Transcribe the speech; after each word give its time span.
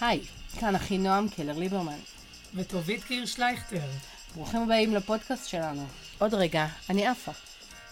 היי, 0.00 0.20
כאן 0.60 0.74
אחי 0.74 0.98
נועם 0.98 1.28
קלר 1.28 1.58
ליברמן. 1.58 1.98
וטובית 2.54 3.04
קיר 3.04 3.26
שלייכטר. 3.26 3.80
ברוכים 4.34 4.62
הבאים 4.62 4.94
לפודקאסט 4.94 5.48
שלנו. 5.48 5.86
עוד 6.18 6.34
רגע, 6.34 6.66
אני 6.90 7.06
עפה. 7.06 7.32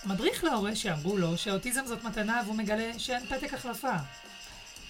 מדריך 0.04 0.45
להורה 0.45 0.77
שאמרו 0.77 1.17
לו 1.17 1.38
שאוטיזם 1.38 1.87
זאת 1.87 2.04
מתנה 2.04 2.42
והוא 2.45 2.56
מגלה 2.56 2.99
שאין 2.99 3.27
פתק 3.27 3.54
החלפה. 3.54 3.92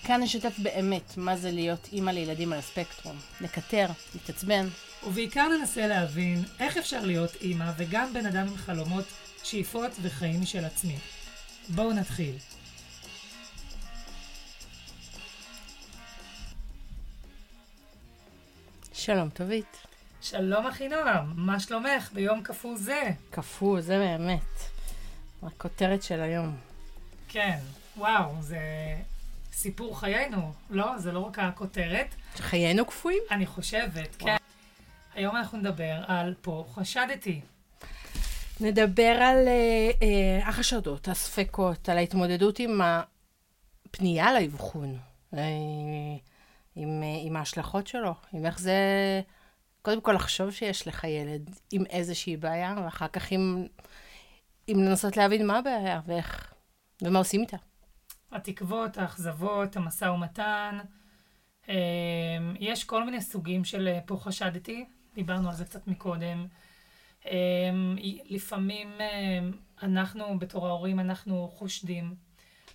כאן 0.04 0.22
נשתף 0.22 0.58
באמת 0.58 1.16
מה 1.16 1.36
זה 1.36 1.50
להיות 1.50 1.88
אימא 1.92 2.10
לילדים 2.10 2.52
על 2.52 2.58
הספקטרום. 2.58 3.16
נקטר, 3.40 3.86
נתעצבן. 4.14 4.68
ובעיקר 5.06 5.48
ננסה 5.48 5.86
להבין 5.86 6.44
איך 6.60 6.76
אפשר 6.76 7.04
להיות 7.04 7.34
אימא 7.40 7.72
וגם 7.76 8.12
בן 8.12 8.26
אדם 8.26 8.46
עם 8.48 8.56
חלומות, 8.56 9.04
שאיפות 9.42 9.90
וחיים 10.02 10.40
משל 10.40 10.64
עצמי. 10.64 10.96
בואו 11.68 11.92
נתחיל. 11.92 12.34
שלום, 19.06 19.28
טובית. 19.28 19.86
שלום 20.20 20.66
אחינועם, 20.66 21.32
מה 21.36 21.60
שלומך 21.60 22.10
ביום 22.12 22.42
קפוא 22.42 22.76
זה? 22.76 23.02
קפוא, 23.30 23.80
זה 23.80 23.98
באמת. 23.98 24.70
הכותרת 25.42 26.02
של 26.02 26.20
היום. 26.20 26.56
כן, 27.28 27.58
וואו, 27.96 28.30
זה 28.40 28.58
סיפור 29.52 30.00
חיינו, 30.00 30.52
לא? 30.70 30.98
זה 30.98 31.12
לא 31.12 31.18
רק 31.18 31.38
הכותרת. 31.38 32.14
חיינו 32.36 32.84
קפואים? 32.84 33.22
אני 33.30 33.46
חושבת, 33.46 34.16
כן. 34.18 34.36
היום 35.14 35.36
אנחנו 35.36 35.58
נדבר 35.58 36.04
על 36.06 36.34
פה 36.40 36.64
חשדתי. 36.74 37.40
נדבר 38.60 39.16
על 39.22 39.48
אה, 39.48 39.90
אה, 40.02 40.48
החשדות, 40.48 41.08
הספקות, 41.08 41.88
על 41.88 41.98
ההתמודדות 41.98 42.58
עם 42.58 42.80
הפנייה 43.88 44.40
לאבחון, 44.40 44.98
אה, 45.34 45.40
עם, 46.76 47.02
אה, 47.02 47.08
עם 47.22 47.36
ההשלכות 47.36 47.86
שלו, 47.86 48.14
עם 48.32 48.46
איך 48.46 48.58
זה, 48.58 48.80
קודם 49.82 50.00
כל 50.00 50.12
לחשוב 50.12 50.50
שיש 50.50 50.88
לך 50.88 51.04
ילד 51.04 51.50
עם 51.72 51.86
איזושהי 51.86 52.36
בעיה, 52.36 52.74
ואחר 52.84 53.08
כך 53.08 53.32
עם, 53.32 53.66
עם 54.66 54.82
לנסות 54.82 55.16
להבין 55.16 55.46
מה 55.46 55.58
הבעיה 55.58 56.00
ואיך, 56.06 56.54
ומה 57.02 57.18
עושים 57.18 57.40
איתה. 57.40 57.56
התקוות, 58.32 58.98
האכזבות, 58.98 59.76
המשא 59.76 60.04
ומתן. 60.04 60.78
אה, 61.68 61.74
יש 62.60 62.84
כל 62.84 63.04
מיני 63.04 63.20
סוגים 63.20 63.64
של 63.64 63.88
אה, 63.88 64.00
פה 64.06 64.16
חשדתי, 64.16 64.84
דיברנו 65.14 65.48
על 65.48 65.54
זה 65.54 65.64
קצת 65.64 65.86
מקודם. 65.86 66.46
לפעמים 68.24 68.88
אנחנו, 69.82 70.38
בתור 70.38 70.66
ההורים, 70.66 71.00
אנחנו 71.00 71.48
חושדים. 71.48 72.25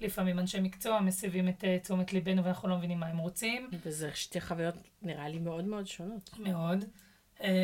לפעמים 0.02 0.40
אנשי 0.40 0.60
מקצוע 0.60 1.02
מסבים 1.02 1.50
את 1.50 1.64
תשומת 1.84 2.14
ליבנו 2.14 2.44
ואנחנו 2.44 2.70
לא 2.70 2.78
מבינים 2.78 3.00
מה 3.00 3.08
הם 3.08 3.18
רוצים. 3.18 3.70
וזה 3.84 4.12
שתי 4.14 4.42
חוויות, 4.42 4.76
נראה 5.02 5.30
לי, 5.30 5.40
מאוד 5.40 5.66
מאוד 5.66 5.88
שונות. 5.88 6.30
מאוד. 6.40 6.86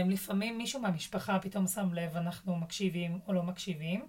לפעמים 0.06 0.58
מישהו 0.58 0.82
מהמשפחה 0.82 1.40
פתאום 1.40 1.68
שם 1.68 1.94
לב, 1.94 2.18
אנחנו 2.18 2.56
מקשיבים 2.56 3.20
או 3.28 3.34
לא 3.34 3.44
מקשיבים. 3.44 4.08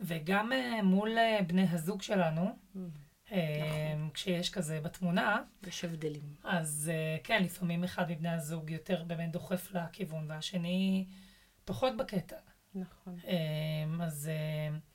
וגם 0.00 0.52
uh, 0.52 0.82
מול 0.82 1.18
uh, 1.18 1.42
בני 1.42 1.66
הזוג 1.70 2.02
שלנו, 2.02 2.44
mm, 2.44 2.78
uh, 3.28 3.30
נכון. 3.30 4.10
כשיש 4.14 4.50
כזה 4.50 4.80
בתמונה. 4.80 5.42
יש 5.66 5.84
הבדלים. 5.84 6.34
אז 6.44 6.90
uh, 6.92 7.24
כן, 7.24 7.42
לפעמים 7.44 7.84
אחד 7.84 8.10
מבני 8.10 8.28
הזוג 8.28 8.70
יותר 8.70 9.04
באמת 9.04 9.32
דוחף 9.32 9.70
לכיוון, 9.74 10.24
והשני 10.28 11.06
פחות 11.64 11.96
בקטע. 11.96 12.36
נכון. 12.74 13.16
Uh, 13.22 14.02
אז 14.02 14.30
uh, 14.30 14.91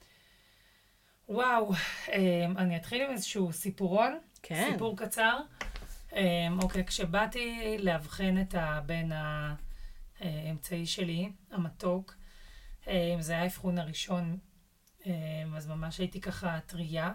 וואו, 1.29 1.73
uh, 1.73 2.09
אני 2.57 2.77
אתחיל 2.77 3.01
עם 3.01 3.11
איזשהו 3.11 3.53
סיפורון. 3.53 4.19
כן. 4.43 4.69
סיפור 4.71 4.97
קצר. 4.97 5.39
Uh, 6.09 6.15
אוקיי, 6.61 6.85
כשבאתי 6.85 7.77
לאבחן 7.79 8.41
את 8.41 8.55
הבן 8.57 9.09
האמצעי 10.19 10.85
שלי, 10.85 11.31
המתוק, 11.51 12.15
uh, 12.83 12.87
זה 13.19 13.33
היה 13.33 13.41
האבחון 13.41 13.77
הראשון 13.77 14.37
אמ, 15.07 15.55
אז 15.55 15.67
ממש 15.67 15.97
הייתי 15.97 16.21
ככה 16.21 16.59
טרייה. 16.65 17.11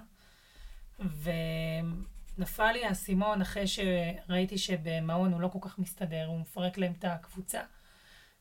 ונפל 0.98 2.72
לי 2.72 2.84
האסימון 2.84 3.40
אחרי 3.40 3.64
שראיתי 3.66 4.58
שבמעון 4.58 5.32
הוא 5.32 5.40
לא 5.40 5.48
כל 5.48 5.58
כך 5.60 5.78
מסתדר, 5.78 6.26
הוא 6.26 6.40
מפרק 6.40 6.78
להם 6.78 6.92
את 6.98 7.04
הקבוצה. 7.04 7.60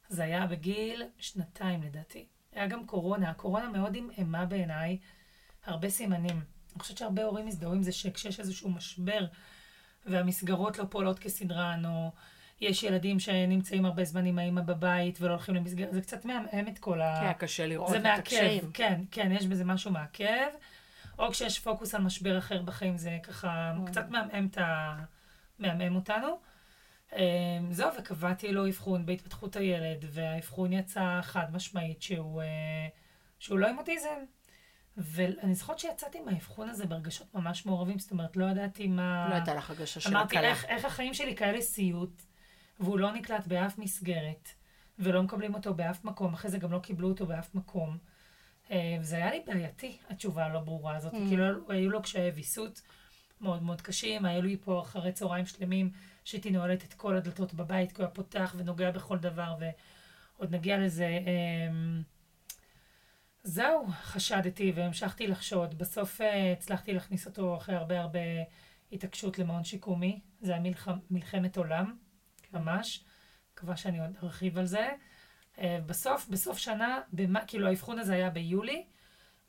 זה 0.10 0.24
היה 0.24 0.48
בגיל 0.48 1.04
שנתיים 1.18 1.84
לדעתי. 1.84 2.26
היה 2.52 2.68
גם 2.68 2.86
קורונה, 2.86 3.30
הקורונה 3.30 3.70
מאוד 3.70 3.98
עמעמה 3.98 4.46
בעיניי, 4.46 4.98
הרבה 5.66 5.90
סימנים. 5.90 6.42
אני 6.74 6.80
חושבת 6.80 6.98
שהרבה 6.98 7.24
הורים 7.24 7.46
מזדהו 7.46 7.74
עם 7.74 7.84
זה 7.84 7.92
שכשיש 7.92 8.40
איזשהו 8.40 8.70
משבר 8.70 9.26
והמסגרות 10.06 10.78
לא 10.78 10.86
פועלות 10.90 11.20
כסדרן, 11.20 11.86
או 11.86 12.12
יש 12.62 12.84
ילדים 12.84 13.20
שנמצאים 13.20 13.86
הרבה 13.86 14.04
זמן 14.04 14.26
עם 14.26 14.40
האמא 14.40 14.62
בבית 14.62 15.22
ולא 15.22 15.32
הולכים 15.32 15.56
למסגרת, 15.56 15.94
זה 15.94 16.02
קצת 16.02 16.26
מעמעם 16.26 16.68
את 16.68 16.80
כל 16.80 17.02
ה... 17.02 17.20
כן, 17.22 17.46
קשה 17.46 17.68
לראות 17.68 17.96
את 17.96 18.02
מעכב, 18.02 18.20
הקשיים. 18.20 18.72
כן, 18.74 19.02
כן, 19.12 19.32
יש 19.32 19.46
בזה 19.46 19.66
משהו 19.66 19.92
מעכב. 19.92 20.48
או 21.20 21.32
כשיש 21.32 21.60
פוקוס 21.60 21.96
על 21.96 22.02
משבר 22.02 22.38
אחר 22.38 22.62
בחיים, 22.62 22.98
זה 22.98 23.18
ככה 23.24 23.74
mm. 23.76 23.88
קצת 23.88 24.10
מעמעם, 24.10 24.48
את 24.52 24.58
ה... 24.58 24.96
מעמעם 25.60 25.96
אותנו. 25.96 26.40
אמ, 27.16 27.22
זהו, 27.72 27.90
וקבעתי 28.00 28.52
לו 28.52 28.68
אבחון 28.68 29.06
בהתפתחות 29.06 29.56
הילד, 29.56 30.06
והאבחון 30.12 30.74
יצא 30.74 31.20
חד 31.22 31.46
משמעית 31.54 32.02
שהוא, 32.02 32.42
אה, 32.42 32.88
שהוא 33.40 33.60
לא 33.60 33.68
עם 33.68 33.78
אוטיזם. 33.78 34.26
ואני 34.98 35.56
זוכרת 35.56 35.80
שיצאתי 35.80 36.20
מהאבחון 36.20 36.70
הזה 36.70 36.86
ברגשות 36.86 37.36
ממש 37.36 37.66
מעורבים, 37.66 38.00
זאת 38.00 38.12
אומרת, 38.12 38.38
לא 38.38 38.46
ידעתי 38.46 38.88
מה... 38.88 39.28
לא 39.30 39.36
הייתה 39.36 39.54
לך 39.54 39.70
הרגשה 39.70 40.00
של 40.00 40.10
הקלה. 40.10 40.20
אמרתי, 40.20 40.40
איך, 40.40 40.66
איך 40.66 40.86
החיים 40.86 41.14
שלי 41.14 41.36
כאלה 41.36 41.62
סיוט, 41.62 42.24
והוא 42.80 43.00
לא 43.00 43.12
נקלט 43.12 43.48
באף 43.48 43.78
מסגרת, 43.78 44.50
ולא 45.00 45.24
מקבלים 45.24 45.54
אותו 45.54 45.74
באף 45.74 46.04
מקום, 46.04 46.34
אחרי 46.34 46.52
זה 46.52 46.58
גם 46.58 46.72
לא 46.72 46.80
קיבלו 46.80 47.10
אותו 47.10 47.26
באף 47.26 47.56
מקום. 47.56 47.98
אה, 48.72 48.98
זה 49.02 49.16
היה 49.16 49.32
לי 49.32 49.42
בעייתי, 49.48 49.98
התשובה 50.10 50.46
הלא 50.46 50.60
ברורה 50.60 50.96
הזאת. 50.96 51.14
Mm. 51.14 51.18
כאילו, 51.28 51.46
היו 51.70 51.90
לו 51.90 52.02
קשיי 52.02 52.30
ויסות 52.30 52.82
מאוד 53.42 53.64
מאוד 53.64 53.82
קשים, 53.82 54.26
היו 54.26 54.42
לי 54.42 54.58
פה 54.58 54.82
אחרי 54.82 55.12
צהריים 55.12 55.46
שלמים, 55.46 55.92
שהייתי 56.24 56.52
נועלת 56.52 56.84
את 56.84 56.94
כל 56.94 57.18
הדלתות 57.18 57.54
בבית, 57.54 57.92
כי 57.92 58.02
הוא 58.02 58.06
היה 58.06 58.16
פותח 58.16 58.56
ונוגע 58.58 58.92
בכל 58.92 59.18
דבר, 59.18 59.56
ועוד 59.60 60.56
נגיע 60.56 60.78
לזה. 60.78 61.08
אמ, 61.08 62.02
זהו, 63.44 63.88
חשדתי 64.02 64.72
והמשכתי 64.76 65.28
לחשוד. 65.28 65.78
בסוף 65.78 66.22
אה, 66.22 66.52
הצלחתי 66.52 66.94
להכניס 66.94 67.26
אותו 67.26 67.58
אחרי 67.58 67.76
הרבה 67.76 68.00
הרבה 68.00 68.20
התעקשות 68.92 69.40
למעון 69.40 69.64
שיקומי. 69.64 70.20
זה 70.42 70.52
היה 70.52 70.62
מלח... 70.62 70.88
מלחמת 71.12 71.58
עולם. 71.58 71.96
ממש. 72.54 73.04
מקווה 73.54 73.78
שאני 73.78 74.00
עוד 74.00 74.18
ארחיב 74.24 74.58
על 74.58 74.66
זה. 74.66 74.90
Uh, 75.56 75.62
בסוף, 75.86 76.28
בסוף 76.28 76.58
שנה, 76.58 77.00
במה, 77.14 77.46
כאילו 77.46 77.68
האבחון 77.68 78.00
הזה 78.00 78.14
היה 78.14 78.30
ביולי, 78.30 78.86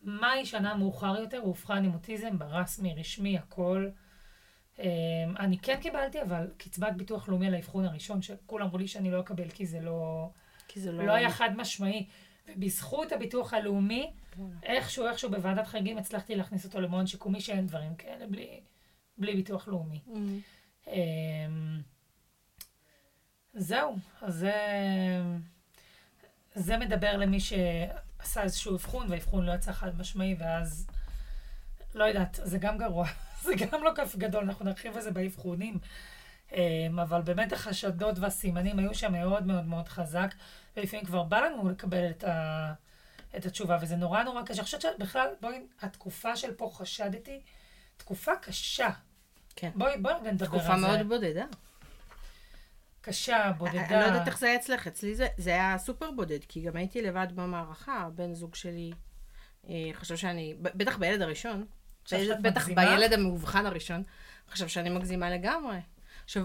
מאי 0.02 0.46
שנה 0.46 0.74
מאוחר 0.74 1.16
יותר, 1.16 1.38
הוא 1.38 1.48
אובחן 1.48 1.84
עם 1.84 1.94
אוטיזם 1.94 2.38
ברסמי, 2.38 2.94
רשמי, 2.94 3.38
הכל. 3.38 3.88
Uh, 4.76 4.80
אני 5.38 5.58
כן 5.58 5.80
קיבלתי, 5.80 6.22
אבל 6.22 6.50
קצבת 6.56 6.92
ביטוח 6.96 7.28
לאומי 7.28 7.46
על 7.46 7.54
האבחון 7.54 7.84
הראשון, 7.84 8.22
שכולם 8.22 8.66
אמרו 8.66 8.78
לי 8.78 8.88
שאני 8.88 9.10
לא 9.10 9.20
אקבל, 9.20 9.48
כי 9.48 9.66
זה 9.66 9.80
לא... 9.80 10.30
כי 10.68 10.80
זה 10.80 10.92
לא... 10.92 11.04
לא 11.04 11.12
היה 11.12 11.30
חד 11.30 11.50
משמעי. 11.56 12.06
ובזכות 12.56 13.12
הביטוח 13.12 13.54
הלאומי, 13.54 14.12
איכשהו, 14.62 15.06
איכשהו 15.06 15.30
בוועדת 15.30 15.66
חגים 15.66 15.98
הצלחתי 15.98 16.34
להכניס 16.34 16.64
אותו 16.64 16.80
למעון 16.80 17.06
שיקומי 17.06 17.40
שאין 17.40 17.66
דברים 17.66 17.94
כאלה 17.94 18.26
בלי, 18.26 18.60
בלי 19.18 19.34
ביטוח 19.34 19.68
לאומי. 19.68 20.00
Mm-hmm. 20.06 20.90
זהו, 23.54 23.96
אז 24.20 24.34
זה, 24.34 24.52
זה 26.54 26.76
מדבר 26.76 27.16
למי 27.16 27.40
שעשה 27.40 28.42
איזשהו 28.42 28.74
אבחון, 28.74 29.10
והאבחון 29.10 29.46
לא 29.46 29.52
יצא 29.52 29.72
חד 29.72 29.98
משמעי, 29.98 30.36
ואז, 30.38 30.86
לא 31.94 32.04
יודעת, 32.04 32.40
זה 32.42 32.58
גם 32.58 32.78
גרוע, 32.78 33.06
זה 33.44 33.52
גם 33.54 33.84
לא 33.84 33.90
כיף 33.96 34.16
גדול, 34.16 34.44
אנחנו 34.44 34.64
נרחיב 34.64 34.96
על 34.96 35.02
זה 35.02 35.10
באבחונים. 35.10 35.78
אמ, 36.54 36.98
אבל 36.98 37.22
באמת 37.22 37.52
החשדות 37.52 38.18
והסימנים 38.18 38.78
היו 38.78 38.94
שם 38.94 39.12
מאוד 39.12 39.46
מאוד 39.46 39.64
מאוד 39.64 39.88
חזק, 39.88 40.34
ולפעמים 40.76 41.06
כבר 41.06 41.22
בא 41.22 41.40
לנו 41.40 41.68
לקבל 41.70 42.10
את, 42.10 42.24
ה, 42.24 42.72
את 43.36 43.46
התשובה, 43.46 43.78
וזה 43.82 43.96
נורא 43.96 44.22
נורא 44.22 44.42
קשה. 44.42 44.54
אני 44.54 44.64
חושבת 44.64 44.80
שבכלל, 44.80 45.28
בואי, 45.40 45.62
התקופה 45.82 46.36
של 46.36 46.54
פה 46.54 46.70
חשדתי, 46.74 47.40
תקופה 47.96 48.32
קשה. 48.42 48.88
כן. 49.56 49.70
בואי, 49.74 49.98
בואי 49.98 50.14
נדבר 50.14 50.28
על 50.28 50.38
זה. 50.38 50.46
תקופה 50.46 50.76
מאוד 50.76 51.08
בודדה. 51.08 51.44
קשה, 53.00 53.52
בודדה. 53.58 53.86
אני 53.86 54.00
לא 54.00 54.04
יודעת 54.04 54.26
איך 54.26 54.38
זה 54.38 54.46
היה 54.46 54.56
אצלך, 54.56 54.86
אצלי 54.86 55.14
זה, 55.14 55.26
זה 55.36 55.50
היה 55.50 55.78
סופר 55.78 56.10
בודד, 56.10 56.44
כי 56.48 56.60
גם 56.60 56.76
הייתי 56.76 57.02
לבד 57.02 57.26
במערכה, 57.34 58.08
בן 58.14 58.34
זוג 58.34 58.54
שלי 58.54 58.90
אה, 59.68 59.90
חשב 59.92 60.16
שאני, 60.16 60.54
בטח 60.58 60.96
בילד 60.96 61.22
הראשון, 61.22 61.64
בטח 62.42 62.68
מגזימה? 62.68 62.84
בילד 62.84 63.12
המאובחן 63.12 63.66
הראשון, 63.66 64.02
חשב 64.50 64.68
שאני 64.68 64.90
מגזימה 64.90 65.30
לגמרי. 65.30 65.78
עכשיו, 66.24 66.44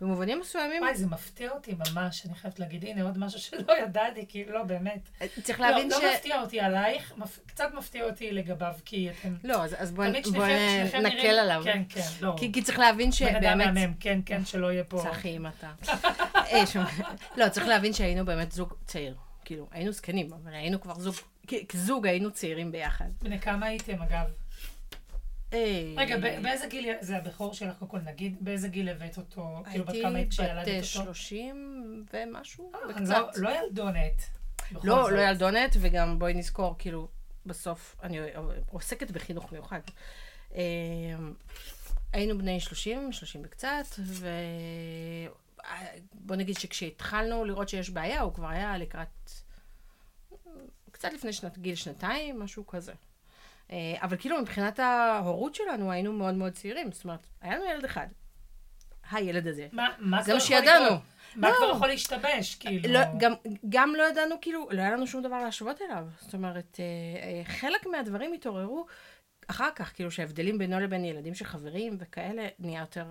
במובנים 0.00 0.40
מסוימים, 0.40 0.82
וואי, 0.82 0.94
זה 0.94 1.06
מפתיע 1.06 1.50
אותי 1.50 1.74
ממש, 1.74 2.26
אני 2.26 2.34
חייבת 2.34 2.58
להגיד, 2.58 2.84
הנה 2.84 3.02
עוד 3.02 3.18
משהו 3.18 3.40
שלא 3.40 3.72
ידעתי, 3.84 4.24
כאילו, 4.28 4.52
לא, 4.52 4.62
באמת. 4.64 5.08
צריך 5.42 5.60
לא, 5.60 5.68
להבין 5.70 5.90
לא 5.90 6.00
ש... 6.00 6.04
מפתיע 6.14 6.40
אותי 6.40 6.60
עלייך, 6.60 7.12
מפ- 7.16 7.38
קצת 7.46 7.74
מפתיע 7.74 8.04
אותי 8.04 8.32
לגביו, 8.32 8.72
כי 8.84 9.10
אתם... 9.10 9.34
לא, 9.44 9.64
אז, 9.64 9.74
אז 9.78 9.92
בואי 9.92 10.08
תמיד 10.10 10.26
בוא 10.26 10.46
נקל 10.46 11.00
נראים- 11.00 11.30
עליו. 11.38 11.60
כן, 11.64 11.82
כן, 11.88 12.00
לא. 12.20 12.34
כי, 12.38 12.52
כי 12.52 12.62
צריך 12.62 12.78
להבין 12.78 13.10
בן 13.20 13.26
אדם 13.36 13.40
שבאמת... 13.40 13.74
מהמם, 13.74 13.94
כן, 14.00 14.20
כן, 14.26 14.44
שלא 14.44 14.72
יהיה 14.72 14.84
פה... 14.84 15.04
צחי, 15.10 15.36
אם 15.36 15.46
אתה. 15.46 15.70
אה, 16.36 16.62
לא, 17.36 17.48
צריך 17.48 17.66
להבין 17.66 17.92
שהיינו 17.92 18.24
באמת 18.24 18.52
זוג 18.52 18.74
צעיר. 18.86 19.14
כאילו, 19.44 19.68
היינו 19.72 19.92
זקנים, 19.92 20.28
אבל 20.32 20.54
היינו 20.54 20.80
כבר 20.80 20.94
זוג, 20.94 21.14
כזוג 21.68 22.06
היינו 22.06 22.30
צעירים 22.30 22.72
ביחד. 22.72 23.04
בני 23.22 23.40
כמה 23.40 23.66
הייתם, 23.66 24.02
אגב? 24.02 24.26
אה, 25.54 25.94
רגע, 25.96 26.16
באיזה 26.42 26.66
גיל, 26.66 26.88
זה 27.00 27.16
הבכור 27.16 27.54
שלך, 27.54 27.78
קודם 27.78 27.90
כל 27.90 27.98
נגיד, 27.98 28.36
באיזה 28.40 28.68
גיל 28.68 28.88
הבאת 28.88 29.16
אותו? 29.16 29.62
כאילו, 29.70 29.84
בת 29.84 29.90
הייתי 29.90 30.06
כמה 30.08 30.20
בת 30.22 30.28
כשילדת 30.28 30.68
אה, 30.68 30.76
אותו? 30.76 30.84
30 31.14 32.04
ומשהו, 32.12 32.72
אה, 32.74 32.78
וקצת. 32.90 33.08
לא- 33.08 33.28
לא 33.36 33.50
ילדונת. 33.50 34.22
לא. 34.84 35.12
לא 35.12 35.20
ילדונת, 35.20 35.76
וגם 35.80 36.18
בואי 36.18 36.34
נזכור, 36.34 36.74
כאילו, 36.78 37.08
בסוף 37.46 37.96
אני 38.02 38.18
עוסקת 38.70 39.10
בחינוך 39.10 39.52
מיוחד. 39.52 39.80
אה, 40.54 40.60
היינו 42.12 42.38
בני 42.38 42.60
30, 42.60 43.12
30 43.12 43.40
וקצת, 43.44 43.84
ובוא 46.14 46.36
נגיד 46.36 46.58
שכשהתחלנו 46.58 47.44
לראות 47.44 47.68
שיש 47.68 47.90
בעיה, 47.90 48.20
הוא 48.20 48.34
כבר 48.34 48.48
היה 48.48 48.78
לקראת, 48.78 49.30
קצת 50.90 51.12
לפני 51.12 51.32
שנת, 51.32 51.58
גיל 51.58 51.74
שנתיים, 51.74 52.40
משהו 52.40 52.66
כזה. 52.66 52.92
אה, 53.70 53.94
אבל 54.02 54.16
כאילו 54.16 54.40
מבחינת 54.40 54.78
ההורות 54.78 55.54
שלנו 55.54 55.92
היינו 55.92 56.12
מאוד 56.12 56.34
מאוד 56.34 56.52
צעירים, 56.52 56.92
זאת 56.92 57.04
אומרת, 57.04 57.26
היה 57.40 57.56
לנו 57.56 57.64
ילד 57.64 57.84
אחד. 57.84 58.06
הילד 59.10 59.46
הזה. 59.46 59.68
מה 59.72 59.88
מה 59.98 60.22
זה 60.22 60.34
מה 60.34 60.40
שידענו. 60.40 60.84
לקרות? 60.84 61.00
מה 61.36 61.50
לא. 61.50 61.54
כבר 61.56 61.70
יכול 61.76 61.88
להשתבש, 61.88 62.54
כאילו? 62.54 62.92
לא, 62.92 63.00
גם, 63.18 63.32
גם 63.68 63.94
לא 63.96 64.02
ידענו, 64.10 64.34
כאילו, 64.40 64.68
לא 64.70 64.80
היה 64.82 64.90
לנו 64.90 65.06
שום 65.06 65.22
דבר 65.22 65.38
להשוות 65.42 65.82
אליו. 65.82 66.06
זאת 66.20 66.34
אומרת, 66.34 66.80
אה, 66.80 66.84
אה, 67.22 67.44
חלק 67.44 67.86
מהדברים 67.86 68.32
התעוררו 68.32 68.86
אחר 69.46 69.68
כך, 69.74 69.94
כאילו 69.94 70.10
שההבדלים 70.10 70.58
בינו 70.58 70.80
לבין 70.80 71.04
ילדים 71.04 71.34
של 71.34 71.44
חברים 71.44 71.96
וכאלה 71.98 72.48
נהיה 72.58 72.80
יותר 72.80 73.04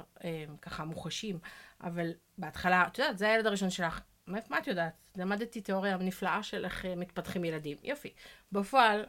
ככה 0.61 0.83
מוחשים. 0.83 1.39
אבל 1.83 2.11
בהתחלה, 2.37 2.83
את 2.87 2.99
יודעת, 2.99 3.17
זה 3.17 3.29
הילד 3.29 3.45
הראשון 3.45 3.69
שלך. 3.69 4.01
מה, 4.27 4.57
את 4.57 4.67
יודעת? 4.67 4.93
למדתי 5.17 5.61
תיאוריה 5.61 5.97
נפלאה 5.97 6.43
של 6.43 6.65
איך 6.65 6.85
מתפתחים 6.85 7.45
ילדים. 7.45 7.77
יופי. 7.83 8.13
בפועל, 8.51 9.05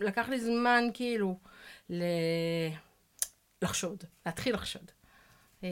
לקח 0.00 0.28
לי 0.28 0.40
זמן 0.40 0.84
כאילו 0.94 1.38
ל... 1.90 2.02
לחשוד, 3.62 4.04
להתחיל 4.26 4.54
לחשוד. 4.54 4.90
אה, 5.64 5.68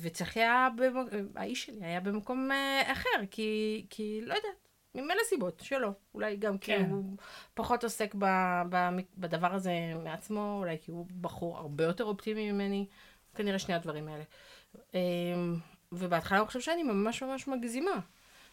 וצחי 0.00 0.40
היה, 0.40 0.68
במ- 0.76 1.28
האיש 1.36 1.66
שלי 1.66 1.84
היה 1.84 2.00
במקום 2.00 2.52
אה, 2.52 2.92
אחר, 2.92 3.26
כי, 3.30 3.86
כי 3.90 4.20
לא 4.22 4.34
יודעת, 4.34 4.68
ממילא 4.94 5.22
סיבות 5.28 5.60
שלו. 5.64 5.92
אולי 6.14 6.36
גם 6.36 6.58
כי 6.58 6.66
כן. 6.76 6.90
הוא 6.90 7.16
פחות 7.54 7.84
עוסק 7.84 8.14
ב, 8.14 8.24
ב, 8.70 8.76
בדבר 9.16 9.54
הזה 9.54 9.72
מעצמו, 10.04 10.56
אולי 10.58 10.76
כי 10.82 10.90
הוא 10.90 11.06
בחור 11.20 11.58
הרבה 11.58 11.84
יותר 11.84 12.04
אופטימי 12.04 12.52
ממני, 12.52 12.86
כנראה 13.34 13.58
שני 13.58 13.74
הדברים 13.74 14.08
האלה. 14.08 14.24
אה, 14.94 15.00
ובהתחלה 15.92 16.38
הוא 16.38 16.46
חושב 16.46 16.60
שאני 16.60 16.82
ממש 16.82 17.22
ממש 17.22 17.48
מגזימה. 17.48 18.00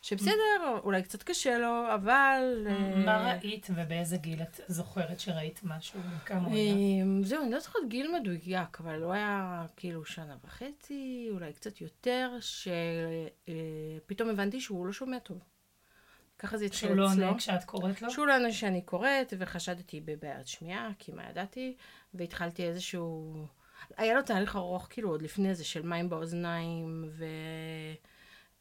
שבסדר, 0.06 0.80
אולי 0.84 1.04
קצת 1.04 1.24
קשה 1.24 1.58
לו, 1.58 1.94
אבל... 1.94 2.68
אה, 2.70 2.96
מה 3.06 3.38
ראית 3.44 3.68
ובאיזה 3.76 4.18
גיל 4.18 4.42
את 4.42 4.60
זוכרת 4.68 5.20
שראית 5.20 5.60
משהו? 5.64 6.00
כמה 6.26 6.48
הוא 6.48 6.56
היה? 6.56 6.74
אמ, 6.74 7.24
זהו, 7.24 7.44
אני 7.44 7.52
לא 7.52 7.60
זוכרת 7.60 7.82
גיל 7.88 8.12
מדויק, 8.20 8.80
אבל 8.80 9.04
הוא 9.04 9.14
היה 9.14 9.66
כאילו 9.78 10.06
שנה 10.06 10.36
וחצי, 10.44 11.28
אולי 11.32 11.54
קצת 11.54 11.82
יותר, 11.82 12.38
שפתאום 14.06 14.30
הבנתי 14.30 14.62
שהוא 14.62 14.86
לא 14.86 14.94
שומע 14.94 15.20
טוב. 15.20 15.40
ככה 16.40 16.58
זה 16.58 16.66
התחיל 16.66 16.90
שהוא 16.90 16.98
לא 16.98 17.12
אצלו. 17.12 17.26
עונה 17.26 17.38
כשאת 17.38 17.64
קוראת 17.64 18.02
לו? 18.02 18.12
שהוא 18.12 18.28
לא 18.28 18.36
עונה 18.36 18.52
שאני 18.52 18.82
קוראת, 18.82 19.34
וחשדתי 19.40 20.02
בבעיית 20.02 20.48
שמיעה, 20.48 20.90
כי 21.00 21.12
מה 21.12 21.30
ידעתי, 21.30 21.76
והתחלתי 22.14 22.64
איזשהו... 22.64 23.36
היה 23.98 24.14
לו 24.14 24.22
תהליך 24.22 24.56
ארוך, 24.56 24.88
כאילו, 24.90 25.10
עוד 25.10 25.22
לפני 25.22 25.56
זה, 25.56 25.64
של 25.64 25.82
מים 25.82 26.10
באוזניים, 26.10 27.10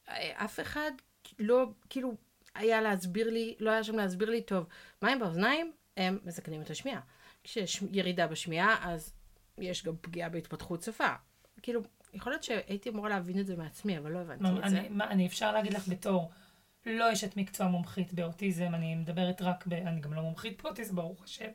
ואף 0.09 0.61
אחד 0.61 0.91
לא, 1.39 1.67
כאילו, 1.91 2.15
היה 2.55 2.81
להסביר 2.81 3.31
לי, 3.31 3.55
לא 3.61 3.71
היה 3.71 3.85
שם 3.85 3.97
להסביר 3.97 4.31
לי, 4.31 4.43
טוב, 4.43 4.67
מים 5.03 5.19
באוזניים, 5.19 5.73
הם 5.97 6.19
מסכנים 6.25 6.63
את 6.63 6.71
השמיעה. 6.71 7.01
כשיש 7.45 7.83
ירידה 7.93 8.27
בשמיעה, 8.27 8.77
אז 8.93 9.15
יש 9.59 9.85
גם 9.85 9.95
פגיעה 10.01 10.29
בהתפתחות 10.29 10.83
שפה. 10.83 11.09
כאילו, 11.63 11.81
יכול 12.15 12.33
להיות 12.33 12.43
שהייתי 12.43 12.89
אמורה 12.89 13.09
להבין 13.09 13.41
את 13.41 13.47
זה 13.47 13.57
מעצמי, 13.57 13.99
אבל 13.99 14.13
לא 14.13 14.19
הבנתי 14.19 14.45
את 14.65 14.71
זה. 14.71 14.79
אני, 14.79 14.89
מה, 14.89 15.11
אני 15.11 15.27
אפשר 15.27 15.53
להגיד 15.53 15.75
לך 15.75 15.89
בתור 15.89 16.31
לא 16.87 17.13
אשת 17.13 17.37
מקצוע 17.37 17.67
מומחית 17.67 18.13
באוטיזם, 18.13 18.75
אני 18.75 18.95
מדברת 18.95 19.43
רק 19.43 19.67
ב... 19.67 19.73
אני 19.73 20.01
גם 20.01 20.15
לא 20.15 20.23
מומחית 20.23 20.63
באוטיזם, 20.63 20.97
ברוך 20.97 21.25
השם, 21.25 21.49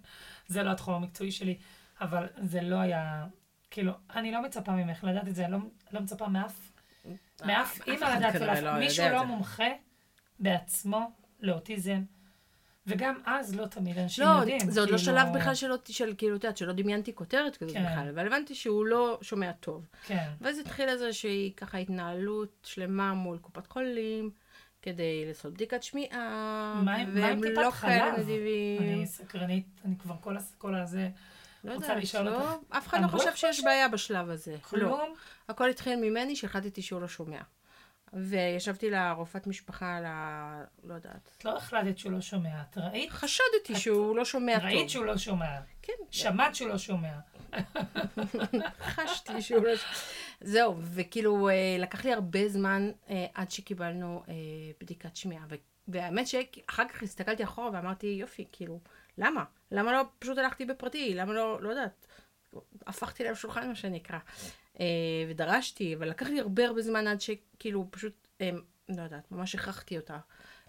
זה 0.47 0.63
לא 0.63 0.71
התחום 0.71 0.93
המקצועי 0.93 1.31
שלי, 1.31 1.57
אבל 2.01 2.27
זה 2.41 2.61
לא 2.61 2.75
היה... 2.75 3.27
כאילו, 3.71 3.93
אני 4.15 4.31
לא 4.31 4.43
מצפה 4.43 4.71
ממך 4.71 5.03
לדעת 5.03 5.27
את 5.27 5.35
זה, 5.35 5.45
אני 5.45 5.51
לא, 5.51 5.59
לא 5.91 6.01
מצפה 6.01 6.27
מאף, 6.27 6.68
מאף 7.45 7.81
אף 7.81 7.87
אימא 7.87 8.05
לדעת, 8.05 8.35
ולאף- 8.41 8.59
לא 8.63 8.73
מישהו 8.79 9.09
לא. 9.09 9.23
מומחה 9.23 9.67
בעצמו 10.39 11.11
לאוטיזם, 11.39 12.01
וגם 12.87 13.15
אז 13.25 13.55
לא 13.55 13.65
תמיד 13.65 13.97
אנשים 13.97 14.23
לא, 14.23 14.29
יודעים. 14.29 14.59
זה 14.71 14.79
עוד 14.79 14.89
לא 14.89 14.97
כאילו- 14.97 15.11
שלב 15.17 15.27
בכלל 15.37 15.55
של, 15.55 15.71
של 15.89 16.13
כאילו, 16.17 16.35
את 16.35 16.43
יודעת, 16.43 16.57
שלא 16.57 16.73
דמיינתי 16.73 17.15
כותרת 17.15 17.57
כזאת 17.57 17.73
כן. 17.73 17.85
בכלל, 17.91 18.09
אבל 18.13 18.27
הבנתי 18.27 18.55
שהוא 18.55 18.85
לא 18.85 19.19
שומע 19.21 19.51
טוב. 19.51 19.87
כן. 20.05 20.27
ואז 20.41 20.59
התחיל 20.59 20.89
איזושהי 20.89 21.53
ככה 21.57 21.77
התנהלות 21.77 22.67
שלמה 22.69 23.13
מול 23.13 23.37
קופת 23.37 23.67
חולים, 23.67 24.31
כדי 24.81 25.25
לעשות 25.27 25.53
בדיקת 25.53 25.83
שמיעה, 25.83 26.19
מה 26.85 27.03
מה 27.05 27.11
והם 27.13 27.41
טיפת 27.41 27.57
לא 27.57 27.71
כאלה? 27.71 28.11
נדיבים. 28.17 28.81
אני 28.81 29.05
סקרנית, 29.07 29.65
אני 29.85 29.97
כבר 29.97 30.15
כל 30.21 30.35
כל 30.57 30.75
הזה, 30.75 31.09
לא 31.63 31.73
רוצה 31.73 31.85
יודעת, 31.85 32.03
לשאול 32.03 32.23
לא, 32.23 32.51
אותך. 32.51 32.63
אף 32.77 32.87
אחד 32.87 33.01
לא 33.01 33.07
חושב 33.07 33.35
שיש? 33.35 33.63
בעיה 33.63 33.87
בשלב 33.87 34.29
הזה. 34.29 34.55
לא. 34.73 35.07
הכל 35.49 35.69
התחיל 35.69 35.95
ממני 35.95 36.35
שהחלטתי 36.35 36.81
שהוא 36.81 37.01
לא 37.01 37.07
שומע. 37.07 37.41
וישבתי 38.13 38.89
לרופאת 38.89 39.47
משפחה 39.47 39.99
ה... 40.05 40.63
לא 40.83 40.93
יודעת. 40.93 41.31
את 41.37 41.45
לא 41.45 41.57
החלטת 41.57 41.97
שהוא 41.97 42.11
לא 42.11 42.21
שומע, 42.21 42.61
את 42.61 42.77
ראית? 42.77 43.11
חשדתי 43.11 43.75
שהוא 43.75 44.15
לא 44.15 44.25
שומע 44.25 44.59
טוב. 44.59 44.65
ראית 44.65 44.89
שהוא 44.89 45.05
לא 45.05 45.17
שומע. 45.17 45.59
כן, 45.81 45.93
שמעת 46.11 46.55
שהוא 46.55 46.69
לא 46.69 46.77
שומע. 46.77 47.13
חשתי 48.95 49.41
שהוא 49.41 49.63
לא... 49.63 49.71
זהו, 50.41 50.77
וכאילו, 50.81 51.49
אה, 51.49 51.75
לקח 51.79 52.05
לי 52.05 52.13
הרבה 52.13 52.49
זמן 52.49 52.91
אה, 53.09 53.25
עד 53.33 53.51
שקיבלנו 53.51 54.23
אה, 54.29 54.33
בדיקת 54.81 55.15
שמיעה. 55.15 55.45
והאמת 55.87 56.27
שאחר 56.27 56.87
כך 56.87 57.03
הסתכלתי 57.03 57.43
אחורה 57.43 57.69
ואמרתי, 57.73 58.07
יופי, 58.07 58.45
כאילו, 58.51 58.79
למה? 59.17 59.43
למה 59.71 59.91
לא 59.91 60.03
פשוט 60.19 60.37
הלכתי 60.37 60.65
בפרטי? 60.65 61.15
למה 61.15 61.33
לא, 61.33 61.61
לא 61.61 61.69
יודעת, 61.69 62.07
הפכתי 62.87 63.23
להם 63.23 63.35
שולחן, 63.35 63.67
מה 63.67 63.75
שנקרא. 63.75 64.19
אה, 64.79 64.85
ודרשתי, 65.29 65.95
אבל 65.95 66.09
לקח 66.09 66.27
לי 66.27 66.39
הרבה 66.39 66.65
הרבה 66.65 66.81
זמן 66.81 67.07
עד 67.07 67.21
שכאילו, 67.21 67.87
פשוט, 67.91 68.27
אה, 68.41 68.49
לא 68.89 69.01
יודעת, 69.01 69.31
ממש 69.31 69.55
הכרחתי 69.55 69.97
אותה. 69.97 70.17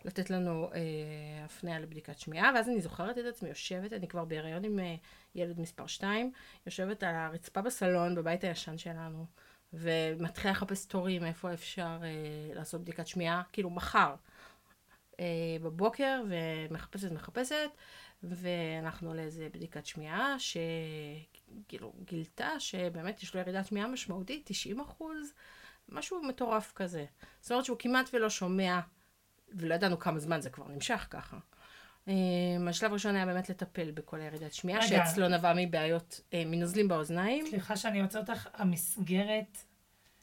לתת 0.05 0.31
לנו 0.31 0.71
אה, 0.75 1.45
הפניה 1.45 1.79
לבדיקת 1.79 2.19
שמיעה, 2.19 2.51
ואז 2.55 2.69
אני 2.69 2.81
זוכרת 2.81 3.19
את 3.19 3.25
עצמי 3.25 3.49
יושבת, 3.49 3.93
אני 3.93 4.09
כבר 4.09 4.25
בהיריון 4.25 4.65
עם 4.65 4.79
אה, 4.79 4.95
ילד 5.35 5.61
מספר 5.61 5.87
2, 5.87 6.33
יושבת 6.67 7.03
על 7.03 7.15
הרצפה 7.15 7.63
בסלון 7.63 8.15
בבית 8.15 8.45
הישן 8.45 8.79
שלנו, 8.79 9.27
ומתחילה 9.73 10.53
לחפש 10.53 10.87
תורים 10.87 11.25
איפה 11.25 11.53
אפשר 11.53 11.99
אה, 12.03 12.55
לעשות 12.55 12.81
בדיקת 12.81 13.07
שמיעה, 13.07 13.43
כאילו 13.53 13.71
מחר, 13.71 14.15
אה, 15.21 15.57
בבוקר, 15.63 16.23
ומחפשת 16.29 17.13
מחפשת, 17.13 17.71
והלכנו 18.23 19.15
לאיזה 19.15 19.49
בדיקת 19.53 19.87
שמיעה, 19.87 20.37
שכאילו 21.71 21.93
גילתה 22.05 22.61
שבאמת 22.61 23.23
יש 23.23 23.35
לו 23.35 23.41
ירידת 23.41 23.67
שמיעה 23.67 23.87
משמעותית, 23.87 24.43
90 24.45 24.81
אחוז, 24.81 25.33
משהו 25.89 26.23
מטורף 26.23 26.73
כזה. 26.73 27.05
זאת 27.41 27.51
אומרת 27.53 27.65
שהוא 27.65 27.79
כמעט 27.79 28.11
ולא 28.13 28.31
שומע, 28.31 28.81
ולא 29.53 29.75
ידענו 29.75 29.99
כמה 29.99 30.19
זמן 30.19 30.41
זה 30.41 30.51
כבר 30.51 30.69
נמשך 30.69 31.07
ככה. 31.11 31.39
אה, 32.09 32.15
השלב 32.69 32.91
הראשון 32.91 33.17
היה 33.17 33.27
באמת 33.27 33.51
לטפל 33.51 33.91
בכל 33.91 34.21
הירידת 34.21 34.53
שמיעה. 34.53 34.83
שאצלו 34.83 35.29
נבע 35.29 35.53
מבעיות, 35.57 36.21
אה, 36.35 36.43
מנוזלים 36.47 36.89
באוזניים. 36.89 37.47
סליחה 37.47 37.77
שאני 37.77 38.01
עוצרת 38.01 38.31
אותך, 38.31 38.49
המסגרת, 38.55 39.59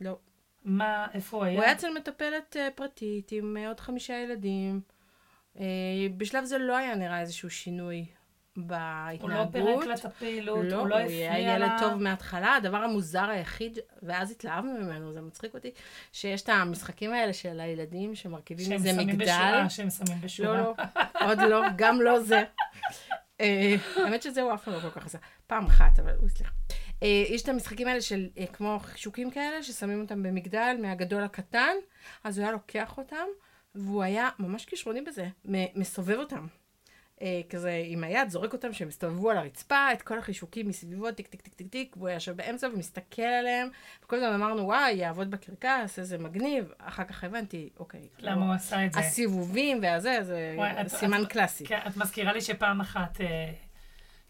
לא. 0.01 0.17
מה, 0.63 1.07
איפה 1.13 1.37
הוא 1.37 1.45
היה? 1.45 1.55
הוא 1.55 1.63
היה 1.63 1.71
אצל 1.71 1.93
מטפלת 1.97 2.57
אה, 2.59 2.67
פרטית 2.75 3.31
עם 3.31 3.57
אה, 3.57 3.67
עוד 3.67 3.79
חמישה 3.79 4.13
ילדים. 4.13 4.81
בשלב 6.17 6.43
זה 6.43 6.57
לא 6.57 6.77
היה 6.77 6.95
נראה 6.95 7.21
איזשהו 7.21 7.49
שינוי 7.49 8.05
הוא 8.57 9.29
לא 9.29 9.43
בהתנהגות. 9.43 9.51
פירק 9.51 9.85
לה 9.85 9.93
את 9.93 10.05
הפעילות, 10.05 10.65
לא, 10.65 10.75
הוא 10.75 10.87
לא 10.87 10.95
הוא 10.95 11.03
הפריע 11.03 11.33
היה 11.33 11.57
לה. 11.57 11.65
ילד 11.65 11.71
טוב 11.79 11.93
מההתחלה. 12.01 12.55
הדבר 12.55 12.77
המוזר 12.77 13.29
היחיד, 13.29 13.79
ואז 14.03 14.31
התלהבנו 14.31 14.71
ממנו, 14.71 15.13
זה 15.13 15.21
מצחיק 15.21 15.53
אותי, 15.53 15.71
שיש 16.11 16.41
את 16.41 16.49
המשחקים 16.49 17.13
האלה 17.13 17.33
של 17.33 17.59
הילדים 17.59 18.15
שמרכיבים 18.15 18.65
שהם 18.65 18.73
איזה 18.73 18.89
שמים 18.89 19.07
מגדל. 19.07 19.25
בשורה, 19.25 19.69
שהם 19.69 19.89
שמים 19.89 20.21
בשורה. 20.21 20.57
לא, 20.57 20.75
לא, 21.21 21.31
עוד 21.31 21.39
לא, 21.39 21.61
גם 21.75 22.01
לא 22.01 22.19
זה. 22.19 22.43
אה, 23.41 23.75
האמת 23.95 24.21
שזה 24.21 24.41
הוא 24.41 24.53
אף 24.53 24.63
פעם 24.63 24.73
לא 24.73 24.79
כל 24.79 24.89
כך 24.89 25.05
עשה. 25.05 25.17
פעם 25.47 25.65
אחת, 25.65 25.99
אבל 25.99 26.13
הוא 26.19 26.29
סליחה. 26.29 26.51
אה, 27.03 27.23
יש 27.29 27.41
את 27.41 27.49
המשחקים 27.49 27.87
האלה 27.87 28.01
של 28.01 28.27
אה, 28.37 28.45
כמו 28.47 28.79
חישוקים 28.81 29.31
כאלה, 29.31 29.63
ששמים 29.63 30.01
אותם 30.01 30.23
במגדל 30.23 30.75
מהגדול 30.81 31.23
לקטן, 31.23 31.75
אז 32.23 32.37
הוא 32.37 32.43
היה 32.43 32.51
לוקח 32.51 32.97
אותם, 32.97 33.25
והוא 33.75 34.03
היה 34.03 34.29
ממש 34.39 34.65
כישרוני 34.65 35.01
בזה, 35.01 35.27
מסובב 35.75 36.17
אותם. 36.17 36.47
אה, 37.21 37.41
כזה 37.49 37.81
עם 37.85 38.03
היד, 38.03 38.29
זורק 38.29 38.53
אותם 38.53 38.73
שהם 38.73 38.87
הסתובבו 38.87 39.29
על 39.31 39.37
הרצפה, 39.37 39.93
את 39.93 40.01
כל 40.01 40.19
החישוקים 40.19 40.67
מסביבו, 40.67 41.11
טיק 41.11 41.27
טיק 41.27 41.41
טיק 41.41 41.53
טיק 41.53 41.67
טיק, 41.67 41.97
והוא 41.97 42.09
ישב 42.09 42.31
באמצע 42.37 42.67
ומסתכל 42.73 43.21
עליהם, 43.21 43.69
וכל 44.03 44.15
הזמן 44.15 44.33
אמרנו, 44.33 44.63
וואי, 44.63 44.91
יעבוד 44.93 45.31
בקרקס, 45.31 45.99
איזה 45.99 46.17
מגניב. 46.17 46.71
אחר 46.77 47.03
כך 47.03 47.23
הבנתי, 47.23 47.69
אוקיי. 47.79 48.01
למה 48.19 48.31
כאילו, 48.35 48.45
הוא 48.45 48.53
עשה 48.53 48.85
את 48.85 48.93
זה? 48.93 48.99
הסיבובים 48.99 49.79
והזה, 49.81 50.19
זה 50.23 50.53
וואי, 50.57 50.81
את- 50.81 50.87
סימן 50.87 51.21
את- 51.23 51.27
קלאסי. 51.27 51.65
כן, 51.65 51.79
את 51.87 51.97
מזכירה 51.97 52.33
לי 52.33 52.41
שפעם 52.41 52.81
אחת, 52.81 53.21
אה, 53.21 53.51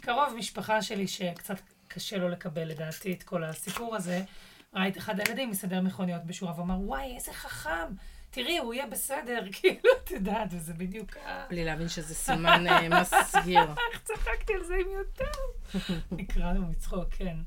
קרוב 0.02 0.34
משפחה 0.38 0.82
שלי 0.82 1.08
שקצת 1.08 1.56
קשה 1.88 2.18
לו 2.18 2.30
לקבל 2.30 2.64
לדעתי 2.64 3.14
את 3.14 3.24
כל 3.24 3.44
הסיפור 3.44 3.96
הזה, 3.96 4.22
ראה 4.74 4.88
את 4.88 4.98
אחד 4.98 5.20
הילדים 5.20 5.50
מסדר 5.50 5.82
מכוניות 5.82 6.24
בשורה 6.26 6.60
ואמר, 6.60 6.80
וואי, 6.80 7.16
איזה 7.16 7.34
חכם, 7.34 7.88
תראי, 8.38 8.58
הוא 8.58 8.74
יהיה 8.74 8.88
בסדר, 8.88 9.42
כאילו, 9.60 9.90
את 10.04 10.12
יודעת, 10.12 10.48
וזה 10.52 10.74
בדיוק 10.74 11.18
ה... 11.18 11.46
בלי 11.50 11.66
להבין 11.66 11.88
שזה 11.90 12.16
סימן 12.16 12.68
אה, 12.68 12.90
מסגיר. 13.02 13.62
איך 13.62 14.02
צחקתי 14.04 14.54
על 14.54 14.64
זה 14.64 14.76
עם 14.76 14.88
יותר? 14.92 15.32
נקרא 16.12 16.54
לו 16.54 16.62
מצחוק, 16.62 17.08
כן. 17.12 17.38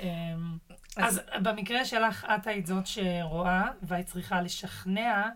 אמ, 0.00 0.58
אז 0.96 1.20
במקרה 1.42 1.84
שלך, 1.84 2.26
את 2.34 2.46
היית 2.46 2.66
זאת 2.66 2.86
שרואה, 2.86 3.64
והיית 3.82 4.06
צריכה 4.06 4.42
לשכנע 4.42 5.28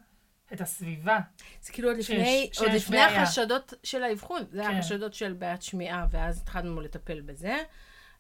את 0.53 0.61
הסביבה. 0.61 1.19
זה 1.61 1.73
כאילו 1.73 1.89
עוד 1.89 1.99
לפני, 1.99 2.49
שיש 2.53 2.59
עוד 2.59 2.71
לפני 2.71 2.97
בעיה. 2.97 3.23
החשדות 3.23 3.75
של 3.83 4.03
האבחון. 4.03 4.43
זה 4.51 4.61
היה 4.61 4.71
כן. 4.71 4.79
החשדות 4.79 5.15
של 5.15 5.33
בעיית 5.33 5.63
שמיעה, 5.63 6.07
ואז 6.11 6.43
התחלנו 6.43 6.81
לטפל 6.81 7.21
בזה. 7.21 7.57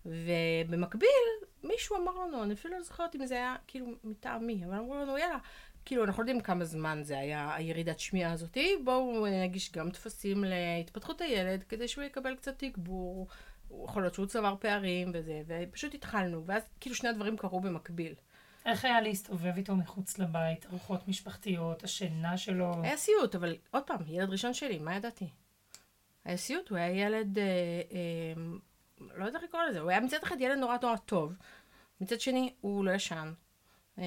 ובמקביל, 0.06 1.08
מישהו 1.64 1.96
אמר 1.96 2.12
לנו, 2.26 2.42
אני 2.42 2.54
אפילו 2.54 2.74
לא 2.76 2.82
זוכרת 2.82 3.16
אם 3.16 3.26
זה 3.26 3.34
היה 3.34 3.56
כאילו 3.66 3.86
מטעם 4.04 4.46
מי, 4.46 4.64
אבל 4.64 4.74
אמרו 4.74 4.94
לנו, 4.94 5.18
יאללה, 5.18 5.38
כאילו, 5.88 6.04
אנחנו 6.04 6.22
יודעים 6.22 6.40
כמה 6.40 6.64
זמן 6.64 7.00
זה 7.02 7.18
היה 7.18 7.54
הירידת 7.54 8.00
שמיעה 8.00 8.32
הזאתי, 8.32 8.76
בואו 8.84 9.26
נגיש 9.42 9.72
גם 9.72 9.90
טפסים 9.90 10.44
להתפתחות 10.44 11.20
הילד, 11.20 11.62
כדי 11.62 11.88
שהוא 11.88 12.04
יקבל 12.04 12.36
קצת 12.36 12.58
תגבור. 12.58 13.28
יכול 13.84 14.02
להיות 14.02 14.14
שהוא 14.14 14.26
צבר 14.26 14.54
פערים 14.60 15.10
וזה, 15.14 15.42
ופשוט 15.46 15.94
התחלנו, 15.94 16.46
ואז 16.46 16.62
כאילו 16.80 16.96
שני 16.96 17.08
הדברים 17.08 17.36
קרו 17.36 17.60
במקביל. 17.60 18.14
איך 18.66 18.84
היה 18.84 19.00
להסתובב 19.00 19.56
איתו 19.56 19.76
מחוץ 19.76 20.18
לבית, 20.18 20.66
ארוחות 20.66 21.08
משפחתיות, 21.08 21.84
השינה 21.84 22.36
שלו? 22.36 22.74
היה 22.82 22.96
סיוט, 22.96 23.34
אבל 23.34 23.56
עוד 23.70 23.82
פעם, 23.82 23.98
ילד 24.06 24.30
ראשון 24.30 24.54
שלי, 24.54 24.78
מה 24.78 24.96
ידעתי? 24.96 25.28
היה 26.24 26.36
סיוט, 26.36 26.68
הוא 26.68 26.78
היה 26.78 27.06
ילד, 27.06 27.38
אה, 27.38 27.44
אה, 27.92 28.42
לא 29.00 29.24
יודעת 29.24 29.42
איך 29.42 29.48
לקרוא 29.48 29.62
לזה, 29.62 29.80
הוא 29.80 29.90
היה 29.90 30.00
מצד 30.00 30.18
אחד 30.22 30.40
ילד 30.40 30.58
נורא 30.58 30.76
נורא 30.82 30.96
טוב, 30.96 31.32
מצד 32.00 32.20
שני, 32.20 32.52
הוא 32.60 32.84
לא 32.84 32.90
ישן. 32.90 33.32
אה, 33.98 34.04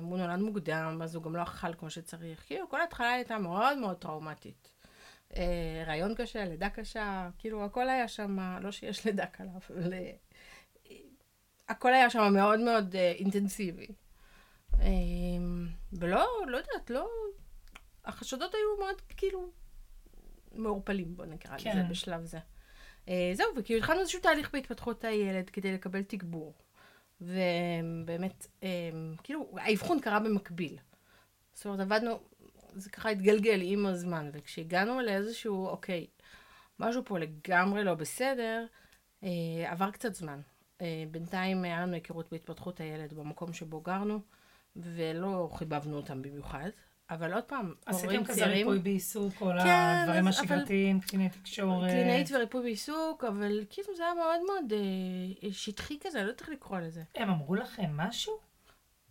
הוא 0.00 0.18
נולד 0.18 0.38
מוקדם, 0.38 1.00
אז 1.02 1.14
הוא 1.14 1.24
גם 1.24 1.36
לא 1.36 1.42
אכל 1.42 1.74
כמו 1.74 1.90
שצריך. 1.90 2.46
כאילו, 2.46 2.68
כל 2.68 2.80
ההתחלה 2.80 3.12
הייתה 3.12 3.38
מאוד 3.38 3.78
מאוד 3.78 3.96
טראומטית. 3.96 4.72
אה, 5.36 5.84
רעיון 5.86 6.14
קשה, 6.14 6.44
לידה 6.44 6.70
קשה, 6.70 7.30
כאילו, 7.38 7.64
הכל 7.64 7.88
היה 7.88 8.08
שם, 8.08 8.58
לא 8.60 8.70
שיש 8.70 9.04
לידה 9.06 9.26
קלה, 9.26 9.50
אבל 9.70 9.92
אה, 9.92 10.12
הכל 11.68 11.94
היה 11.94 12.10
שם 12.10 12.32
מאוד 12.32 12.60
מאוד 12.60 12.96
אינטנסיבי. 12.96 13.86
ולא, 15.92 16.26
לא 16.46 16.56
יודעת, 16.56 16.90
לא, 16.90 17.08
החשדות 18.04 18.54
היו 18.54 18.78
מאוד 18.78 19.00
כאילו 19.16 19.50
מעורפלים, 20.52 21.16
בוא 21.16 21.24
נקרא 21.24 21.54
לזה 21.54 21.64
כן. 21.64 21.88
בשלב 21.88 22.24
זה. 22.24 22.38
זהו, 23.06 23.46
וכאילו 23.56 23.78
התחלנו 23.78 24.00
איזשהו 24.00 24.20
תהליך 24.20 24.52
בהתפתחות 24.52 25.04
הילד 25.04 25.50
כדי 25.50 25.72
לקבל 25.72 26.02
תגבור. 26.02 26.54
ובאמת, 27.22 28.46
כאילו, 29.22 29.54
האבחון 29.58 30.00
קרה 30.00 30.20
במקביל. 30.20 30.78
זאת 31.54 31.66
אומרת, 31.66 31.80
עבדנו, 31.80 32.20
זה 32.74 32.90
ככה 32.90 33.08
התגלגל 33.08 33.60
עם 33.62 33.86
הזמן, 33.86 34.30
וכשהגענו 34.32 35.00
לאיזשהו, 35.00 35.66
אוקיי, 35.66 36.06
משהו 36.78 37.02
פה 37.04 37.18
לגמרי 37.18 37.84
לא 37.84 37.94
בסדר, 37.94 38.66
אה, 39.22 39.28
עבר 39.66 39.90
קצת 39.90 40.14
זמן. 40.14 40.40
אה, 40.80 41.04
בינתיים 41.10 41.64
היה 41.64 41.82
לנו 41.82 41.94
היכרות 41.94 42.32
בהתפתחות 42.32 42.80
הילד 42.80 43.12
במקום 43.12 43.52
שבו 43.52 43.80
גרנו, 43.80 44.20
ולא 44.76 45.48
חיבבנו 45.52 45.96
אותם 45.96 46.22
במיוחד. 46.22 46.68
אבל 47.14 47.32
עוד 47.32 47.44
פעם, 47.44 47.74
עשיתם 47.86 48.24
כזה 48.24 48.46
ריפוי 48.46 48.78
בעיסוק, 48.78 49.34
כל 49.34 49.52
כן, 49.64 49.68
הדברים 50.02 50.28
אז- 50.28 50.38
אבל- 50.40 50.44
השגרתיים, 50.44 51.00
קציני 51.00 51.28
תקשורת. 51.28 51.90
קלינאית 51.90 52.28
וריפוי 52.32 52.62
בעיסוק, 52.62 53.24
אבל 53.24 53.64
כאילו 53.70 53.96
זה 53.96 54.02
היה 54.04 54.14
מאוד 54.14 54.40
מאוד 54.46 54.72
אה, 54.72 55.48
שטחי 55.52 55.98
כזה, 56.00 56.22
לא 56.24 56.32
איך 56.40 56.48
לקרוא 56.48 56.78
לזה. 56.78 57.02
הם 57.14 57.30
אמרו 57.30 57.54
לכם 57.54 57.96
משהו? 57.96 58.32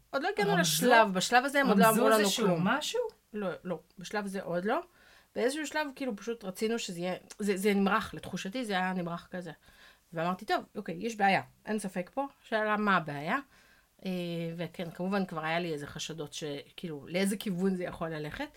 עוד 0.10 0.24
לא 0.24 0.30
הגענו 0.36 0.50
רמזו? 0.50 0.62
לשלב, 0.62 1.14
בשלב 1.14 1.46
הזה 1.46 1.60
הם 1.62 1.68
עוד 1.68 1.78
לא 1.78 1.90
אמרו 1.90 2.10
לנו 2.10 2.30
כלום. 2.38 2.68
משהו? 2.68 3.00
לא, 3.34 3.50
לא, 3.64 3.80
בשלב 4.00 4.26
הזה 4.26 4.42
עוד 4.42 4.66
לא. 4.66 4.80
באיזשהו 5.36 5.68
שלב 5.68 5.88
כאילו 5.96 6.16
פשוט 6.16 6.44
רצינו 6.44 6.80
שזה 6.80 7.00
יהיה, 7.00 7.16
זה, 7.40 7.58
זה 7.58 7.74
נמרח, 7.74 8.14
לתחושתי 8.14 8.66
זה 8.66 8.74
היה 8.74 8.94
נמרח 8.94 9.28
כזה. 9.32 9.52
ואמרתי, 10.14 10.46
טוב, 10.46 10.64
אוקיי, 10.76 10.96
יש 11.00 11.16
בעיה, 11.16 11.42
אין 11.66 11.80
ספק 11.80 12.10
פה, 12.14 12.26
שאלה 12.50 12.78
מה 12.78 12.98
הבעיה. 12.98 13.38
אה, 14.06 14.12
וכן, 14.58 14.92
כמובן 14.92 15.26
כבר 15.26 15.46
היה 15.46 15.60
לי 15.60 15.74
איזה 15.74 15.88
חשדות 15.88 16.34
שכאילו, 16.34 17.06
לאיזה 17.08 17.38
כיוון 17.38 17.76
זה 17.76 17.84
יכול 17.84 18.10
ללכת. 18.10 18.48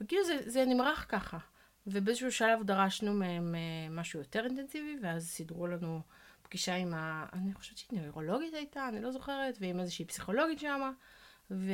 וכאילו 0.00 0.24
זה, 0.24 0.38
זה 0.46 0.64
נמרח 0.66 1.06
ככה. 1.08 1.38
ובאיזשהו 1.86 2.32
שלב 2.32 2.62
דרשנו 2.62 3.14
מהם 3.14 3.54
אה, 3.54 3.90
משהו 3.90 4.18
יותר 4.18 4.44
אינטנסיבי, 4.44 4.96
ואז 5.02 5.28
סידרו 5.28 5.66
לנו 5.66 6.00
פגישה 6.42 6.74
עם 6.74 6.94
ה... 6.94 7.26
אני 7.32 7.54
חושבת 7.54 7.78
שהיא 7.78 8.00
נוירולוגית 8.00 8.54
הייתה, 8.54 8.88
אני 8.88 9.02
לא 9.02 9.10
זוכרת, 9.10 9.58
ועם 9.60 9.80
איזושהי 9.80 10.04
פסיכולוגית 10.04 10.58
שמה. 10.58 10.92
ו... 11.50 11.72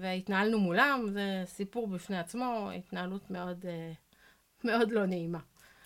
והתנהלנו 0.00 0.60
מולם, 0.60 1.06
זה 1.10 1.42
סיפור 1.46 1.86
בפני 1.88 2.18
עצמו, 2.18 2.70
התנהלות 2.76 3.30
מאוד, 3.30 3.66
אה, 3.66 3.92
מאוד 4.64 4.92
לא 4.92 5.06
נעימה. 5.06 5.38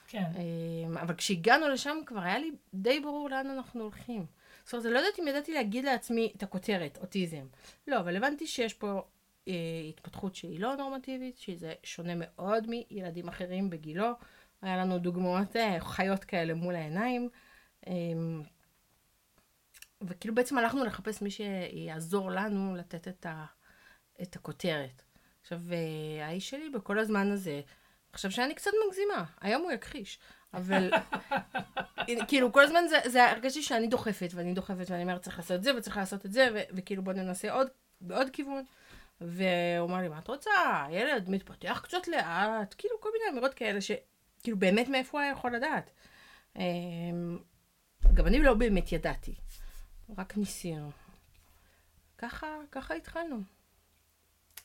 כן. 0.09 0.31
אבל 1.03 1.15
כשהגענו 1.15 1.69
לשם 1.69 1.97
כבר 2.07 2.21
היה 2.21 2.39
לי 2.39 2.51
די 2.75 3.01
ברור 3.01 3.31
לאן 3.31 3.51
אנחנו 3.51 3.83
הולכים. 3.83 4.27
זאת 4.65 4.75
אומרת, 4.75 4.87
לא 4.87 4.99
יודעת 4.99 5.21
אם 5.21 5.29
ידעתי 5.29 5.55
להגיד 5.55 5.85
לעצמי 5.85 6.33
את 6.37 6.43
הכותרת, 6.43 6.99
אוטיזם. 7.01 7.47
לא, 7.87 8.01
אבל 8.01 8.17
הבנתי 8.17 8.47
שיש 8.47 8.75
פה 8.75 9.03
אה, 9.49 9.53
התפתחות 9.89 10.35
שהיא 10.35 10.61
לא 10.61 10.77
נורמטיבית, 10.77 11.39
שזה 11.39 11.73
שונה 11.83 12.13
מאוד 12.17 12.67
מילדים 12.69 13.29
אחרים 13.29 13.71
בגילו. 13.71 14.13
היה 14.63 14.77
לנו 14.77 14.99
דוגמאות 14.99 15.57
אה, 15.57 15.81
חיות 15.81 16.25
כאלה 16.25 16.55
מול 16.55 16.75
העיניים. 16.75 17.29
אה, 17.87 17.93
וכאילו 20.03 20.35
בעצם 20.35 20.59
הלכנו 20.59 20.85
לחפש 20.85 21.23
מי 21.23 21.31
שיעזור 21.31 22.31
לנו 22.31 22.77
לתת 22.77 23.09
את, 23.09 23.27
ה, 23.27 23.45
את 24.23 24.37
הכותרת. 24.37 25.03
עכשיו, 25.41 25.61
אה, 25.73 26.27
האיש 26.27 26.51
שלי 26.51 26.71
בכל 26.71 26.99
הזמן 26.99 27.31
הזה, 27.31 27.61
חשב 28.15 28.31
שאני 28.31 28.55
קצת 28.55 28.71
מגזימה, 28.89 29.25
היום 29.41 29.63
הוא 29.63 29.73
יכחיש, 29.73 30.19
אבל 30.57 30.91
כאילו 32.29 32.53
כל 32.53 32.63
הזמן 32.63 32.85
זה, 32.89 32.99
זה 33.05 33.31
הרגשתי 33.31 33.63
שאני 33.63 33.87
דוחפת, 33.87 34.31
ואני 34.35 34.55
דוחפת, 34.55 34.91
ואני 34.91 35.03
אומרת 35.03 35.23
צריך 35.23 35.39
לעשות 35.39 35.57
את 35.57 35.65
זה 35.65 35.77
וצריך 35.77 35.97
לעשות 35.97 36.27
את 36.27 36.33
זה, 36.33 36.49
ו- 36.55 36.77
וכאילו 36.77 37.03
בוא 37.03 37.13
ננסה 37.13 37.53
עוד, 37.53 37.69
בעוד 38.01 38.31
כיוון. 38.31 38.65
והוא 39.21 39.89
אמר 39.89 40.01
לי, 40.01 40.09
מה 40.09 40.19
את 40.19 40.29
רוצה? 40.29 40.51
הילד 40.87 41.31
מתפתח 41.31 41.81
קצת 41.85 42.09
לאט, 42.09 42.75
כאילו 42.79 43.01
כל 43.01 43.09
מיני 43.13 43.25
אמירות 43.33 43.55
כאלה 43.55 43.79
שכאילו 43.81 44.59
באמת 44.59 44.89
מאיפה 44.89 45.19
הוא 45.19 45.21
היה 45.21 45.33
יכול 45.33 45.57
לדעת. 45.57 45.91
אמ, 46.57 47.39
גם 48.15 48.27
אני 48.27 48.43
לא 48.43 48.55
באמת 48.55 48.93
ידעתי, 48.93 49.35
רק 50.19 50.37
ניסינו. 50.37 50.91
ככה, 52.19 52.47
ככה 52.73 52.95
התחלנו. 52.95 53.37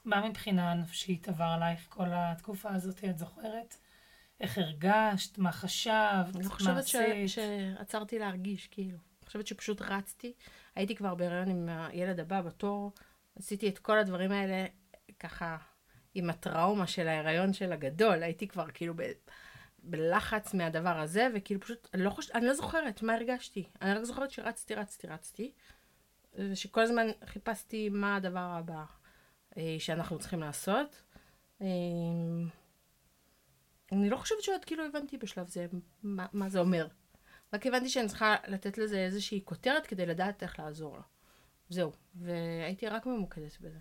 מה 0.05 0.29
מבחינה 0.29 0.74
נפשית 0.74 1.29
עבר 1.29 1.43
עלייך 1.43 1.86
כל 1.89 2.08
התקופה 2.12 2.69
הזאת, 2.69 3.03
את 3.03 3.17
זוכרת? 3.17 3.75
איך 4.41 4.58
הרגשת? 4.58 5.38
מה 5.38 5.51
חשבת? 5.51 6.36
אני 6.36 6.43
מה 6.43 6.50
חושבת 6.50 6.88
ש... 6.88 6.96
עשית? 6.96 7.29
שעצרתי 7.29 8.19
להרגיש, 8.19 8.67
כאילו. 8.67 8.98
אני 8.98 9.25
חושבת 9.25 9.48
שפשוט 9.48 9.81
רצתי. 9.81 10.34
הייתי 10.75 10.96
כבר 10.96 11.15
בהיריון 11.15 11.50
עם 11.50 11.69
הילד 11.69 12.19
הבא 12.19 12.41
בתור. 12.41 12.91
עשיתי 13.36 13.69
את 13.69 13.79
כל 13.79 14.00
הדברים 14.00 14.31
האלה 14.31 14.65
ככה 15.19 15.58
עם 16.15 16.29
הטראומה 16.29 16.88
של 16.88 17.08
ההיריון 17.08 17.53
של 17.53 17.72
הגדול. 17.72 18.24
הייתי 18.24 18.48
כבר 18.48 18.65
כאילו 18.74 18.93
ב... 18.96 19.01
בלחץ 19.84 20.53
מהדבר 20.53 21.00
הזה, 21.00 21.27
וכאילו 21.36 21.62
פשוט, 21.62 21.88
אני 21.93 22.03
לא, 22.03 22.10
חוש... 22.10 22.31
אני 22.31 22.46
לא 22.46 22.53
זוכרת 22.53 23.01
מה 23.01 23.13
הרגשתי. 23.13 23.69
אני 23.81 23.93
רק 23.93 24.03
זוכרת 24.03 24.31
שרצתי, 24.31 24.75
רצתי, 24.75 25.08
רצתי. 25.08 25.51
ושכל 26.34 26.81
הזמן 26.81 27.08
חיפשתי 27.25 27.89
מה 27.89 28.15
הדבר 28.15 28.39
הבא 28.39 28.84
אה, 29.58 29.75
שאנחנו 29.79 30.19
צריכים 30.19 30.39
לעשות. 30.39 31.01
אני 33.91 34.10
לא 34.10 34.17
חושבת 34.17 34.41
שעוד 34.41 34.65
כאילו 34.65 34.86
הבנתי 34.86 35.17
בשלב 35.17 35.48
זה 35.48 35.67
מה, 36.03 36.25
מה 36.34 36.50
זה 36.50 36.60
אומר. 36.60 36.88
רק 37.53 37.67
הבנתי 37.67 37.89
שאני 37.89 38.08
צריכה 38.08 38.36
לתת 38.48 38.77
לזה 38.77 38.98
איזושהי 38.98 39.41
כותרת 39.46 39.88
כדי 39.88 40.05
לדעת 40.05 40.43
איך 40.43 40.60
לעזור 40.60 40.96
לו. 40.98 41.03
זהו. 41.69 41.91
והייתי 42.15 42.88
רק 42.88 43.05
ממוקדת 43.05 43.58
בזה. 43.62 43.79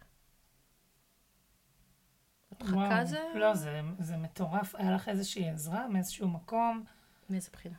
הדחקה 2.53 2.77
וואו. 2.77 3.07
זה... 3.07 3.25
לא, 3.35 3.55
זה, 3.55 3.81
זה 3.99 4.17
מטורף. 4.17 4.75
היה 4.75 4.95
לך 4.95 5.09
איזושהי 5.09 5.51
עזרה 5.51 5.89
מאיזשהו 5.89 6.29
מקום? 6.29 6.85
מאיזה 7.31 7.51
בחינה? 7.53 7.77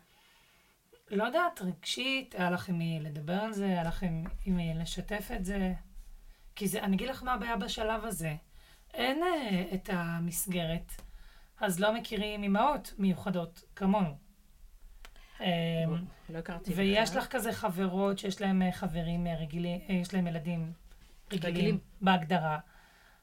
לא 1.12 1.24
יודעת, 1.24 1.62
רגשית, 1.62 2.36
היה 2.36 2.52
לך 2.52 2.70
עם 2.70 2.78
מי 2.78 3.00
לדבר 3.02 3.34
על 3.34 3.54
זה, 3.54 3.66
היה 3.66 3.84
לך 3.84 4.04
עם 4.04 4.24
עם 4.46 4.56
מי 4.56 4.74
לשתף 4.74 5.30
את 5.36 5.46
זה. 5.46 5.74
כי 6.56 6.68
זה, 6.68 6.84
אני 6.84 6.96
אגיד 6.96 7.10
לך 7.10 7.24
מה 7.24 7.34
הבעיה 7.34 7.58
בשלב 7.58 8.06
הזה. 8.06 8.36
אין 8.94 9.24
אה, 9.24 9.66
את 9.74 9.90
המסגרת, 9.94 10.92
אז 11.62 11.80
לא 11.80 11.94
מכירים 11.94 12.44
אימהות 12.44 12.94
מיוחדות 12.98 13.64
כמונו. 13.76 14.16
אמ, 15.40 15.46
לא 16.30 16.38
הכרתי 16.38 16.74
ויש. 16.74 17.16
לך 17.16 17.28
כזה 17.28 17.54
חברות 17.54 18.20
שיש 18.20 18.42
להם 18.42 18.62
אה, 18.62 18.72
חברים 18.72 19.28
אה, 19.28 19.36
רגילים, 19.36 19.80
אה, 19.90 19.96
יש 19.96 20.14
להם 20.14 20.28
ילדים 20.28 20.74
רגילים, 21.34 21.56
רגילים. 21.56 21.80
בהגדרה, 22.02 22.60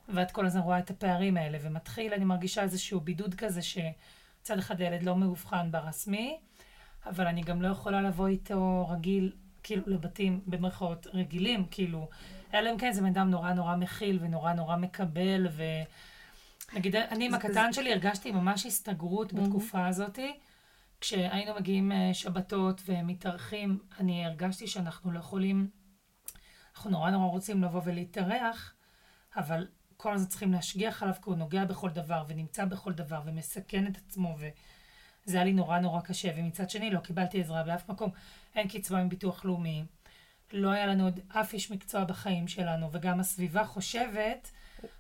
ואת 0.09 0.31
כל 0.31 0.47
הזמן 0.47 0.63
רואה 0.63 0.79
את 0.79 0.91
הפערים 0.91 1.37
האלה, 1.37 1.59
ומתחיל, 1.61 2.15
אני 2.15 2.25
מרגישה 2.25 2.63
איזשהו 2.63 3.01
בידוד 3.01 3.35
כזה, 3.35 3.61
שצד 3.63 4.59
אחד 4.59 4.81
הילד 4.81 5.03
לא 5.03 5.17
מאובחן 5.17 5.71
ברסמי, 5.71 6.39
אבל 7.07 7.27
אני 7.27 7.43
גם 7.43 7.63
לא 7.63 7.69
יכולה 7.69 8.03
לבוא 8.03 8.29
איתו 8.29 8.89
רגיל, 8.91 9.33
כאילו, 9.63 9.83
לבתים 9.87 10.41
במרכאות 10.47 11.07
רגילים, 11.15 11.67
כאילו, 11.71 12.09
אלא 12.55 12.71
אם 12.73 12.79
כן 12.79 12.93
זה 12.93 13.01
בן 13.01 13.07
אדם 13.07 13.31
נורא 13.31 13.53
נורא 13.53 13.77
מכיל 13.77 14.19
ונורא 14.23 14.53
נורא 14.53 14.77
מקבל, 14.77 15.47
ו... 15.51 15.63
נגיד, 16.75 16.97
אני 16.97 17.27
עם 17.27 17.35
הקטן 17.35 17.73
שלי 17.73 17.93
הרגשתי 17.93 18.31
ממש 18.31 18.67
הסתגרות 18.67 19.33
בתקופה 19.33 19.87
הזאתי. 19.87 20.39
כשהיינו 21.01 21.55
מגיעים 21.55 21.93
אה, 21.93 22.15
שבתות 22.15 22.83
ומתארחים, 22.87 23.79
אני 24.01 24.27
הרגשתי 24.27 24.67
שאנחנו 24.67 25.13
לא 25.13 25.19
יכולים, 25.19 25.71
אנחנו 26.75 26.91
נורא 26.91 27.11
נורא 27.11 27.27
רוצים 27.27 27.65
לבוא 27.65 27.81
ולהתארח, 27.85 28.75
אבל 29.37 29.67
כל 29.97 30.13
הזמן 30.13 30.29
צריכים 30.29 30.53
להשגיח 30.53 31.03
עליו, 31.03 31.15
כי 31.15 31.31
הוא 31.31 31.37
נוגע 31.37 31.65
בכל 31.65 31.91
דבר 31.91 32.25
ונמצא 32.29 32.65
בכל 32.65 32.93
דבר 32.93 33.21
ומסכן 33.25 33.87
את 33.87 33.97
עצמו, 33.97 34.37
וזה 34.39 35.37
היה 35.37 35.45
לי 35.45 35.53
נורא 35.53 35.79
נורא 35.79 36.01
קשה. 36.01 36.31
ומצד 36.37 36.71
שני, 36.71 36.91
לא 36.91 37.01
קיבלתי 37.01 37.41
עזרה 37.41 37.63
באף 37.63 37.89
מקום. 37.89 38.11
אין 38.55 38.69
קצבה 38.69 39.05
מביטוח 39.05 39.45
לאומי, 39.45 39.85
לא 40.53 40.71
היה 40.71 40.87
לנו 40.87 41.05
עוד 41.05 41.21
אף 41.29 41.53
איש 41.53 41.71
מקצוע 41.71 42.05
בחיים 42.05 42.49
שלנו, 42.49 42.93
וגם 42.93 43.21
הסביבה 43.21 43.65
חושבת, 43.65 44.51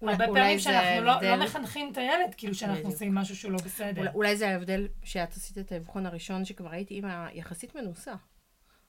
הרבה 0.02 0.26
פעמים 0.26 0.58
שאנחנו 0.58 1.04
לא, 1.04 1.10
ההבדל- 1.12 1.36
לא 1.36 1.44
מחנכים 1.44 1.92
את 1.92 1.98
הילד, 1.98 2.34
כאילו 2.36 2.54
שאנחנו 2.54 2.76
בדיוק. 2.78 2.92
עושים 2.92 3.14
משהו 3.14 3.36
שהוא 3.36 3.52
לא 3.52 3.58
בסדר. 3.58 4.00
אולי- 4.00 4.10
אולי 4.14 4.36
זה 4.36 4.48
ההבדל 4.48 4.88
שאת 5.04 5.32
עשית 5.32 5.58
את 5.58 5.72
האבחון 5.72 6.06
הראשון, 6.06 6.44
שכבר 6.44 6.70
הייתי 6.70 6.94
אימא 6.94 7.26
יחסית 7.32 7.74
מנוסה. 7.74 8.14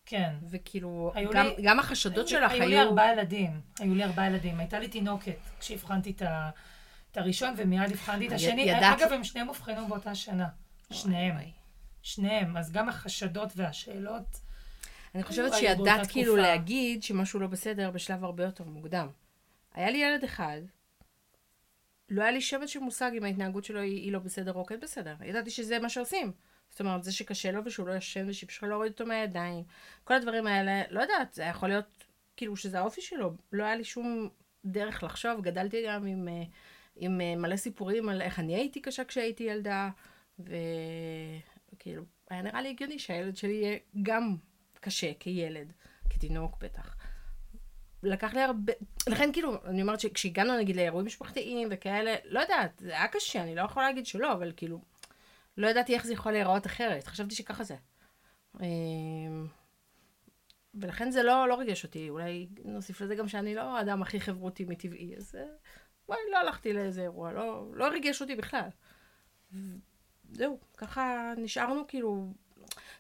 כן. 0.06 0.34
וכאילו, 0.50 1.12
היו 1.16 1.30
גם, 1.32 1.46
לי- 1.46 1.64
גם 1.64 1.80
החשדות 1.80 2.28
שלך 2.28 2.52
היו... 2.52 2.62
היו 2.62 2.70
לי 2.70 2.80
ארבעה 2.82 3.12
ילדים, 3.14 3.62
היו 3.80 3.96
לי 3.96 4.04
ארבעה 4.04 4.28
ילדים. 4.28 4.60
הייתה 4.60 4.80
לי 4.80 4.88
תינוקת 4.88 5.38
כשאבחנתי 5.60 6.12
את 6.12 6.22
ה- 6.22 6.50
את 7.12 7.18
הראשון, 7.18 7.54
ומיד 7.58 7.92
אבחנתי 7.92 8.28
את 8.28 8.32
השני. 8.32 8.62
ידעת- 8.62 9.02
אגב, 9.02 9.12
הם 9.14 9.24
שניהם 9.24 9.48
אובחנו 9.50 9.88
באותה 9.88 10.16
שנה. 10.16 10.48
שניהם. 10.92 11.36
שניהם. 12.02 12.58
אז 12.58 12.72
גם 12.72 12.90
החשדות 12.90 13.50
והשאלות, 13.56 14.40
אני 15.16 15.24
חושבת 15.24 15.54
היו 15.54 15.60
שידעת 15.78 16.08
כאילו 16.12 16.34
תקופה. 16.34 16.42
להגיד 16.48 17.04
שמשהו 17.04 17.40
לא 17.40 17.48
בסדר 17.48 17.92
בשלב 17.92 18.24
הרבה 18.24 18.44
יותר 18.44 18.64
מוקדם. 18.64 19.08
היה 19.74 19.90
לי 19.92 19.98
ילד 19.98 20.24
אחד, 20.24 20.62
לא 22.10 22.22
היה 22.22 22.32
לי 22.32 22.42
שמץ 22.42 22.70
של 22.70 22.80
מושג 22.80 23.12
אם 23.18 23.24
ההתנהגות 23.24 23.66
שלו 23.66 23.80
היא, 23.80 23.96
היא 24.04 24.12
לא 24.12 24.20
בסדר 24.20 24.54
או 24.54 24.66
כן 24.66 24.80
בסדר. 24.80 25.16
ידעתי 25.26 25.52
שזה 25.52 25.80
מה 25.80 25.90
שעושים. 25.90 26.32
זאת 26.70 26.80
אומרת, 26.80 27.04
זה 27.04 27.12
שקשה 27.12 27.52
לו 27.52 27.66
ושהוא 27.66 27.88
לא 27.88 27.94
ישן 27.94 28.30
ושאי 28.30 28.46
אפשר 28.46 28.68
להוריד 28.68 28.92
אותו 28.92 29.06
מהידיים. 29.06 29.64
כל 30.04 30.14
הדברים 30.14 30.48
האלה, 30.48 30.84
לא 30.90 31.02
יודעת, 31.02 31.34
זה 31.34 31.44
יכול 31.44 31.70
להיות 31.70 32.06
כאילו 32.38 32.56
שזה 32.56 32.80
האופי 32.80 33.02
שלו. 33.02 33.34
לא 33.54 33.64
היה 33.64 33.76
לי 33.76 33.84
שום 33.84 34.30
דרך 34.66 35.04
לחשוב. 35.04 35.42
גדלתי 35.42 35.86
גם 35.88 36.06
עם, 36.06 36.28
אה, 36.28 36.44
עם 36.96 37.22
אה, 37.22 37.36
מלא 37.36 37.56
סיפורים 37.56 38.10
על 38.10 38.22
איך 38.22 38.40
אני 38.40 38.56
הייתי 38.56 38.82
קשה 38.82 39.04
כשהייתי 39.04 39.44
ילדה, 39.44 39.90
וכאילו, 40.40 42.04
היה 42.30 42.42
נראה 42.42 42.62
לי 42.62 42.70
הגיוני 42.70 43.00
שהילד 43.00 43.38
שלי 43.38 43.54
יהיה 43.54 43.78
גם 44.04 44.36
קשה 44.80 45.14
כילד, 45.20 45.74
כתינוק 46.10 46.58
בטח. 46.60 46.97
לקח 48.04 48.34
לי 48.34 48.42
הרבה, 48.42 48.74
לכן 49.08 49.34
כאילו, 49.34 49.66
אני 49.66 49.82
אומרת 49.82 50.00
שכשהגענו 50.00 50.58
נגיד 50.58 50.76
לאירועים 50.76 51.06
משפחתיים 51.06 51.68
וכאלה, 51.72 52.16
לא 52.26 52.40
יודעת, 52.40 52.72
זה 52.80 52.92
היה 52.92 53.08
קשה, 53.08 53.44
אני 53.44 53.56
לא 53.56 53.62
יכולה 53.62 53.86
להגיד 53.86 54.06
שלא, 54.06 54.34
אבל 54.34 54.52
כאילו, 54.58 54.82
לא 55.58 55.68
ידעתי 55.68 55.96
איך 55.96 56.06
זה 56.06 56.14
יכול 56.14 56.32
להיראות 56.32 56.66
אחרת, 56.66 57.08
חשבתי 57.08 57.36
שככה 57.36 57.64
זה. 57.64 57.76
אמ, 58.62 59.48
ולכן 60.76 61.12
זה 61.12 61.24
לא, 61.24 61.48
לא 61.48 61.56
ריגש 61.56 61.84
אותי, 61.84 62.10
אולי 62.10 62.48
נוסיף 62.66 63.02
לזה 63.02 63.16
גם 63.16 63.28
שאני 63.28 63.56
לא 63.56 63.78
האדם 63.78 64.02
הכי 64.02 64.20
חברותי 64.20 64.66
מטבעי, 64.66 65.16
אז 65.18 65.36
אה, 65.36 65.46
וואי, 66.10 66.20
לא 66.32 66.38
הלכתי 66.38 66.74
לאיזה 66.74 67.02
אירוע, 67.02 67.32
לא, 67.32 67.72
לא 67.74 67.88
ריגש 67.88 68.22
אותי 68.22 68.36
בכלל. 68.36 68.70
זהו, 70.32 70.60
ככה 70.78 71.34
נשארנו 71.38 71.88
כאילו 71.88 72.34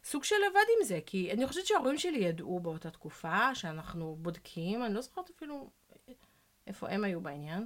סוג 0.07 0.23
של 0.23 0.35
לבד 0.49 0.65
עם 0.77 0.85
זה, 0.85 0.99
כי 1.05 1.31
אני 1.31 1.47
חושבת 1.47 1.65
שההורים 1.65 1.97
שלי 1.97 2.17
ידעו 2.17 2.59
באותה 2.59 2.91
תקופה 2.91 3.55
שאנחנו 3.55 4.15
בודקים, 4.21 4.83
אני 4.83 4.93
לא 4.93 5.01
זוכרת 5.01 5.29
אפילו 5.29 5.69
איפה 6.67 6.89
הם 6.89 7.03
היו 7.03 7.21
בעניין. 7.21 7.65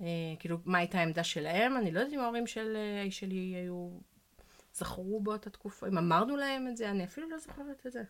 אה, 0.00 0.06
כאילו, 0.38 0.58
מה 0.64 0.78
הייתה 0.78 0.98
העמדה 0.98 1.24
שלהם, 1.24 1.76
אני 1.76 1.92
לא 1.92 2.00
יודעת 2.00 2.14
אם 2.14 2.20
ההורים 2.20 2.46
של 2.46 2.76
אה, 2.76 3.00
האיש 3.00 3.18
שלי 3.18 3.36
היו, 3.36 3.90
זכרו 4.72 5.20
באותה 5.20 5.50
תקופה, 5.50 5.88
אם 5.88 5.98
אמרנו 5.98 6.36
להם 6.36 6.68
את 6.68 6.76
זה, 6.76 6.90
אני 6.90 7.04
אפילו 7.04 7.30
לא 7.30 7.38
זוכרת 7.38 7.86
את 7.86 7.92
זה. 7.92 8.02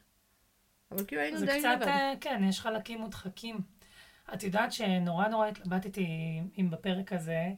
אבל 0.91 1.05
כאילו 1.07 1.23
היינו 1.23 1.39
זה 1.39 1.47
די 1.47 1.59
קצת, 1.59 1.69
לבד. 1.77 1.89
אה, 1.89 2.13
כן, 2.21 2.43
יש 2.49 2.61
חלקים 2.61 3.01
מודחקים. 3.01 3.61
את 4.35 4.43
יודעת 4.43 4.73
שנורא 4.73 5.29
נורא 5.29 5.47
התלבטתי 5.47 6.41
עם 6.55 6.71
בפרק 6.71 7.13
הזה, 7.13 7.53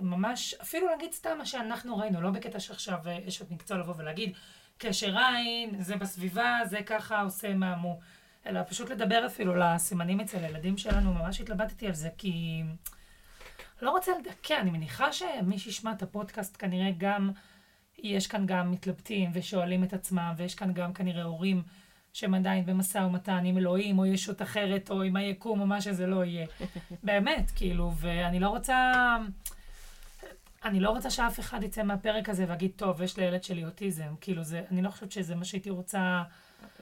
ממש, 0.00 0.54
אפילו 0.54 0.86
להגיד 0.86 1.12
סתם 1.12 1.38
מה 1.38 1.46
שאנחנו 1.46 1.96
ראינו, 1.96 2.20
לא 2.20 2.30
בקטע 2.30 2.60
שעכשיו 2.60 2.98
אה, 3.06 3.18
יש 3.26 3.40
עוד 3.40 3.52
מקצוע 3.52 3.78
לבוא 3.78 3.94
ולהגיד, 3.98 4.36
קשר 4.78 5.18
עין, 5.18 5.82
זה 5.82 5.96
בסביבה, 5.96 6.58
זה 6.64 6.82
ככה 6.86 7.20
עושה 7.20 7.54
מהמו. 7.54 7.98
אלא 8.46 8.60
פשוט 8.68 8.90
לדבר 8.90 9.26
אפילו 9.26 9.54
לסימנים 9.56 10.20
אצל 10.20 10.44
הילדים 10.44 10.78
שלנו, 10.78 11.14
ממש 11.14 11.40
התלבטתי 11.40 11.86
על 11.86 11.94
זה, 11.94 12.08
כי 12.18 12.62
לא 13.82 13.90
רוצה 13.90 14.12
לדכא, 14.18 14.54
אני 14.60 14.70
מניחה 14.70 15.12
שמי 15.12 15.58
שישמע 15.58 15.92
את 15.92 16.02
הפודקאסט 16.02 16.56
כנראה 16.58 16.90
גם, 16.98 17.30
יש 17.98 18.26
כאן 18.26 18.46
גם 18.46 18.70
מתלבטים 18.70 19.30
ושואלים 19.32 19.84
את 19.84 19.92
עצמם, 19.92 20.32
ויש 20.36 20.54
כאן 20.54 20.72
גם 20.72 20.92
כנראה 20.92 21.22
הורים 21.22 21.62
שהם 22.12 22.34
עדיין 22.34 22.66
במשא 22.66 22.98
ומתן 22.98 23.44
עם 23.44 23.58
אלוהים, 23.58 23.98
או 23.98 24.06
ישות 24.06 24.42
אחרת, 24.42 24.90
או 24.90 25.02
עם 25.02 25.16
היקום, 25.16 25.60
או 25.60 25.66
מה 25.66 25.80
שזה 25.80 26.06
לא 26.06 26.24
יהיה. 26.24 26.46
באמת, 27.02 27.50
כאילו, 27.56 27.92
ואני 27.96 28.40
לא 28.40 28.48
רוצה... 28.48 28.92
אני 30.64 30.80
לא 30.80 30.90
רוצה 30.90 31.10
שאף 31.10 31.40
אחד 31.40 31.62
יצא 31.62 31.82
מהפרק 31.82 32.28
הזה 32.28 32.44
ויגיד, 32.48 32.70
טוב, 32.76 33.02
יש 33.02 33.18
לילד 33.18 33.42
שלי 33.42 33.64
אוטיזם. 33.64 34.14
כאילו, 34.20 34.42
זה, 34.42 34.62
אני 34.70 34.82
לא 34.82 34.90
חושבת 34.90 35.12
שזה 35.12 35.34
מה 35.34 35.44
שהייתי 35.44 35.70
רוצה... 35.70 36.22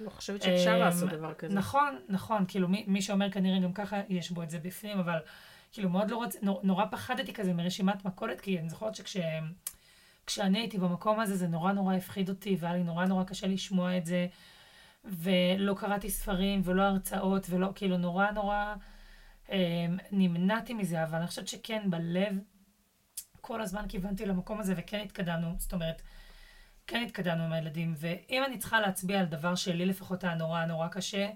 לא 0.00 0.10
חושבת 0.10 0.42
שאפשר 0.42 0.74
אמ, 0.74 0.80
לעשות 0.80 1.10
דבר 1.10 1.34
כזה. 1.34 1.54
נכון, 1.54 1.98
נכון, 2.08 2.44
כאילו 2.48 2.68
מי, 2.68 2.84
מי 2.86 3.02
שאומר 3.02 3.30
כנראה 3.30 3.60
גם 3.60 3.72
ככה 3.72 4.00
יש 4.08 4.30
בו 4.30 4.42
את 4.42 4.50
זה 4.50 4.58
בפנים, 4.58 4.98
אבל 4.98 5.18
כאילו 5.72 5.90
מאוד 5.90 6.10
לא 6.10 6.16
רוצה, 6.16 6.38
נור, 6.42 6.60
נורא 6.62 6.84
פחדתי 6.90 7.32
כזה 7.32 7.52
מרשימת 7.52 8.04
מכולת, 8.04 8.40
כי 8.40 8.58
אני 8.58 8.68
זוכרת 8.68 8.94
שכשאני 8.94 10.58
הייתי 10.58 10.78
במקום 10.78 11.20
הזה 11.20 11.36
זה 11.36 11.46
נורא 11.46 11.72
נורא 11.72 11.94
הפחיד 11.94 12.28
אותי, 12.28 12.56
והיה 12.60 12.74
לי 12.74 12.82
נורא 12.82 13.04
נורא 13.04 13.24
קשה 13.24 13.46
לשמוע 13.46 13.96
את 13.96 14.06
זה, 14.06 14.26
ולא 15.04 15.74
קראתי 15.74 16.10
ספרים 16.10 16.60
ולא 16.64 16.82
הרצאות, 16.82 17.46
ולא, 17.50 17.68
כאילו 17.74 17.96
נורא 17.96 18.30
נורא 18.30 18.74
אה, 19.50 19.86
נמנעתי 20.12 20.74
מזה, 20.74 21.04
אבל 21.04 21.18
אני 21.18 21.26
חושבת 21.26 21.48
שכן 21.48 21.82
בלב 21.90 22.38
כל 23.46 23.60
הזמן 23.60 23.84
כיוונתי 23.88 24.26
למקום 24.26 24.60
הזה 24.60 24.74
וכן 24.76 25.00
התקדמנו, 25.04 25.54
זאת 25.58 25.72
אומרת, 25.72 26.02
כן 26.86 27.02
התקדמנו 27.06 27.44
עם 27.44 27.52
הילדים, 27.52 27.94
ואם 27.96 28.42
אני 28.46 28.58
צריכה 28.58 28.80
להצביע 28.80 29.20
על 29.20 29.26
דבר 29.26 29.54
שלי 29.54 29.86
לפחות 29.86 30.24
היה 30.24 30.34
נורא 30.34 30.64
נורא 30.64 30.88
קשה, 30.88 31.30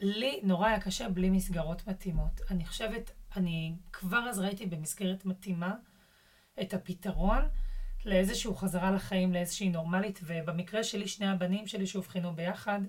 לי 0.00 0.40
נורא 0.42 0.68
היה 0.68 0.80
קשה 0.80 1.08
בלי 1.08 1.30
מסגרות 1.30 1.86
מתאימות. 1.86 2.40
אני 2.50 2.64
חושבת, 2.66 3.10
אני 3.36 3.74
כבר 3.92 4.18
אז 4.30 4.38
ראיתי 4.38 4.66
במסגרת 4.66 5.24
מתאימה 5.24 5.74
את 6.60 6.74
הפתרון 6.74 7.48
לאיזשהו 8.04 8.54
חזרה 8.54 8.90
לחיים, 8.90 9.32
לאיזושהי 9.32 9.68
נורמלית, 9.68 10.20
ובמקרה 10.22 10.84
שלי, 10.84 11.08
שני 11.08 11.26
הבנים 11.28 11.66
שלי 11.66 11.86
שאובחנו 11.86 12.36
ביחד, 12.36 12.80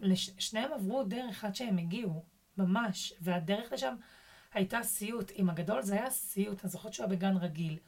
לש- 0.00 0.30
שניהם 0.38 0.72
עברו 0.72 1.04
דרך 1.04 1.44
עד 1.44 1.54
שהם 1.54 1.78
הגיעו, 1.78 2.24
ממש, 2.58 3.12
והדרך 3.20 3.72
לשם 3.72 3.94
הייתה 4.54 4.82
סיוט. 4.82 5.32
עם 5.34 5.50
הגדול 5.50 5.82
זה 5.82 5.94
היה 5.94 6.10
סיוט, 6.10 6.64
אני 6.64 6.70
זוכרת 6.70 6.92
שהוא 6.92 7.06
היה 7.06 7.16
בגן 7.16 7.36
רגיל. 7.36 7.78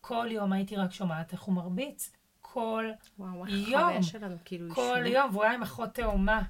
כל 0.00 0.26
יום 0.30 0.52
הייתי 0.52 0.76
רק 0.76 0.92
שומעת 0.92 1.32
איך 1.32 1.42
הוא 1.42 1.54
מרביץ. 1.54 2.12
כל 2.40 2.90
וואו, 3.18 3.46
יום, 3.46 4.02
שלנו, 4.02 4.36
כאילו, 4.44 4.74
כל 4.74 4.96
אישור. 5.04 5.20
יום, 5.20 5.30
והוא 5.30 5.44
היה 5.44 5.52
עם 5.52 5.62
אחות 5.62 5.94
תאומה, 5.94 6.42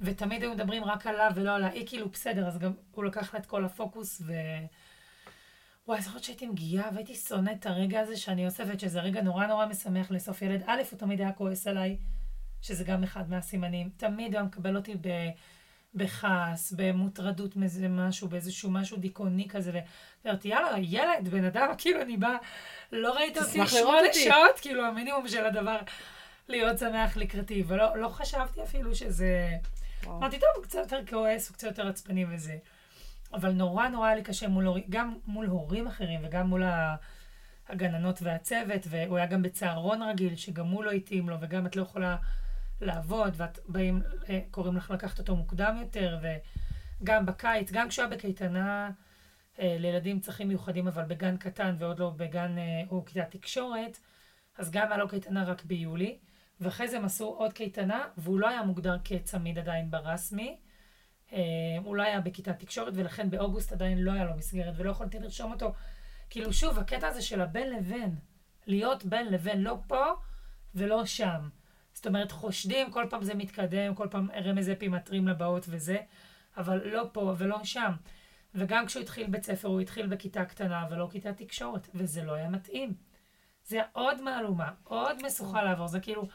ותמיד 0.00 0.42
היו 0.42 0.54
מדברים 0.54 0.84
רק 0.84 1.06
עליו 1.06 1.30
ולא 1.34 1.54
עליה. 1.54 1.68
היא 1.68 1.86
כאילו 1.86 2.08
בסדר, 2.08 2.46
אז 2.46 2.58
גם 2.58 2.72
הוא 2.90 3.04
לקח 3.04 3.34
לה 3.34 3.40
את 3.40 3.46
כל 3.46 3.64
הפוקוס, 3.64 4.22
ו... 4.26 4.32
וואי, 5.86 5.98
אני 5.98 6.04
זוכרת 6.04 6.24
שהייתי 6.24 6.46
מגיעה 6.46 6.90
והייתי 6.94 7.14
שונאת 7.14 7.56
את 7.60 7.66
הרגע 7.66 8.00
הזה 8.00 8.16
שאני 8.16 8.46
אוספת, 8.46 8.80
שזה 8.80 9.00
רגע 9.00 9.22
נורא 9.22 9.46
נורא 9.46 9.66
משמח 9.66 10.10
לאסוף 10.10 10.42
ילד. 10.42 10.62
א', 10.66 10.82
הוא 10.90 10.98
תמיד 10.98 11.20
היה 11.20 11.32
כועס 11.32 11.66
עליי, 11.66 11.96
שזה 12.62 12.84
גם 12.84 13.02
אחד 13.02 13.30
מהסימנים. 13.30 13.90
תמיד 13.96 14.32
הוא 14.32 14.38
היה 14.38 14.42
מקבל 14.42 14.76
אותי 14.76 14.94
ב... 15.00 15.08
בכעס, 15.94 16.72
במוטרדות 16.76 17.56
מאיזה 17.56 17.88
משהו, 17.88 18.28
באיזשהו 18.28 18.70
משהו 18.70 18.96
דיכאוני 18.96 19.48
כזה, 19.48 19.80
ואמרתי, 20.24 20.48
יאללה, 20.48 20.78
ילד, 20.78 21.28
בן 21.30 21.44
אדם, 21.44 21.68
כאילו, 21.78 22.02
אני 22.02 22.16
באה, 22.16 22.36
לא 22.92 23.14
ראית 23.14 23.38
אותי 23.38 23.66
שמונה 23.66 24.06
אותי." 24.06 24.24
שעות, 24.24 24.60
כאילו, 24.60 24.84
המינימום 24.84 25.28
של 25.28 25.46
הדבר. 25.46 25.78
להיות 26.48 26.78
שמח 26.78 27.16
לקראתי, 27.16 27.64
ולא 27.66 27.96
לא 27.96 28.08
חשבתי 28.08 28.62
אפילו 28.62 28.94
שזה... 28.94 29.48
אמרתי, 30.06 30.38
טוב, 30.38 30.48
הוא 30.56 30.64
קצת 30.64 30.78
יותר 30.78 31.00
כועס, 31.10 31.48
הוא 31.48 31.54
קצת 31.54 31.66
יותר 31.66 31.88
עצבני 31.88 32.24
וזה. 32.30 32.56
אבל 33.32 33.52
נורא 33.52 33.88
נורא 33.88 34.06
היה 34.06 34.16
לי 34.16 34.22
קשה 34.22 34.48
מול 34.48 34.66
הורים, 34.66 34.84
גם 34.90 35.14
מול 35.26 35.46
הורים 35.46 35.86
אחרים 35.86 36.20
וגם 36.24 36.46
מול 36.46 36.62
הגננות 37.68 38.22
והצוות, 38.22 38.86
והוא 38.88 39.16
היה 39.16 39.26
גם 39.26 39.42
בצהרון 39.42 40.02
רגיל, 40.02 40.36
שגם 40.36 40.66
הוא 40.66 40.84
לא 40.84 40.90
התאים 40.90 41.28
לו, 41.28 41.36
וגם 41.40 41.66
את 41.66 41.76
לא 41.76 41.82
יכולה 41.82 42.16
לעבוד, 42.80 43.34
ואת 43.36 43.58
באים, 43.68 44.02
אה, 44.28 44.40
קוראים 44.50 44.76
לך 44.76 44.90
לקחת 44.90 45.18
אותו 45.18 45.36
מוקדם 45.36 45.76
יותר, 45.80 46.18
וגם 47.02 47.26
בקיץ, 47.26 47.72
גם 47.72 47.88
כשהוא 47.88 48.06
היה 48.06 48.16
בקייטנה 48.16 48.90
אה, 49.58 49.76
לילדים 49.78 50.16
עם 50.16 50.20
צרכים 50.20 50.48
מיוחדים, 50.48 50.88
אבל 50.88 51.02
בגן 51.02 51.36
קטן 51.36 51.74
ועוד 51.78 51.98
לא 51.98 52.10
בגן, 52.10 52.58
אה, 52.58 52.82
או 52.90 53.04
כיתת 53.04 53.30
תקשורת, 53.30 53.98
אז 54.58 54.70
גם 54.70 54.86
היה 54.88 54.96
לו 54.96 55.08
קייטנה 55.08 55.44
רק 55.44 55.64
ביולי, 55.64 56.18
ואחרי 56.60 56.88
זה 56.88 56.96
הם 56.96 57.04
עשו 57.04 57.24
עוד 57.24 57.52
קייטנה, 57.52 58.08
והוא 58.16 58.40
לא 58.40 58.48
היה 58.48 58.62
מוגדר 58.62 58.96
כצמיד 59.04 59.58
עדיין 59.58 59.90
ברסמי. 59.90 60.56
הוא 61.84 61.96
לא 61.96 62.02
היה 62.02 62.20
בכיתת 62.20 62.58
תקשורת, 62.58 62.92
ולכן 62.96 63.30
באוגוסט 63.30 63.72
עדיין 63.72 63.98
לא 63.98 64.12
היה 64.12 64.24
לו 64.24 64.36
מסגרת, 64.36 64.74
ולא 64.76 64.90
יכולתי 64.90 65.18
לרשום 65.18 65.52
אותו. 65.52 65.72
כאילו, 66.30 66.52
שוב, 66.52 66.78
הקטע 66.78 67.08
הזה 67.08 67.22
של 67.22 67.40
הבין 67.40 67.72
לבין, 67.72 68.14
להיות 68.66 69.04
בין 69.04 69.26
לבין, 69.26 69.62
לא 69.62 69.78
פה 69.86 70.04
ולא 70.74 71.06
שם. 71.06 71.48
זאת 72.00 72.06
אומרת, 72.06 72.32
חושדים, 72.32 72.90
כל 72.90 73.06
פעם 73.10 73.22
זה 73.22 73.34
מתקדם, 73.34 73.94
כל 73.94 74.08
פעם 74.10 74.28
רמז 74.44 74.70
אפי 74.70 74.88
מתרים 74.88 75.28
לבאות 75.28 75.66
וזה, 75.68 75.96
אבל 76.56 76.88
לא 76.88 77.08
פה 77.12 77.34
ולא 77.38 77.64
שם. 77.64 77.92
וגם 78.54 78.86
כשהוא 78.86 79.02
התחיל 79.02 79.26
בית 79.26 79.44
ספר, 79.44 79.68
הוא 79.68 79.80
התחיל 79.80 80.06
בכיתה 80.06 80.44
קטנה 80.44 80.86
ולא 80.90 81.08
כיתת 81.12 81.36
תקשורת, 81.36 81.88
וזה 81.94 82.24
לא 82.24 82.32
היה 82.32 82.48
מתאים. 82.48 82.94
זה 83.64 83.80
עוד 83.92 84.22
מהלומה, 84.22 84.70
עוד 84.84 85.26
משוכה 85.26 85.62
לעבור, 85.62 85.88
זה 85.88 86.00
כאילו 86.00 86.28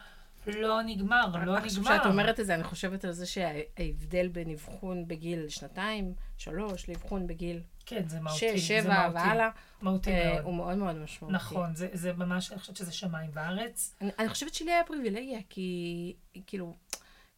לא 0.48 0.82
נגמר, 0.82 1.28
לא 1.34 1.40
נגמר. 1.40 1.58
עכשיו, 1.58 1.84
כשאת 1.84 2.06
אומרת 2.06 2.40
את 2.40 2.46
זה, 2.46 2.56
אני 2.56 2.64
חושבת 2.64 3.06
על 3.06 3.12
זה 3.12 3.26
שההבדל 3.26 4.28
בין 4.28 4.50
אבחון 4.50 5.08
בגיל 5.08 5.50
שנתיים, 5.50 6.14
שלוש, 6.38 6.90
לאבחון 6.90 7.28
בגיל 7.28 7.62
כן, 7.86 8.08
זה 8.08 8.20
מהותי. 8.20 8.40
שש, 8.40 8.52
זה 8.52 8.58
שבע. 8.58 9.10
והלאה, 9.14 9.50
מהותי 9.82 10.12
אה, 10.12 10.34
מאוד. 10.34 10.44
הוא 10.44 10.56
מאוד 10.56 10.78
מאוד 10.78 10.96
משמעותי. 10.96 11.36
נכון, 11.36 11.76
זה, 11.76 11.88
זה 11.94 12.14
ממש, 12.14 12.52
אני 12.52 12.60
חושבת 12.60 12.78
שזה 12.78 12.92
שמיים 12.92 13.32
וארץ. 13.34 13.96
אני, 14.02 14.12
אני 14.20 14.30
חושבת 14.30 14.54
שלי 14.54 14.72
היה 14.72 14.84
פריבילגיה, 14.84 15.40
כי 15.50 16.14
כאילו, 16.48 16.74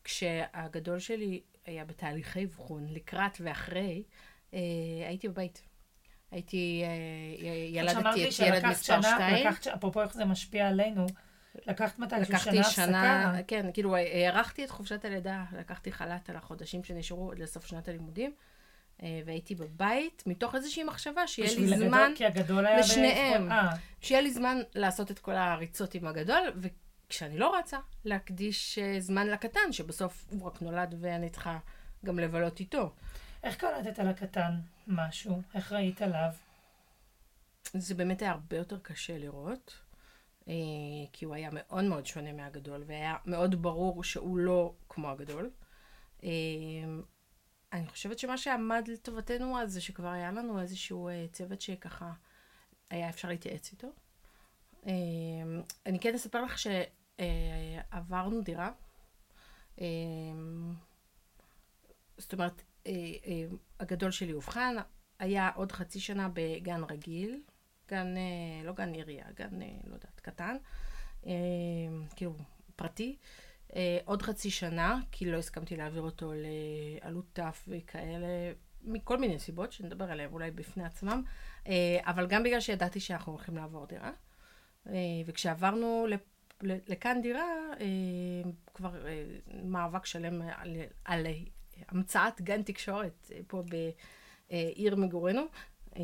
כשהגדול 0.04 1.00
שלי 1.00 1.42
היה 1.66 1.86
בתהליכי 1.86 2.46
אבחון, 2.46 2.88
לקראת 2.90 3.38
ואחרי, 3.42 4.04
אה, 4.54 4.60
הייתי 5.08 5.28
בבית. 5.28 5.62
הייתי, 6.32 6.84
אה, 6.84 7.48
ילדתי 7.70 8.30
את 8.30 8.40
ילד 8.40 8.66
מספר 8.66 9.02
שתיים. 9.02 9.48
לקחת, 9.48 9.68
אפרופו 9.68 10.02
איך 10.02 10.14
זה 10.14 10.26
משפיע 10.26 10.68
עלינו, 10.68 11.06
לקחת 11.66 12.00
מתישהו 12.00 12.34
לקחתי 12.34 12.52
שנה 12.52 12.64
שנה, 12.64 13.30
הפסקה. 13.30 13.44
כן, 13.48 13.70
כאילו, 13.74 13.96
הארכתי 13.96 14.64
את 14.64 14.70
חופשת 14.70 15.06
הלידה, 15.06 15.44
לקחתי 15.60 15.92
חל"ת 15.92 16.30
על 16.30 16.36
החודשים 16.36 16.84
שנשארו 16.84 17.32
עד 17.32 17.40
לסוף 17.40 17.66
שנת 17.66 17.88
הלימודים, 17.88 18.34
אה, 19.04 19.22
והייתי 19.26 19.56
בבית, 19.56 20.24
מתוך 20.26 20.56
איזושהי 20.56 20.84
מחשבה 20.84 21.28
שיהיה 21.28 21.60
לי 21.60 21.74
הגדול, 21.74 21.88
זמן, 21.88 22.12
כי 22.16 22.26
הגדול 22.26 22.66
היה 22.66 22.80
לשניהם. 22.80 23.50
באבחון. 23.50 23.52
אה, 23.52 23.76
שיהיה 24.02 24.22
לי 24.22 24.32
זמן 24.32 24.58
לעשות 24.76 25.12
את 25.12 25.20
כל 25.20 25.36
הריצות 25.36 25.94
עם 25.94 26.08
הגדול, 26.08 26.54
וכשאני 26.56 27.38
לא 27.38 27.58
רצה, 27.60 27.78
להקדיש 28.06 28.80
אה, 28.80 29.00
זמן 29.00 29.28
לקטן, 29.28 29.72
שבסוף 29.72 30.26
הוא 30.30 30.48
רק 30.48 30.62
נולד 30.62 30.96
ואני 31.00 31.30
צריכה 31.30 31.58
גם 32.06 32.20
לבלות 32.20 32.60
איתו. 32.60 32.92
איך 33.44 33.56
קלטת 33.56 34.00
על 34.00 34.08
הקטן 34.08 34.52
משהו? 34.88 35.42
איך 35.56 35.72
ראית 35.72 36.02
עליו? 36.02 36.30
זה 37.74 37.96
באמת 37.96 38.22
היה 38.22 38.32
הרבה 38.32 38.58
יותר 38.58 38.80
קשה 38.80 39.18
לראות, 39.18 39.80
כי 41.14 41.26
הוא 41.26 41.36
היה 41.36 41.50
מאוד 41.52 41.84
מאוד 41.84 42.06
שונה 42.06 42.34
מהגדול, 42.34 42.84
והיה 42.88 43.16
מאוד 43.26 43.62
ברור 43.62 44.04
שהוא 44.04 44.38
לא 44.38 44.74
כמו 44.90 45.10
הגדול. 45.10 45.50
אה, 46.24 46.30
אני 47.74 47.88
חושבת 47.88 48.20
שמה 48.20 48.38
שעמד 48.38 48.88
לטובתנו 48.88 49.60
אז 49.60 49.74
זה 49.74 49.82
שכבר 49.82 50.08
היה 50.08 50.32
לנו 50.32 50.62
איזשהו 50.62 51.08
אה, 51.08 51.26
צוות 51.32 51.62
שככה 51.62 52.12
היה 52.90 53.10
אפשר 53.10 53.28
להתייעץ 53.28 53.72
איתו. 53.72 53.88
אה, 54.88 54.92
אני 55.86 56.00
כן 56.00 56.16
אספר 56.16 56.44
לך 56.44 56.56
שעברנו 56.60 58.42
דירה. 58.42 58.72
אה, 59.82 59.86
זאת 62.18 62.34
אומרת, 62.34 62.62
אה, 62.88 62.92
אה, 63.26 63.46
הגדול 63.80 64.12
שלי 64.12 64.34
אובחן, 64.34 64.76
היה 65.20 65.50
עוד 65.50 65.72
חצי 65.72 66.00
שנה 66.00 66.30
בגן 66.34 66.82
רגיל, 66.84 67.42
גן, 67.90 68.18
אה, 68.18 68.64
לא 68.64 68.74
גן 68.74 68.94
עירייה, 68.94 69.26
גן, 69.36 69.62
אה, 69.62 69.68
לא 69.84 69.94
יודעת, 69.94 70.20
קטן, 70.20 70.56
אה, 71.26 71.32
כאילו, 72.16 72.34
פרטי. 72.76 73.18
אה, 73.76 73.98
עוד 74.06 74.22
חצי 74.22 74.50
שנה, 74.50 75.00
כי 75.12 75.26
לא 75.26 75.38
הסכמתי 75.38 75.76
להעביר 75.76 76.02
אותו 76.02 76.34
לעלות 76.36 77.26
תף 77.34 77.66
וכאלה, 77.68 78.28
מכל 78.84 79.18
מיני 79.18 79.40
סיבות, 79.40 79.72
שנדבר 79.72 80.12
עליהן 80.12 80.30
אולי 80.34 80.52
בפני 80.52 80.84
עצמם, 80.84 81.24
אה, 81.68 81.98
אבל 82.02 82.28
גם 82.28 82.44
בגלל 82.44 82.60
שידעתי 82.60 83.00
שאנחנו 83.00 83.32
הולכים 83.32 83.56
לעבור 83.56 83.86
דירה. 83.86 84.12
אה, 84.88 84.94
וכשעברנו 85.26 86.08
לכאן 86.62 87.22
דירה, 87.22 87.46
אה, 87.80 88.52
כבר 88.74 89.08
אה, 89.08 89.24
מאבק 89.64 90.06
שלם 90.06 90.42
על, 90.42 90.76
על 91.06 91.26
אה, 91.26 91.34
המצאת 91.88 92.42
גן 92.42 92.64
תקשורת 92.64 93.32
אה, 93.32 93.40
פה 93.48 93.64
בעיר 94.50 94.96
מגורנו. 94.96 95.42
אה, 95.98 96.04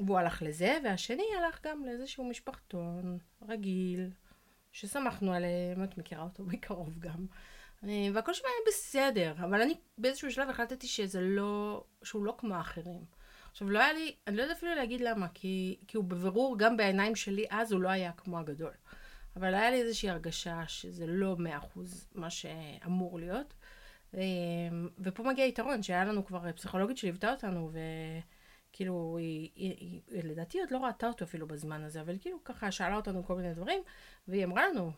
והוא 0.00 0.18
הלך 0.18 0.42
לזה, 0.42 0.78
והשני 0.84 1.24
הלך 1.38 1.66
גם 1.66 1.84
לאיזשהו 1.84 2.24
משפחתון 2.24 3.18
רגיל, 3.48 4.10
שסמכנו 4.72 5.32
עליהם, 5.32 5.84
את 5.84 5.98
מכירה 5.98 6.22
אותו 6.22 6.44
מקרוב 6.44 6.98
גם. 6.98 7.26
אה, 7.84 8.08
והכל 8.14 8.34
שם 8.34 8.44
היה 8.44 8.72
בסדר, 8.72 9.32
אבל 9.32 9.60
אני 9.62 9.74
באיזשהו 9.98 10.30
שלב 10.30 10.48
החלטתי 10.48 10.86
שזה 10.86 11.20
לא, 11.20 11.84
שהוא 12.02 12.24
לא 12.24 12.34
כמו 12.38 12.54
האחרים. 12.54 13.04
עכשיו, 13.50 13.70
לא 13.70 13.78
היה 13.78 13.92
לי, 13.92 14.14
אני 14.26 14.36
לא 14.36 14.42
יודעת 14.42 14.56
אפילו 14.56 14.74
להגיד 14.74 15.00
למה, 15.00 15.28
כי, 15.34 15.78
כי 15.86 15.96
הוא 15.96 16.04
בבירור, 16.04 16.58
גם 16.58 16.76
בעיניים 16.76 17.16
שלי 17.16 17.44
אז, 17.50 17.72
הוא 17.72 17.80
לא 17.80 17.88
היה 17.88 18.12
כמו 18.12 18.38
הגדול. 18.38 18.72
אבל 19.36 19.54
היה 19.54 19.70
לי 19.70 19.82
איזושהי 19.82 20.10
הרגשה 20.10 20.62
שזה 20.66 21.06
לא 21.06 21.36
מאה 21.38 21.58
אחוז 21.58 22.08
מה 22.14 22.30
שאמור 22.30 23.18
להיות. 23.18 23.54
אה, 24.14 24.20
ופה 24.98 25.22
מגיע 25.22 25.44
היתרון, 25.44 25.82
שהיה 25.82 26.04
לנו 26.04 26.26
כבר 26.26 26.52
פסיכולוגית 26.52 26.98
שליוותה 26.98 27.30
אותנו, 27.30 27.70
וכאילו, 28.78 29.16
היא, 29.18 29.50
היא, 29.56 29.74
היא, 29.80 30.00
היא 30.10 30.22
לדעתי 30.24 30.60
עוד 30.60 30.70
לא 30.70 30.78
ראתה 30.78 31.06
אותו 31.06 31.24
אפילו 31.24 31.46
בזמן 31.48 31.82
הזה, 31.82 32.00
אבל 32.00 32.16
כאילו 32.20 32.44
ככה 32.44 32.70
שאלה 32.70 32.96
אותנו 32.96 33.24
כל 33.26 33.34
מיני 33.36 33.54
דברים, 33.54 33.82
והיא 34.28 34.44
אמרה 34.44 34.68
לנו, 34.68 34.90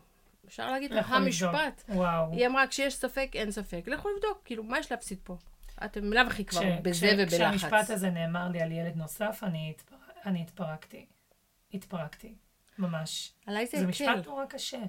אפשר 0.46 0.70
להגיד 0.70 0.90
לך 0.90 1.06
לכו 1.06 1.14
לבדוק. 1.14 1.28
משפט. 1.28 1.82
וואו. 1.88 2.32
היא 2.32 2.46
אמרה, 2.46 2.66
כשיש 2.66 2.94
ספק, 2.94 3.30
אין 3.34 3.50
ספק. 3.50 3.82
לכו 3.86 4.08
לבדוק, 4.16 4.40
כאילו, 4.44 4.62
מה 4.64 4.78
יש 4.78 4.90
להפסיד 4.92 5.18
פה? 5.24 5.36
אתם 5.84 6.10
בלאו 6.10 6.22
הכי 6.26 6.44
כבר 6.44 6.60
כש- 6.60 6.80
בזה 6.82 7.06
כש- 7.06 7.12
ובלחץ. 7.14 7.34
כשהמשפט 7.34 7.90
הזה 7.90 8.10
נאמר 8.10 8.48
לי 8.48 8.62
על 8.62 8.72
ילד 8.72 8.96
נוסף, 8.96 9.40
אני 9.42 9.74
התפר- 9.76 9.96
אני 10.26 10.42
התפרקתי. 10.42 11.06
התפרקתי. 11.74 12.34
ממש. 12.78 13.32
עליי 13.46 13.66
זה 13.66 13.70
זה 13.72 13.78
הקל. 13.78 13.88
משפט 13.88 14.26
נורא 14.26 14.44
קשה. 14.46 14.82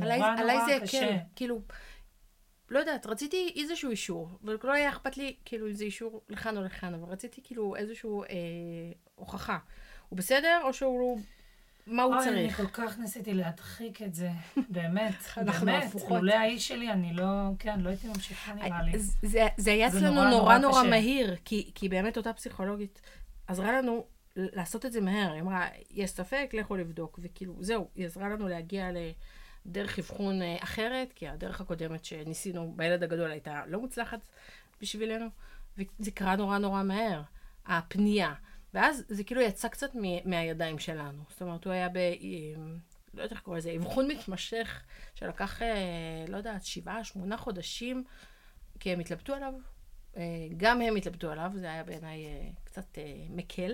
עליי, 0.00 0.18
נורא 0.18 0.34
עליי 0.38 0.56
נורא 0.56 0.66
זה 0.66 0.78
קשה. 0.82 1.04
הקל. 1.14 1.16
כאילו, 1.36 1.60
לא 2.74 2.78
יודעת, 2.78 3.06
רציתי 3.06 3.52
איזשהו 3.56 3.90
אישור, 3.90 4.28
ולא 4.42 4.72
היה 4.72 4.88
אכפת 4.88 5.16
לי, 5.16 5.36
כאילו, 5.44 5.66
אם 5.66 5.74
זה 5.74 5.84
אישור 5.84 6.20
לכאן 6.28 6.56
או 6.56 6.62
לכאן, 6.62 6.94
אבל 6.94 7.12
רציתי 7.12 7.40
כאילו 7.44 7.76
איזשהו 7.76 8.22
אה, 8.22 8.28
הוכחה. 9.14 9.58
הוא 10.08 10.16
בסדר, 10.16 10.60
או 10.64 10.72
שהוא, 10.72 11.20
מה 11.86 12.02
הוא 12.02 12.14
אוי, 12.14 12.28
אני 12.28 12.42
צריך? 12.42 12.56
כל 12.56 12.66
כך 12.66 12.98
ניסיתי 12.98 13.34
להדחיק 13.34 14.02
את 14.02 14.14
זה. 14.14 14.30
באמת, 14.68 15.14
באמת. 15.62 15.94
לולא 16.10 16.34
האיש 16.34 16.68
שלי, 16.68 16.92
אני 16.92 17.14
לא, 17.14 17.24
כן, 17.58 17.80
לא 17.80 17.88
הייתי 17.88 18.08
ממשיכה 18.08 18.54
נראה 18.54 18.82
לי. 18.82 18.98
זה, 18.98 19.46
זה 19.56 19.72
היה 19.72 19.88
אצלנו 19.88 20.30
נורא, 20.30 20.58
נורא. 20.58 20.82
מהיר, 20.82 21.36
כי, 21.44 21.70
כי 21.74 21.88
באמת 21.88 22.16
אותה 22.16 22.32
פסיכולוגית 22.32 23.00
עזרה 23.46 23.72
לנו 23.72 24.06
לעשות 24.36 24.86
את 24.86 24.92
זה 24.92 25.00
מהר. 25.00 25.32
היא 25.32 25.40
אמרה, 25.40 25.66
יש 25.90 26.10
ספק, 26.10 26.50
לכו 26.52 26.76
לבדוק. 26.76 27.20
וכאילו, 27.22 27.54
זהו, 27.60 27.88
היא 27.94 28.06
עזרה 28.06 28.28
לנו 28.28 28.48
להגיע 28.48 28.90
לדרך 29.66 29.98
אבחון 29.98 30.42
אה, 30.42 30.56
אחרת, 30.60 31.12
כי 31.12 31.28
הדרך 31.28 31.60
הקודמת 31.60 32.04
שניסינו 32.04 32.72
בילד 32.76 33.02
הגדול 33.02 33.30
הייתה 33.30 33.62
לא 33.66 33.80
מוצלחת 33.80 34.18
בשבילנו, 34.80 35.26
וזה 35.78 36.10
קרה 36.10 36.36
נורא 36.36 36.58
נורא 36.58 36.82
מהר, 36.82 37.22
הפנייה. 37.66 38.34
ואז 38.74 39.04
זה 39.08 39.24
כאילו 39.24 39.40
יצא 39.40 39.68
קצת 39.68 39.94
מ- 39.94 40.30
מהידיים 40.30 40.78
שלנו. 40.78 41.22
זאת 41.30 41.42
אומרת, 41.42 41.64
הוא 41.64 41.72
היה 41.72 41.88
ב... 41.88 41.98
לא 43.14 43.22
יודעת 43.22 43.32
איך 43.32 43.40
קוראים 43.40 43.58
לזה, 43.58 43.74
אבחון 43.76 44.08
מתמשך, 44.08 44.82
שלקח, 45.14 45.62
אה, 45.62 46.24
לא 46.28 46.36
יודעת, 46.36 46.64
שבעה, 46.64 47.04
שמונה 47.04 47.36
חודשים, 47.36 48.04
כי 48.80 48.92
הם 48.92 49.00
התלבטו 49.00 49.34
עליו. 49.34 49.52
אה, 50.16 50.22
גם 50.56 50.80
הם 50.80 50.96
התלבטו 50.96 51.30
עליו, 51.30 51.50
זה 51.54 51.66
היה 51.70 51.84
בעיניי 51.84 52.24
קצת 52.64 52.98
מקל. 53.30 53.72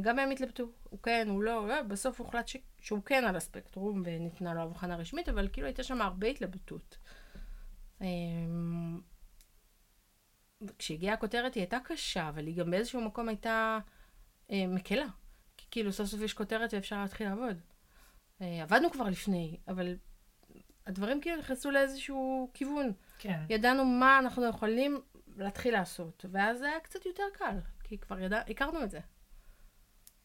גם 0.00 0.18
הם 0.18 0.30
התלבטו, 0.30 0.64
הוא 0.84 1.02
כן, 1.02 1.26
הוא 1.30 1.42
לא, 1.42 1.68
לא, 1.68 1.82
בסוף 1.82 2.20
הוחלט 2.20 2.48
ש... 2.48 2.56
שהוא 2.80 3.02
כן 3.02 3.24
על 3.24 3.36
הספקטרום 3.36 4.02
וניתנה 4.04 4.54
לו 4.54 4.60
הבחנה 4.60 4.96
רשמית, 4.96 5.28
אבל 5.28 5.48
כאילו 5.52 5.66
הייתה 5.66 5.82
שם 5.82 6.02
הרבה 6.02 6.26
התלבטות. 6.26 6.98
אה, 8.02 8.06
כשהגיעה 10.78 11.14
הכותרת 11.14 11.54
היא 11.54 11.60
הייתה 11.60 11.78
קשה, 11.84 12.28
אבל 12.28 12.46
היא 12.46 12.56
גם 12.56 12.70
באיזשהו 12.70 13.00
מקום 13.00 13.28
הייתה 13.28 13.78
אה, 14.50 14.66
מקלה. 14.68 15.06
כי 15.56 15.66
כאילו 15.70 15.92
סוף 15.92 16.08
סוף 16.08 16.20
יש 16.20 16.34
כותרת 16.34 16.74
ואפשר 16.74 17.02
להתחיל 17.02 17.28
לעבוד. 17.28 17.60
אה, 18.40 18.62
עבדנו 18.62 18.90
כבר 18.90 19.04
לפני, 19.04 19.56
אבל 19.68 19.96
הדברים 20.86 21.20
כאילו 21.20 21.36
נכנסו 21.36 21.70
לאיזשהו 21.70 22.50
כיוון. 22.54 22.92
כן. 23.18 23.40
ידענו 23.48 23.84
מה 23.84 24.18
אנחנו 24.18 24.44
יכולים 24.44 25.00
להתחיל 25.36 25.72
לעשות, 25.72 26.24
ואז 26.30 26.58
זה 26.58 26.68
היה 26.68 26.80
קצת 26.80 27.06
יותר 27.06 27.22
קל, 27.32 27.58
כי 27.84 27.98
כבר 27.98 28.20
ידע, 28.20 28.40
הכרנו 28.48 28.84
את 28.84 28.90
זה. 28.90 29.00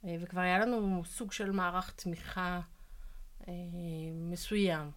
אה, 0.06 0.16
וכבר 0.22 0.42
היה 0.42 0.60
לנו 0.60 1.02
סוג 1.06 1.32
של 1.32 1.52
מערך 1.52 1.92
תמיכה 1.96 2.60
אה, 3.48 3.54
מסוים. 4.14 4.92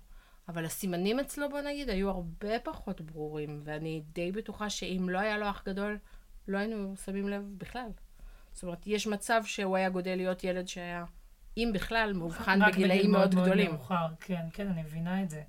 אבל 0.48 0.64
הסימנים 0.64 1.20
אצלו, 1.20 1.48
בוא 1.50 1.60
נגיד, 1.60 1.88
היו 1.90 2.10
הרבה 2.10 2.60
פחות 2.64 3.00
ברורים, 3.00 3.60
ואני 3.64 4.02
די 4.12 4.32
בטוחה 4.32 4.70
שאם 4.70 5.08
לא 5.08 5.18
היה 5.18 5.38
לו 5.38 5.50
אח 5.50 5.62
גדול, 5.66 5.98
לא 6.48 6.58
היינו 6.58 6.96
שמים 6.96 7.28
לב 7.28 7.42
בכלל. 7.58 7.88
זאת 8.52 8.62
אומרת, 8.62 8.86
יש 8.86 9.06
מצב 9.06 9.42
שהוא 9.44 9.76
היה 9.76 9.88
גודל 9.90 10.14
להיות 10.16 10.44
ילד 10.44 10.68
שהיה, 10.68 11.04
אם 11.56 11.70
בכלל, 11.74 12.12
מאובחן 12.12 12.62
רק 12.62 12.74
בגילאים 12.74 13.00
בגיל 13.00 13.10
מאוד 13.10 13.34
מאוד 13.34 13.46
גדולים. 13.46 13.70
מאוחר, 13.70 14.06
כן, 14.20 14.46
כן, 14.52 14.68
אני 14.68 14.82
מבינה 14.82 15.22
את 15.22 15.30
זה. 15.30 15.42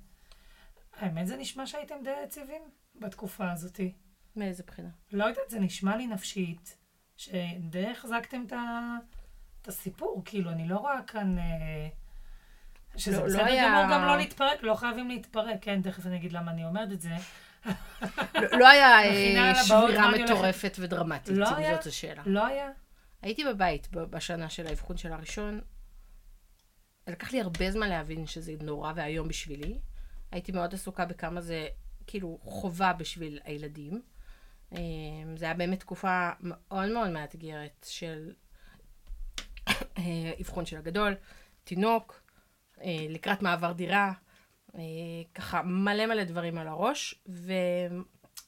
האמת, 0.96 1.26
זה 1.26 1.36
נשמע 1.36 1.66
שהייתם 1.66 1.94
די 2.04 2.10
יציבים 2.24 2.62
בתקופה 2.94 3.52
הזאתי. 3.52 3.92
מאיזה 4.36 4.62
בחינה? 4.66 4.88
לא 5.12 5.24
יודעת, 5.24 5.50
זה 5.50 5.60
נשמע 5.60 5.96
לי 5.96 6.06
נפשית, 6.06 6.76
שדי 7.16 7.86
החזקתם 7.86 8.44
את 8.46 8.52
ה- 8.52 8.96
את 9.62 9.68
הסיפור, 9.68 10.22
כאילו, 10.24 10.50
אני 10.50 10.68
לא 10.68 10.76
רואה 10.76 11.02
כאן... 11.06 11.38
אה, 11.38 11.88
שזה 12.96 13.16
לא- 13.16 13.22
לא 13.22 13.28
בסדר 13.28 13.44
היה- 13.44 13.68
גמור 13.68 13.94
גם 13.94 14.06
לא 14.06 14.16
להתפרק, 14.16 14.62
לא 14.62 14.74
חייבים 14.74 15.08
להתפרק, 15.08 15.56
כן, 15.60 15.82
תכף 15.82 16.06
אני 16.06 16.16
אגיד 16.16 16.32
למה 16.32 16.50
אני 16.50 16.64
אומרת 16.64 16.92
את 16.92 17.00
זה. 17.00 17.10
לא, 18.34 18.58
לא 18.58 18.68
היה 18.68 19.02
אה, 19.04 19.54
שבירה 19.64 20.10
מטורפת 20.24 20.76
ודרמטית, 20.80 21.36
לא 21.36 21.48
אם 21.50 21.54
היה? 21.54 21.74
זאת 21.76 21.86
השאלה. 21.86 22.22
לא 22.26 22.46
היה? 22.46 22.70
הייתי 23.22 23.44
בבית 23.44 23.88
בשנה 23.92 24.48
של 24.48 24.66
האבחון 24.66 24.96
של 24.96 25.12
הראשון. 25.12 25.60
לקח 27.06 27.32
לי 27.32 27.40
הרבה 27.40 27.70
זמן 27.70 27.88
להבין 27.88 28.26
שזה 28.26 28.52
נורא 28.62 28.92
ואיום 28.96 29.28
בשבילי. 29.28 29.78
הייתי 30.32 30.52
מאוד 30.52 30.74
עסוקה 30.74 31.04
בכמה 31.04 31.40
זה 31.40 31.66
כאילו 32.06 32.38
חובה 32.42 32.92
בשביל 32.92 33.40
הילדים. 33.44 34.02
אה, 34.72 34.78
זה 35.36 35.44
היה 35.44 35.54
באמת 35.54 35.80
תקופה 35.80 36.30
מאוד 36.40 36.88
מאוד 36.90 37.10
מאתגרת 37.10 37.86
של 37.88 38.32
אבחון 40.40 40.66
של 40.66 40.76
הגדול, 40.76 41.14
תינוק, 41.64 42.22
אה, 42.80 43.06
לקראת 43.08 43.42
מעבר 43.42 43.72
דירה, 43.72 44.12
אה, 44.74 44.80
ככה 45.34 45.62
מלא 45.62 46.06
מלא 46.06 46.24
דברים 46.24 46.58
על 46.58 46.68
הראש, 46.68 47.14
ולא 47.26 48.02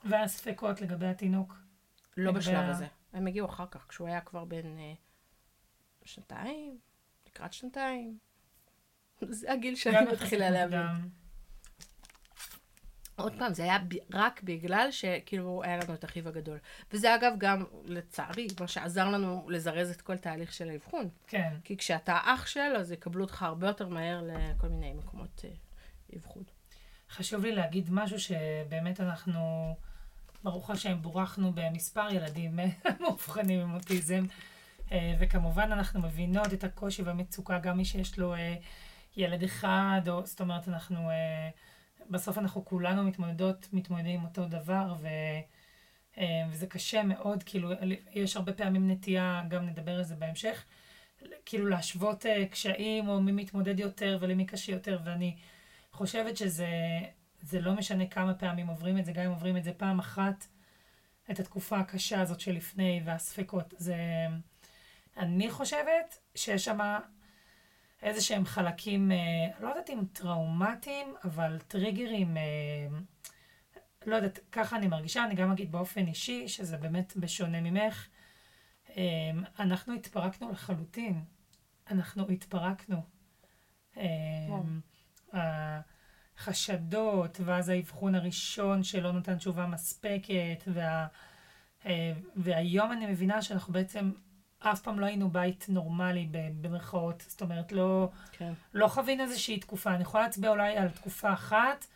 והספקות 0.05 0.81
לגבי 0.81 1.07
התינוק. 1.07 1.55
לגבי 2.17 2.39
בשלב 2.39 2.55
ה- 2.57 2.69
הזה. 2.69 2.87
הם 3.13 3.27
הגיעו 3.27 3.49
אחר 3.49 3.67
כך, 3.71 3.87
כשהוא 3.89 4.07
היה 4.09 4.21
כבר 4.21 4.45
בן 4.45 4.79
אה, 4.79 4.93
שנתיים, 6.05 6.79
לקראת 7.27 7.53
שנתיים. 7.53 8.19
זה 9.29 9.53
הגיל 9.53 9.75
שאני 9.77 10.13
מתחילה 10.13 10.51
להבין. 10.51 11.09
עוד 13.23 13.33
פעם, 13.39 13.55
זה 13.55 13.63
היה 13.63 13.79
ב- 13.79 14.15
רק 14.15 14.43
בגלל 14.43 14.89
שכאילו 14.91 15.63
היה 15.65 15.77
לנו 15.77 15.95
את 15.95 16.05
אחיו 16.05 16.29
הגדול. 16.29 16.59
וזה 16.93 17.15
אגב 17.15 17.33
גם, 17.39 17.65
לצערי, 17.85 18.47
מה 18.61 18.69
שעזר 18.69 19.09
לנו 19.09 19.47
לזרז 19.49 19.91
את 19.91 20.01
כל 20.01 20.17
תהליך 20.17 20.53
של 20.53 20.71
האבחון. 20.71 21.09
כן. 21.27 21.55
כי 21.65 21.77
כשאתה 21.77 22.19
אח 22.25 22.47
של, 22.47 22.77
אז 22.79 22.93
יקבלו 22.93 23.25
אותך 23.25 23.43
הרבה 23.43 23.67
יותר 23.67 23.89
מהר 23.89 24.23
לכל 24.23 24.69
מיני 24.69 24.93
מקומות 24.93 25.45
אה, 25.45 25.51
אבחון. 26.17 26.43
חשוב 27.11 27.45
לי 27.45 27.53
להגיד 27.53 27.89
משהו 27.91 28.21
שבאמת 28.21 29.01
אנחנו, 29.01 29.75
ברוך 30.43 30.71
השם, 30.71 31.03
בורכנו 31.03 31.53
במספר 31.55 32.09
ילדים 32.11 32.59
מאובחנים 33.01 33.61
עם 33.61 33.75
אוטיזם, 33.75 34.25
אה, 34.93 35.15
וכמובן 35.19 35.73
אנחנו 35.73 36.01
מבינות 36.01 36.53
את 36.53 36.65
הקושי 36.65 37.03
והמצוקה, 37.03 37.59
גם 37.59 37.77
מי 37.77 37.85
שיש 37.85 38.19
לו 38.19 38.35
אה, 38.35 38.55
ילד 39.17 39.43
אחד, 39.43 40.01
או 40.09 40.27
זאת 40.27 40.41
אומרת, 40.41 40.69
אנחנו, 40.69 41.11
אה, 41.11 41.49
בסוף 42.11 42.39
אנחנו 42.39 42.65
כולנו 42.65 43.05
מתמודדות, 43.05 43.69
מתמודדים 43.73 44.21
עם 44.21 44.25
אותו 44.25 44.47
דבר, 44.47 44.95
ו... 45.01 45.09
אה, 46.19 46.43
וזה 46.51 46.67
קשה 46.67 47.03
מאוד, 47.03 47.43
כאילו, 47.43 47.71
יש 48.13 48.37
הרבה 48.37 48.53
פעמים 48.53 48.91
נטייה, 48.91 49.43
גם 49.49 49.67
נדבר 49.67 49.97
על 49.97 50.03
זה 50.03 50.15
בהמשך, 50.15 50.65
כאילו 51.47 51.69
להשוות 51.69 52.27
אה, 52.27 52.47
קשיים, 52.47 53.09
או 53.09 53.21
מי 53.21 53.33
מתמודד 53.33 53.81
יותר 53.81 54.19
ולמי 54.21 54.47
קשה 54.47 54.73
יותר, 54.73 54.99
ואני 55.05 55.37
חושבת 55.93 56.37
שזה 56.37 56.69
זה 57.43 57.61
לא 57.61 57.75
משנה 57.75 58.07
כמה 58.07 58.35
פעמים 58.35 58.67
עוברים 58.67 58.99
את 58.99 59.05
זה, 59.05 59.13
גם 59.13 59.25
אם 59.25 59.31
עוברים 59.31 59.57
את 59.57 59.65
זה 59.65 59.73
פעם 59.73 59.99
אחת, 59.99 60.47
את 61.31 61.41
התקופה 61.41 61.79
הקשה 61.79 62.21
הזאת 62.21 62.41
שלפני 62.41 63.03
והספקות. 63.05 63.75
זה... 63.77 63.97
אני 65.17 65.51
חושבת 65.51 66.19
שיש 66.35 66.65
שם 66.65 66.79
איזה 68.03 68.21
שהם 68.21 68.45
חלקים, 68.45 69.13
אה, 69.13 69.17
לא 69.61 69.69
יודעת 69.69 69.91
אם 69.91 70.01
טראומטיים, 70.13 71.15
אבל 71.25 71.59
טריגרים, 71.69 72.37
אה, 72.37 72.43
לא 74.07 74.17
יודעת, 74.17 74.39
ככה 74.53 74.77
אני 74.77 74.89
מרגישה, 74.89 75.25
אני 75.25 75.35
גם 75.35 75.51
אגיד 75.51 75.73
באופן 75.73 76.07
אישי, 76.07 76.49
שזה 76.49 76.77
באמת 76.77 77.13
בשונה 77.17 77.61
ממך. 77.61 78.09
אה, 78.97 79.31
אנחנו 79.59 79.95
התפרקנו 79.95 80.53
לחלוטין. 80.53 81.25
אנחנו 81.91 82.29
התפרקנו. 82.29 83.03
החשדות, 86.37 87.41
ואז 87.45 87.69
האבחון 87.69 88.15
הראשון 88.15 88.83
שלא 88.83 89.13
נתן 89.13 89.39
תשובה 89.39 89.67
מספקת, 89.67 90.65
וה, 90.67 91.07
והיום 92.37 92.93
אני 92.93 93.07
מבינה 93.07 93.43
שאנחנו 93.43 93.73
בעצם 93.73 94.13
אף 94.61 94.81
פעם 94.81 95.01
לא 95.01 95.07
היינו 95.07 95.31
בית 95.31 95.67
נורמלי 95.69 96.29
במרכאות, 96.61 97.25
זאת 97.29 97.43
אומרת, 97.43 97.73
לא, 97.73 98.09
כן. 98.33 98.53
לא 98.75 98.89
חווינו 98.89 99.23
איזושהי 99.23 99.59
תקופה. 99.59 99.95
אני 99.95 100.03
יכולה 100.03 100.25
להצביע 100.25 100.51
אולי 100.51 100.77
על 100.77 100.89
תקופה 100.89 101.33
אחת, 101.33 101.87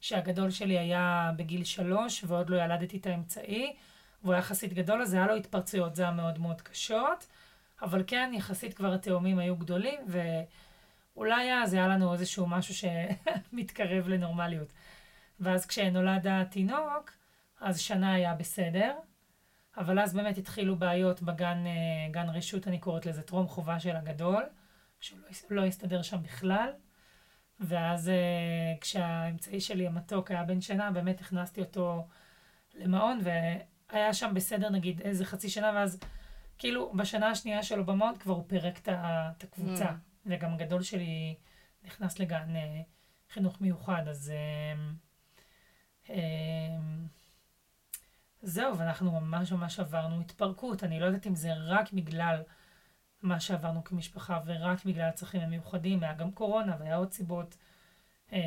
שהגדול 0.00 0.50
שלי 0.50 0.78
היה 0.78 1.30
בגיל 1.36 1.64
שלוש, 1.64 2.24
ועוד 2.26 2.50
לא 2.50 2.64
ילדתי 2.64 2.96
את 2.96 3.06
האמצעי, 3.06 3.76
והוא 4.22 4.32
היה 4.32 4.38
יחסית 4.38 4.72
גדול, 4.72 5.02
אז 5.02 5.14
היה 5.14 5.26
לו 5.26 5.36
התפרצויות 5.36 5.96
זעם 5.96 6.16
מאוד 6.16 6.38
מאוד 6.38 6.60
קשות, 6.60 7.26
אבל 7.82 8.04
כן, 8.06 8.30
יחסית 8.34 8.74
כבר 8.74 8.94
התאומים 8.94 9.38
היו 9.38 9.56
גדולים, 9.56 10.00
ואולי 11.16 11.52
אז 11.52 11.74
היה 11.74 11.88
לנו 11.88 12.12
איזשהו 12.12 12.46
משהו 12.46 12.74
שמתקרב 12.74 14.08
לנורמליות. 14.08 14.72
ואז 15.40 15.66
כשנולד 15.66 16.26
התינוק, 16.26 17.12
אז 17.60 17.80
שנה 17.80 18.14
היה 18.14 18.34
בסדר, 18.34 18.92
אבל 19.76 19.98
אז 19.98 20.14
באמת 20.14 20.38
התחילו 20.38 20.76
בעיות 20.76 21.22
בגן 21.22 21.64
אה, 21.66 22.10
גן 22.10 22.28
רשות, 22.28 22.68
אני 22.68 22.78
קוראת 22.78 23.06
לזה 23.06 23.22
טרום 23.22 23.48
חובה 23.48 23.80
של 23.80 23.96
הגדול, 23.96 24.42
שהוא 25.00 25.18
לא, 25.50 25.56
לא 25.62 25.66
הסתדר 25.66 26.02
שם 26.02 26.22
בכלל. 26.22 26.70
ואז 27.60 28.08
אה, 28.08 28.74
כשהאמצעי 28.80 29.60
שלי 29.60 29.86
המתוק 29.86 30.30
היה 30.30 30.44
בן 30.44 30.60
שנה, 30.60 30.90
באמת 30.90 31.20
הכנסתי 31.20 31.60
אותו 31.60 32.06
למעון, 32.74 33.20
והיה 33.22 34.14
שם 34.14 34.34
בסדר 34.34 34.70
נגיד 34.70 35.00
איזה 35.00 35.24
חצי 35.24 35.48
שנה, 35.48 35.72
ואז 35.74 36.00
כאילו 36.58 36.92
בשנה 36.92 37.30
השנייה 37.30 37.62
שלו 37.62 37.86
במעון 37.86 38.18
כבר 38.18 38.34
הוא 38.34 38.44
פירק 38.46 38.78
את 38.88 39.44
הקבוצה. 39.44 39.88
Mm. 39.90 40.26
וגם 40.26 40.52
הגדול 40.52 40.82
שלי 40.82 41.34
נכנס 41.84 42.18
לגן 42.18 42.56
אה, 42.56 42.80
חינוך 43.30 43.60
מיוחד, 43.60 44.02
אז... 44.08 44.32
זהו, 48.42 48.78
ואנחנו 48.78 49.20
ממש 49.20 49.52
ממש 49.52 49.80
עברנו 49.80 50.20
התפרקות. 50.20 50.84
אני 50.84 51.00
לא 51.00 51.06
יודעת 51.06 51.26
אם 51.26 51.34
זה 51.34 51.52
רק 51.54 51.92
בגלל 51.92 52.42
מה 53.22 53.40
שעברנו 53.40 53.84
כמשפחה 53.84 54.40
ורק 54.46 54.84
בגלל 54.84 55.08
הצרכים 55.08 55.40
המיוחדים, 55.40 56.02
היה 56.02 56.14
גם 56.14 56.32
קורונה 56.32 56.76
והיה 56.80 56.96
עוד 56.96 57.12
סיבות. 57.12 57.56
אמ, 58.32 58.38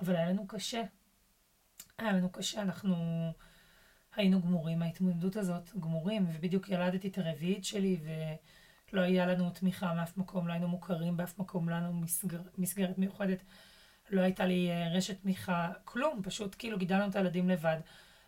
אבל 0.00 0.16
היה 0.16 0.30
לנו 0.30 0.46
קשה. 0.46 0.82
היה 1.98 2.12
לנו 2.12 2.30
קשה, 2.30 2.62
אנחנו 2.62 2.94
היינו 4.16 4.42
גמורים 4.42 4.78
מההתמודדות 4.78 5.36
הזאת, 5.36 5.70
גמורים, 5.80 6.26
ובדיוק 6.32 6.68
ילדתי 6.68 7.08
את 7.08 7.18
הרביעית 7.18 7.64
שלי, 7.64 8.00
ולא 8.92 9.00
היה 9.00 9.26
לנו 9.26 9.50
תמיכה 9.50 9.94
מאף 9.94 10.16
מקום, 10.16 10.48
לא 10.48 10.52
היינו 10.52 10.68
מוכרים 10.68 11.16
באף 11.16 11.38
מקום, 11.38 11.68
לא 11.68 11.74
היה 11.74 11.84
לנו 11.84 11.92
מסגר, 11.92 12.40
מסגרת 12.58 12.98
מיוחדת, 12.98 13.42
לא 14.10 14.20
הייתה 14.20 14.46
לי 14.46 14.70
אה, 14.70 14.88
רשת 14.92 15.22
תמיכה, 15.22 15.72
כלום, 15.84 16.20
פשוט 16.24 16.56
כאילו 16.58 16.78
גידלנו 16.78 17.10
את 17.10 17.16
הילדים 17.16 17.48
לבד. 17.48 17.78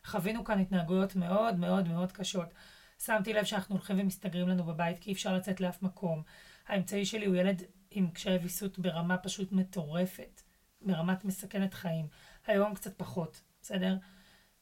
חווינו 0.05 0.45
כאן 0.45 0.59
התנהגויות 0.59 1.17
מאוד 1.17 1.59
מאוד 1.59 1.89
מאוד 1.89 2.13
קשות. 2.13 2.55
שמתי 2.99 3.33
לב 3.33 3.45
שאנחנו 3.45 3.75
הולכים 3.75 4.01
ומסתגרים 4.01 4.49
לנו 4.49 4.65
בבית, 4.65 4.99
כי 4.99 5.11
אי 5.11 5.15
אפשר 5.15 5.35
לצאת 5.35 5.61
לאף 5.61 5.83
מקום. 5.83 6.23
האמצעי 6.67 7.05
שלי 7.05 7.27
הוא 7.27 7.37
ילד 7.37 7.63
עם 7.91 8.11
קשיי 8.11 8.37
ויסות 8.37 8.79
ברמה 8.79 9.19
פשוט 9.19 9.53
מטורפת, 9.53 10.43
ברמת 10.83 11.25
מסכנת 11.25 11.75
חיים. 11.75 12.07
היום 12.47 12.75
קצת 12.75 12.99
פחות, 12.99 13.41
בסדר? 13.63 13.97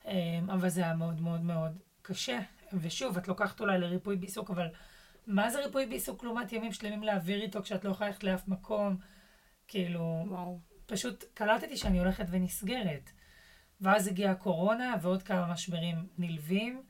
אמ, 0.05 0.51
אבל 0.51 0.69
זה 0.69 0.81
היה 0.83 0.95
מאוד 0.95 1.21
מאוד 1.21 1.41
מאוד 1.41 1.79
קשה. 2.03 2.41
ושוב, 2.73 3.19
את 3.19 3.29
לוקחת 3.29 3.61
אולי 3.61 3.79
לריפוי 3.79 4.17
בעיסוק, 4.17 4.51
אבל 4.51 4.69
מה 5.27 5.51
זה 5.51 5.65
ריפוי 5.65 5.87
בעיסוק 5.87 6.25
לעומת 6.25 6.53
ימים 6.53 6.73
שלמים 6.73 7.03
להעביר 7.03 7.43
איתו 7.43 7.63
כשאת 7.63 7.85
לא 7.85 7.91
יכולה 7.91 8.09
ללכת 8.09 8.25
לאף 8.25 8.49
מקום? 8.49 8.97
כאילו, 9.69 10.25
וואו. 10.29 10.61
פשוט 10.87 11.25
קלטתי 11.35 11.77
שאני 11.77 11.99
הולכת 11.99 12.25
ונסגרת. 12.31 13.11
ואז 13.81 14.07
הגיעה 14.07 14.33
הקורונה 14.33 14.95
ועוד 15.03 15.23
כמה 15.23 15.47
משברים 15.47 16.07
נלווים. 16.19 16.83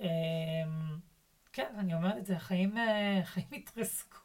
אמ, 0.00 0.06
כן, 1.52 1.74
אני 1.78 1.94
אומרת 1.94 2.16
את 2.16 2.26
זה, 2.26 2.36
החיים, 2.36 2.78
אה, 2.78 3.18
החיים 3.18 3.46
התרסקו. 3.52 4.18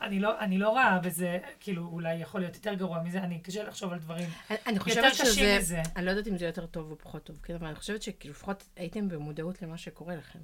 אני 0.00 0.20
לא, 0.20 0.40
אני 0.40 0.58
לא 0.58 0.68
רואה 0.68 0.98
בזה, 0.98 1.38
כאילו, 1.60 1.86
אולי 1.86 2.14
יכול 2.14 2.40
להיות 2.40 2.54
יותר 2.54 2.74
גרוע 2.74 3.02
מזה, 3.02 3.18
אני 3.18 3.40
קשה 3.40 3.62
לחשוב 3.62 3.92
על 3.92 3.98
דברים 3.98 4.28
אני, 4.50 4.58
אני 4.66 4.78
יותר 4.86 5.10
קשים 5.10 5.26
שזה, 5.26 5.58
מזה. 5.58 5.82
אני 5.96 6.04
לא 6.04 6.10
יודעת 6.10 6.28
אם 6.28 6.38
זה 6.38 6.46
יותר 6.46 6.66
טוב 6.66 6.90
או 6.90 6.98
פחות 6.98 7.24
טוב, 7.24 7.40
כן, 7.42 7.54
אבל 7.54 7.66
אני 7.66 7.74
חושבת 7.74 8.02
שכאילו 8.02 8.34
לפחות 8.34 8.68
הייתם 8.76 9.08
במודעות 9.08 9.62
למה 9.62 9.78
שקורה 9.78 10.16
לכם. 10.16 10.38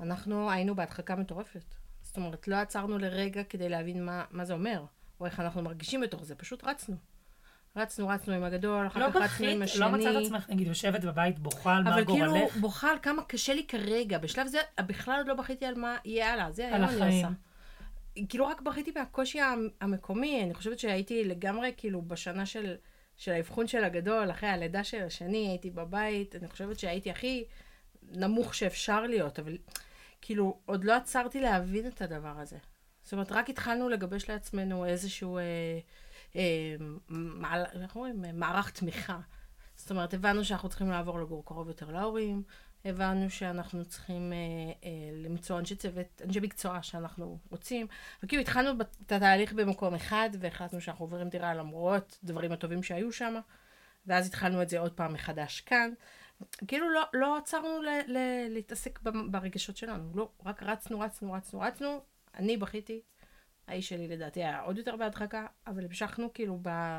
אנחנו 0.00 0.50
היינו 0.50 0.74
בהדחקה 0.74 1.16
מטורפת. 1.16 1.74
זאת 2.02 2.16
אומרת, 2.16 2.48
לא 2.48 2.56
עצרנו 2.56 2.98
לרגע 2.98 3.44
כדי 3.44 3.68
להבין 3.68 4.04
מה, 4.04 4.24
מה 4.30 4.44
זה 4.44 4.52
אומר, 4.52 4.84
או 5.20 5.26
איך 5.26 5.40
אנחנו 5.40 5.62
מרגישים 5.62 6.00
בתוך 6.00 6.24
זה, 6.24 6.34
פשוט 6.34 6.64
רצנו. 6.64 6.96
רצנו, 7.76 8.08
רצנו 8.08 8.34
עם 8.34 8.42
הגדול, 8.44 8.86
אחר 8.86 9.00
לא 9.00 9.10
כך 9.10 9.16
רצנו 9.16 9.46
עם 9.46 9.60
בכית, 9.60 9.62
השני. 9.62 9.80
לא 9.80 9.88
מצאת 9.88 10.24
עצמך, 10.26 10.50
נגיד, 10.50 10.66
יושבת 10.66 11.04
בבית 11.04 11.38
בוכה 11.38 11.76
על 11.76 11.82
מה 11.82 11.94
אבל 11.94 12.04
כאילו, 12.04 12.32
גורלך? 12.32 12.56
בוכה 12.56 12.90
על 12.90 12.98
כמה 13.02 13.22
קשה 13.24 13.54
לי 13.54 13.66
כרגע. 13.66 14.18
בשלב 14.18 14.46
זה, 14.46 14.58
בכלל 14.80 15.16
עוד 15.18 15.26
לא 15.28 15.34
בכיתי 15.34 15.66
על 15.66 15.74
מה 15.74 15.96
יהיה 16.04 16.32
הלאה. 16.32 16.50
זה 16.52 16.66
היום 16.68 16.84
אני. 16.88 17.22
עושה. 17.22 17.28
כאילו, 18.28 18.46
רק 18.46 18.60
בכיתי 18.60 18.92
מהקושי 18.96 19.40
המ- 19.40 19.68
המקומי. 19.80 20.42
אני 20.44 20.54
חושבת 20.54 20.78
שהייתי 20.78 21.24
לגמרי, 21.24 21.72
כאילו, 21.76 22.02
בשנה 22.02 22.46
של, 22.46 22.74
של 23.16 23.32
האבחון 23.32 23.66
של 23.66 23.84
הגדול, 23.84 24.30
אחרי 24.30 24.48
הלידה 24.48 24.84
של 24.84 25.02
השני, 25.02 25.48
הייתי 25.48 25.70
בבית. 25.70 26.36
אני 26.36 26.48
חושבת 26.48 26.78
שהייתי 26.78 27.10
הכי 27.10 27.44
נמוך 28.12 28.54
שאפשר 28.54 29.00
להיות, 29.06 29.38
אבל 29.38 29.56
כאילו, 30.20 30.58
עוד 30.66 30.84
לא 30.84 30.92
עצרתי 30.92 31.40
להבין 31.40 31.86
את 31.86 32.02
הדבר 32.02 32.34
הזה. 32.38 32.56
זאת 33.02 33.12
אומרת, 33.12 33.32
רק 33.32 33.50
התחלנו 33.50 33.88
לגבש 33.88 34.30
לעצמנו 34.30 34.86
איזשהו, 34.86 35.38
אה, 35.38 35.42
מעל, 37.08 37.64
איך 37.82 37.96
אומרים? 37.96 38.24
מערך 38.34 38.70
תמיכה. 38.70 39.18
זאת 39.76 39.90
אומרת, 39.90 40.14
הבנו 40.14 40.44
שאנחנו 40.44 40.68
צריכים 40.68 40.90
לעבור 40.90 41.20
לגור 41.20 41.44
קרוב 41.44 41.68
יותר 41.68 41.90
להורים, 41.90 42.42
הבנו 42.84 43.30
שאנחנו 43.30 43.84
צריכים 43.84 44.32
אה, 44.32 44.36
אה, 44.84 44.90
למצוא 45.14 45.58
אנשי 45.58 45.76
צוות, 45.76 46.22
אנשי 46.24 46.40
מקצוע 46.40 46.82
שאנחנו 46.82 47.38
רוצים, 47.50 47.86
וכאילו 48.22 48.42
התחלנו 48.42 48.80
את 48.80 49.12
התהליך 49.12 49.52
במקום 49.52 49.94
אחד, 49.94 50.30
והחלטנו 50.40 50.80
שאנחנו 50.80 51.04
עוברים 51.04 51.28
דירה 51.28 51.54
למרות 51.54 52.18
דברים 52.24 52.52
הטובים 52.52 52.82
שהיו 52.82 53.12
שם, 53.12 53.34
ואז 54.06 54.26
התחלנו 54.26 54.62
את 54.62 54.68
זה 54.68 54.78
עוד 54.78 54.92
פעם 54.92 55.12
מחדש 55.12 55.60
כאן. 55.60 55.90
כאילו 56.66 56.90
לא, 56.90 57.02
לא 57.12 57.36
עצרנו 57.36 57.82
ל, 57.82 57.88
ל, 58.06 58.18
להתעסק 58.48 58.98
ברגשות 59.30 59.76
שלנו, 59.76 60.10
לא, 60.14 60.28
רק 60.44 60.62
רצנו, 60.62 61.00
רצנו, 61.00 61.32
רצנו, 61.32 61.60
רצנו, 61.60 62.00
אני 62.34 62.56
בכיתי, 62.56 63.00
האיש 63.68 63.88
שלי 63.88 64.08
לדעתי 64.08 64.44
היה 64.44 64.60
עוד 64.60 64.78
יותר 64.78 64.96
בהדחקה, 64.96 65.46
אבל 65.66 65.84
המשכנו 65.84 66.32
כאילו 66.32 66.58
ב... 66.62 66.98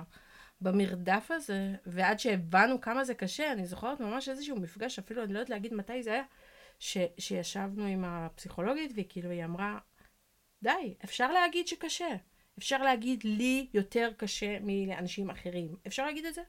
במרדף 0.62 1.28
הזה, 1.32 1.76
ועד 1.86 2.20
שהבנו 2.20 2.82
כמה 2.82 3.04
זה 3.04 3.14
קשה, 3.14 3.52
אני 3.52 3.66
זוכרת 3.66 4.00
ממש 4.00 4.30
איזשהו 4.30 4.60
מפגש, 4.60 5.00
אפילו 5.00 5.24
אני 5.24 5.34
לא 5.34 5.40
יודעת 5.40 5.50
להגיד 5.50 5.74
מתי 5.74 6.04
זה 6.04 6.12
היה, 6.12 6.24
ש, 6.80 6.98
שישבנו 7.18 7.86
עם 7.86 8.06
הפסיכולוגית, 8.06 8.92
והיא 8.96 9.06
כאילו, 9.10 9.30
היא 9.30 9.46
אמרה, 9.46 9.78
די, 10.64 10.96
אפשר 11.04 11.32
להגיד 11.32 11.68
שקשה. 11.68 12.16
אפשר 12.58 12.84
להגיד 12.84 13.24
לי 13.24 13.68
יותר 13.74 14.10
קשה 14.18 14.58
מלאנשים 14.62 15.30
אחרים. 15.30 15.76
אפשר 15.88 16.06
להגיד 16.06 16.26
את 16.26 16.34
זה? 16.34 16.42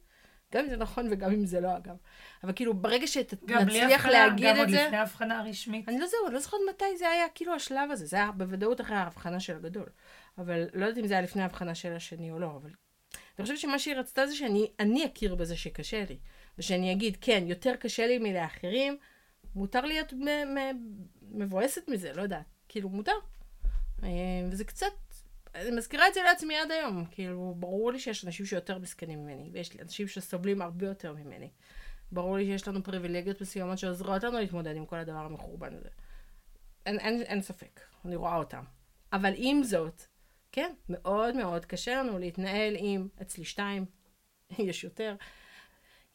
גם 0.54 0.64
אם 0.64 0.70
זה 0.70 0.76
נכון 0.76 1.08
וגם 1.10 1.32
אם 1.32 1.46
זה 1.46 1.60
לא, 1.60 1.76
אגב. 1.76 1.96
אבל 2.44 2.52
כאילו, 2.52 2.74
ברגע 2.74 3.06
גם 3.44 3.70
שנצליח 3.70 4.06
להגיד 4.06 4.46
גם 4.46 4.54
את 4.54 4.60
עוד 4.60 4.68
זה... 4.68 4.84
לפני 4.84 4.96
ההבחנה 4.96 5.38
הרשמית. 5.38 5.88
אני 5.88 5.98
לא 5.98 6.06
זהו, 6.06 6.26
אני 6.26 6.34
לא 6.34 6.40
זוכרת 6.40 6.60
מתי 6.70 6.96
זה 6.98 7.08
היה 7.08 7.24
כאילו 7.34 7.54
השלב 7.54 7.90
הזה. 7.90 8.06
זה 8.06 8.16
היה 8.16 8.32
בוודאות 8.32 8.80
אחרי 8.80 8.96
ההבחנה 8.96 9.40
של 9.40 9.56
הגדול. 9.56 9.86
אבל 10.38 10.68
לא 10.74 10.86
יודעת 10.86 10.98
אם 10.98 11.06
זה 11.06 11.14
היה 11.14 11.22
לפני 11.22 11.42
ההבחנה 11.42 11.74
של 11.74 11.92
השני 11.92 12.30
או 12.30 12.38
לא, 12.38 12.56
אבל... 12.56 12.70
אני 13.38 13.42
חושבת 13.42 13.58
שמה 13.58 13.78
שהיא 13.78 13.94
רצתה 13.94 14.26
זה 14.26 14.34
שאני 14.34 14.70
אני 14.80 15.06
אכיר 15.06 15.34
בזה 15.34 15.56
שקשה 15.56 16.04
לי. 16.08 16.18
ושאני 16.58 16.92
אגיד, 16.92 17.16
כן, 17.20 17.44
יותר 17.46 17.76
קשה 17.76 18.06
לי 18.06 18.18
מלאחרים, 18.18 18.96
מותר 19.54 19.80
להיות 19.80 20.12
מבואסת 21.22 21.88
מזה, 21.88 22.12
לא 22.12 22.22
יודעת. 22.22 22.44
כאילו, 22.68 22.88
מותר. 22.88 23.12
אה, 24.02 24.08
וזה 24.50 24.64
קצת... 24.64 24.86
אני 25.54 25.70
מזכירה 25.70 26.08
את 26.08 26.14
זה 26.14 26.22
לעצמי 26.22 26.56
עד 26.56 26.70
היום. 26.70 27.04
כאילו, 27.10 27.54
ברור 27.58 27.92
לי 27.92 27.98
שיש 27.98 28.24
אנשים 28.24 28.46
שיותר 28.46 28.78
מסכנים 28.78 29.22
ממני, 29.22 29.50
ויש 29.52 29.74
לי 29.74 29.82
אנשים 29.82 30.08
שסובלים 30.08 30.62
הרבה 30.62 30.86
יותר 30.86 31.12
ממני. 31.12 31.50
ברור 32.12 32.36
לי 32.36 32.44
שיש 32.44 32.68
לנו 32.68 32.82
פריבילגיות 32.82 33.40
מסוימות 33.40 33.78
שעוזרות 33.78 34.24
לנו 34.24 34.38
להתמודד 34.38 34.76
עם 34.76 34.86
כל 34.86 34.96
הדבר 34.96 35.18
המחורבן 35.18 35.74
הזה. 35.74 35.88
אין, 36.86 36.98
אין, 36.98 37.22
אין 37.22 37.42
ספק, 37.42 37.80
אני 38.04 38.16
רואה 38.16 38.36
אותם. 38.36 38.64
אבל 39.12 39.32
עם 39.36 39.62
זאת, 39.62 40.02
כן, 40.58 40.72
מאוד 40.88 41.36
מאוד 41.36 41.64
קשה 41.64 42.02
לנו 42.02 42.18
להתנהל 42.18 42.74
עם, 42.78 43.08
אצלי 43.22 43.44
שתיים, 43.44 43.84
יש 44.58 44.84
יותר, 44.84 45.16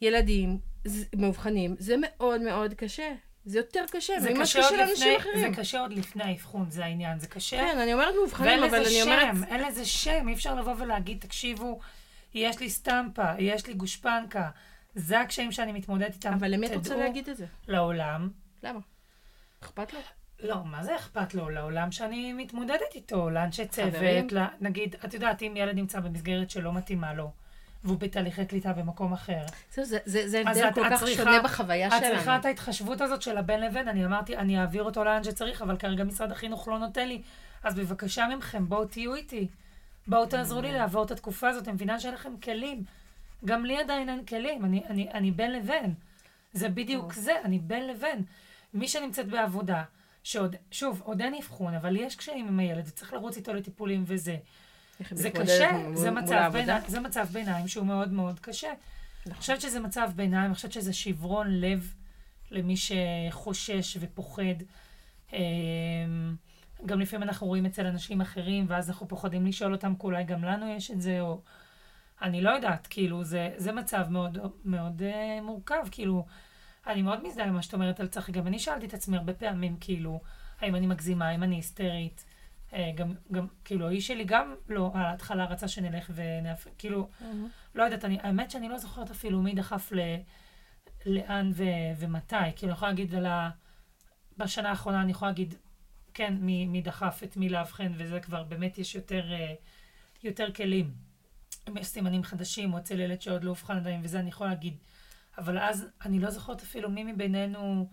ילדים 0.00 0.58
מאובחנים, 1.16 1.76
זה 1.78 1.94
מאוד 2.00 2.40
מאוד 2.40 2.74
קשה. 2.74 3.14
זה 3.44 3.58
יותר 3.58 3.84
קשה 3.90 4.20
זה 4.20 4.30
קשה 4.40 4.46
שקשה 4.46 4.68
עוד 4.68 4.90
לפני, 4.90 5.16
אחרים. 5.16 5.50
זה 5.52 5.60
קשה 5.60 5.80
עוד 5.80 5.92
לפני 5.92 6.24
האבחון, 6.24 6.70
זה 6.70 6.84
העניין, 6.84 7.18
זה 7.18 7.26
קשה. 7.26 7.56
כן, 7.56 7.78
אני 7.78 7.92
אומרת 7.92 8.14
מאובחנים, 8.14 8.48
ואין 8.48 8.62
אבל 8.62 8.80
לזה 8.80 8.88
אני 8.88 9.04
שם, 9.04 9.34
אומרת... 9.34 9.48
אין 9.48 9.60
לזה 9.60 9.84
שם, 9.84 10.28
אי 10.28 10.34
אפשר 10.34 10.54
לבוא 10.54 10.74
ולהגיד, 10.78 11.20
תקשיבו, 11.20 11.80
יש 12.34 12.60
לי 12.60 12.70
סטמפה, 12.70 13.32
יש 13.38 13.66
לי 13.66 13.74
גושפנקה, 13.74 14.50
זה 14.94 15.20
הקשיים 15.20 15.52
שאני 15.52 15.72
מתמודדת 15.72 16.14
איתם. 16.14 16.32
אבל 16.32 16.50
למי 16.50 16.66
את 16.66 16.74
רוצה 16.74 16.96
להגיד 16.96 17.28
את 17.28 17.36
זה? 17.36 17.46
לעולם. 17.68 18.30
למה? 18.62 18.80
אכפת 19.62 19.92
לו? 19.92 20.00
לא, 20.42 20.64
מה 20.64 20.84
זה 20.84 20.96
אכפת 20.96 21.34
לו? 21.34 21.50
לעולם 21.50 21.92
שאני 21.92 22.32
מתמודדת 22.32 22.94
איתו, 22.94 23.30
לאנשי? 23.30 23.66
צוות, 23.66 24.32
ל- 24.32 24.44
נגיד, 24.60 24.96
את 25.04 25.14
יודעת, 25.14 25.42
אם 25.42 25.52
ילד 25.56 25.74
נמצא 25.76 26.00
במסגרת 26.00 26.50
שלא 26.50 26.72
מתאימה 26.72 27.14
לו, 27.14 27.30
והוא 27.84 27.98
בתהליכי 27.98 28.46
קליטה 28.46 28.72
במקום 28.72 29.12
אחר, 29.12 29.40
זה- 29.70 29.84
זה 29.84 29.98
זה 30.28 30.42
אז 30.46 30.56
הבדל 30.56 30.68
את- 30.68 30.74
כל 30.74 30.86
את 30.86 30.92
כך 30.92 30.98
צריכה- 31.04 31.22
שונה 31.24 31.42
בחוויה 31.42 31.86
את 31.86 31.92
שלנו. 32.00 32.14
צריכה 32.16 32.36
את 32.36 32.44
ההתחשבות 32.44 33.00
הזאת 33.00 33.22
של 33.22 33.38
הבין 33.38 33.60
לבין. 33.60 33.88
אני 33.88 34.04
אמרתי, 34.04 34.36
אני 34.36 34.60
אעביר 34.60 34.82
אותו 34.82 35.04
לאן 35.04 35.24
שצריך, 35.24 35.62
אבל 35.62 35.76
כרגע 35.76 36.04
משרד 36.04 36.32
החינוך 36.32 36.68
לא 36.68 36.78
נותן 36.78 37.08
לי. 37.08 37.22
אז 37.64 37.74
בבקשה 37.74 38.26
מכם, 38.28 38.68
בואו 38.68 38.84
תהיו 38.84 39.14
איתי. 39.14 39.48
בואו 40.06 40.26
תעזרו 40.26 40.60
לי 40.60 40.72
לעבור 40.72 41.04
את 41.04 41.10
התקופה 41.10 41.48
הזאת. 41.48 41.68
אני 41.68 41.74
מבינה 41.74 42.00
שאין 42.00 42.14
לכם 42.14 42.32
כלים. 42.44 42.82
גם 43.44 43.64
לי 43.64 43.76
עדיין 43.80 44.08
אין 44.08 44.24
כלים, 44.24 44.64
אני, 44.64 44.82
אני, 44.90 45.08
אני 45.14 45.30
בין 45.30 45.52
לבין. 45.52 45.94
זה 46.52 46.68
בדיוק 46.68 47.12
זה, 47.12 47.32
אני 47.44 47.58
בין 47.58 47.86
לבין. 47.88 48.22
מי 48.74 48.88
שנמצאת 48.88 49.26
בעבודה, 49.28 49.82
שעוד, 50.24 50.56
שוב, 50.70 51.02
עוד 51.04 51.20
אין 51.20 51.34
אבחון, 51.34 51.74
אבל 51.74 51.96
יש 51.96 52.16
קשיים 52.16 52.48
עם 52.48 52.58
הילד, 52.58 52.84
וצריך 52.86 53.12
לרוץ 53.12 53.36
איתו 53.36 53.54
לטיפולים 53.54 54.04
וזה. 54.06 54.36
זה 55.10 55.30
קשה, 55.30 55.70
זה 55.94 56.10
מצב. 56.10 56.50
ביניים, 56.52 56.82
זה 56.86 57.00
מצב 57.00 57.26
ביניים 57.32 57.68
שהוא 57.68 57.86
מאוד 57.86 58.12
מאוד 58.12 58.40
קשה. 58.40 58.72
אני 59.26 59.34
חושבת 59.34 59.60
שזה 59.60 59.80
מצב 59.80 60.10
ביניים, 60.16 60.44
אני 60.44 60.54
חושבת 60.54 60.72
שזה 60.72 60.92
שברון 60.92 61.60
לב 61.60 61.94
למי 62.50 62.74
שחושש 62.76 63.96
ופוחד. 64.00 64.42
אמ, 65.32 65.38
גם 66.86 67.00
לפעמים 67.00 67.28
אנחנו 67.28 67.46
רואים 67.46 67.66
אצל 67.66 67.86
אנשים 67.86 68.20
אחרים, 68.20 68.64
ואז 68.68 68.90
אנחנו 68.90 69.08
פוחדים 69.08 69.46
לשאול 69.46 69.72
אותם, 69.72 69.94
כי 70.00 70.06
אולי 70.06 70.24
גם 70.24 70.44
לנו 70.44 70.68
יש 70.68 70.90
את 70.90 71.00
זה, 71.00 71.20
או... 71.20 71.40
אני 72.22 72.40
לא 72.40 72.50
יודעת, 72.50 72.86
כאילו, 72.86 73.24
זה, 73.24 73.50
זה 73.56 73.72
מצב 73.72 74.06
מאוד, 74.10 74.38
מאוד 74.64 75.02
uh, 75.02 75.42
מורכב, 75.42 75.88
כאילו, 75.90 76.24
אני 76.86 77.02
מאוד 77.02 77.26
מזדהה 77.26 77.46
עם 77.46 77.54
מה 77.54 77.62
שאת 77.62 77.74
אומרת 77.74 78.00
על 78.00 78.08
צחי, 78.08 78.32
גם 78.32 78.46
אני 78.46 78.58
שאלתי 78.58 78.86
את 78.86 78.94
עצמי 78.94 79.16
הרבה 79.16 79.34
פעמים, 79.34 79.76
כאילו, 79.80 80.20
האם 80.60 80.74
אני 80.74 80.86
מגזימה, 80.86 81.28
האם 81.28 81.42
אני 81.42 81.56
היסטרית, 81.56 82.24
uh, 82.70 82.74
גם, 82.94 83.14
גם, 83.32 83.46
כאילו, 83.64 83.88
האיש 83.88 84.06
שלי 84.06 84.24
גם 84.24 84.54
לא, 84.68 84.90
על 84.94 85.02
ההתחלה 85.02 85.44
רצה 85.44 85.68
שנלך 85.68 86.10
ונאפ... 86.14 86.66
כאילו, 86.78 87.08
לא 87.74 87.82
יודעת, 87.82 88.04
אני, 88.04 88.18
האמת 88.22 88.50
שאני 88.50 88.68
לא 88.68 88.78
זוכרת 88.78 89.10
אפילו 89.10 89.42
מי 89.42 89.54
דחף 89.54 89.92
ל, 89.92 90.00
לאן 91.06 91.50
ו, 91.54 91.64
ומתי, 91.98 92.36
כאילו, 92.56 92.72
אני 92.72 92.76
יכולה 92.76 92.90
להגיד 92.90 93.14
על 93.14 93.26
ה... 93.26 93.50
בשנה 94.38 94.70
האחרונה 94.70 95.02
אני 95.02 95.10
יכולה 95.10 95.30
להגיד, 95.30 95.54
כן, 96.14 96.34
מי, 96.40 96.66
מי 96.66 96.82
דחף 96.82 97.20
את 97.24 97.36
מי 97.36 97.48
לאבחן, 97.48 97.92
וזה 97.96 98.20
כבר 98.20 98.42
באמת 98.42 98.78
יש 98.78 98.94
יותר, 98.94 99.32
אה, 99.32 99.54
יותר 100.22 100.52
כלים. 100.52 100.94
אם 101.68 101.76
יש 101.76 101.86
סימנים 101.86 102.22
חדשים, 102.22 102.72
או 102.72 102.78
אצל 102.78 103.00
ילד 103.00 103.22
שעוד 103.22 103.44
לא 103.44 103.50
אובחן 103.50 103.76
עדיין, 103.76 104.00
וזה 104.04 104.20
אני 104.20 104.28
יכולה 104.28 104.50
להגיד. 104.50 104.76
אבל 105.38 105.58
אז 105.58 105.86
אני 106.04 106.20
לא 106.20 106.30
זוכרת 106.30 106.62
אפילו 106.62 106.90
מי 106.90 107.04
מבינינו... 107.04 107.88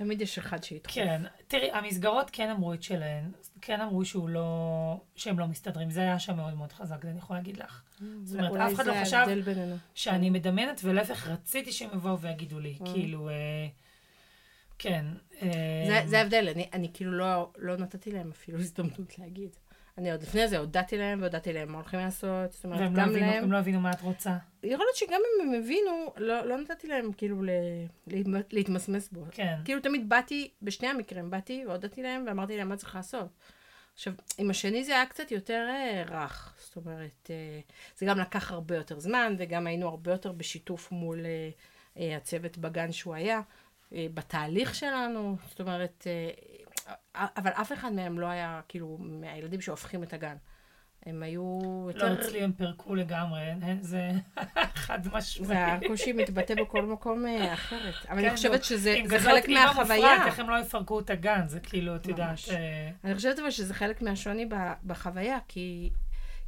תמיד 0.00 0.20
יש 0.20 0.38
אחד 0.38 0.64
שידחוף. 0.64 0.94
כן, 0.94 1.22
תראי, 1.46 1.70
המסגרות 1.72 2.30
כן 2.32 2.50
אמרו 2.50 2.74
את 2.74 2.82
שלהן, 2.82 3.24
כן 3.60 3.80
אמרו 3.80 4.04
שהוא 4.04 4.28
לא, 4.28 5.00
שהם 5.16 5.38
לא 5.38 5.46
מסתדרים, 5.46 5.90
זה 5.90 6.00
היה 6.00 6.18
שם 6.18 6.36
מאוד 6.36 6.54
מאוד 6.54 6.72
חזק, 6.72 7.02
זה 7.02 7.10
אני 7.10 7.18
יכולה 7.18 7.38
להגיד 7.38 7.56
לך. 7.56 7.82
זאת 8.24 8.38
אומרת, 8.40 8.56
אף 8.56 8.74
אחד 8.74 8.86
לא 8.86 8.94
חשב. 9.02 9.26
שאני 9.94 10.30
מדמיינת, 10.30 10.80
ולהפך 10.84 11.26
רציתי 11.26 11.72
שהם 11.72 11.90
יבואו 11.94 12.20
ויגידו 12.20 12.60
לי, 12.60 12.78
כאילו, 12.92 13.28
אה, 13.28 13.34
כן. 14.78 15.04
אה, 15.42 16.02
זה, 16.06 16.18
ההבדל, 16.18 16.48
אני, 16.54 16.68
אני 16.72 16.90
כאילו 16.94 17.12
לא, 17.12 17.50
לא 17.58 17.76
נתתי 17.76 18.12
להם 18.12 18.30
אפילו 18.30 18.58
הזדמנות 18.58 19.18
להגיד. 19.18 19.56
אני 20.00 20.12
עוד 20.12 20.22
לפני 20.22 20.48
זה 20.48 20.58
הודעתי 20.58 20.98
להם, 20.98 21.20
והודעתי 21.20 21.52
להם 21.52 21.68
מה 21.72 21.78
הולכים 21.78 22.00
לעשות, 22.00 22.52
זאת 22.52 22.64
אומרת, 22.64 22.80
והם 22.80 22.96
לא 22.96 23.02
גם 23.02 23.08
הבינו- 23.08 23.26
להם, 23.26 23.44
הם 23.44 23.52
לא 23.52 23.56
הבינו 23.58 23.80
מה 23.80 23.90
את 23.90 24.00
רוצה. 24.00 24.36
יכול 24.62 24.84
להיות 24.86 24.96
שגם 24.96 25.20
אם 25.42 25.48
הם 25.48 25.62
הבינו, 25.62 26.12
לא, 26.16 26.46
לא 26.46 26.56
נתתי 26.60 26.86
להם 26.86 27.12
כאילו 27.12 27.42
ל, 27.42 27.48
להתמ- 28.08 28.46
להתמסמס 28.52 29.08
בו. 29.12 29.24
כן. 29.30 29.56
כאילו 29.64 29.80
תמיד 29.80 30.08
באתי, 30.08 30.50
בשני 30.62 30.88
המקרים 30.88 31.30
באתי 31.30 31.64
והודעתי 31.66 32.02
להם 32.02 32.24
ואמרתי 32.26 32.56
להם 32.56 32.68
מה 32.68 32.76
צריך 32.76 32.96
לעשות. 32.96 33.28
עכשיו, 33.94 34.12
עם 34.38 34.50
השני 34.50 34.84
זה 34.84 34.92
היה 34.92 35.06
קצת 35.06 35.30
יותר 35.32 35.66
אה, 35.70 36.02
רך, 36.08 36.54
זאת 36.58 36.76
אומרת, 36.76 37.30
אה, 37.30 37.60
זה 37.96 38.06
גם 38.06 38.18
לקח 38.18 38.50
הרבה 38.52 38.76
יותר 38.76 38.98
זמן, 39.00 39.34
וגם 39.38 39.66
היינו 39.66 39.88
הרבה 39.88 40.10
יותר 40.12 40.32
בשיתוף 40.32 40.92
מול 40.92 41.20
אה, 41.96 42.16
הצוות 42.16 42.58
בגן 42.58 42.92
שהוא 42.92 43.14
היה, 43.14 43.40
בתהליך 43.92 44.74
שלנו, 44.74 45.36
זאת 45.48 45.60
אומרת, 45.60 46.06
אבל 47.14 47.50
אף 47.50 47.72
אחד 47.72 47.92
מהם 47.92 48.18
לא 48.18 48.26
היה, 48.26 48.60
כאילו, 48.68 48.96
מהילדים 49.00 49.60
שהופכים 49.60 50.02
את 50.02 50.12
הגן. 50.12 50.36
הם 51.06 51.22
היו 51.22 51.58
לא, 51.94 52.04
יותר... 52.04 52.20
אצלי 52.20 52.42
הם 52.42 52.52
פירקו 52.52 52.94
לגמרי, 52.94 53.42
זה 53.80 54.10
חד 54.84 54.98
משמעי. 55.12 55.48
והקושי 55.48 56.12
מתבטא 56.12 56.54
בכל 56.54 56.86
מקום 56.86 57.26
אה, 57.26 57.54
אחרת. 57.54 57.94
אבל 58.08 58.18
אני 58.18 58.28
כן, 58.28 58.36
חושבת 58.36 58.64
שזה 58.64 58.96
חלק 59.18 59.48
מהחוויה. 59.48 60.26
איך 60.26 60.38
הם 60.38 60.50
לא 60.50 60.60
יפרקו 60.60 61.00
את 61.00 61.10
הגן? 61.10 61.48
זה 61.48 61.60
כאילו, 61.60 61.96
את 61.96 62.06
יודעת... 62.06 62.38
אה, 62.50 62.90
אני 63.04 63.14
חושבת 63.14 63.38
אבל 63.38 63.50
שזה 63.50 63.74
חלק 63.74 64.02
מהשוני 64.02 64.48
בחוויה, 64.86 65.38
כי, 65.48 65.90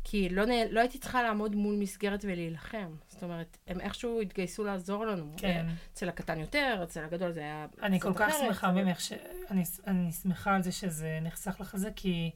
כי 0.05 0.29
לא, 0.29 0.45
נ- 0.47 0.69
לא 0.71 0.81
הייתי 0.81 0.99
צריכה 0.99 1.23
לעמוד 1.23 1.55
מול 1.55 1.77
מסגרת 1.77 2.25
ולהילחם. 2.25 2.95
זאת 3.09 3.23
אומרת, 3.23 3.59
הם 3.67 3.81
איכשהו 3.81 4.21
התגייסו 4.21 4.65
לעזור 4.65 5.07
לנו. 5.07 5.33
כן. 5.37 5.67
אצל 5.93 6.09
הקטן 6.09 6.41
יותר, 6.41 6.81
אצל 6.83 7.05
הגדול 7.05 7.33
זה 7.33 7.41
היה... 7.41 7.67
אני 7.83 8.01
כל 8.01 8.15
כך 8.15 8.29
אחרת, 8.29 8.47
שמחה 8.47 8.73
ממך, 8.73 9.01
ש... 9.01 9.13
אני, 9.51 9.63
אני 9.87 10.13
שמחה 10.13 10.55
על 10.55 10.63
זה 10.63 10.73
שזה 10.73 11.19
נחסך 11.23 11.57
לך 11.61 11.77
זה, 11.77 11.91
כי 11.97 12.31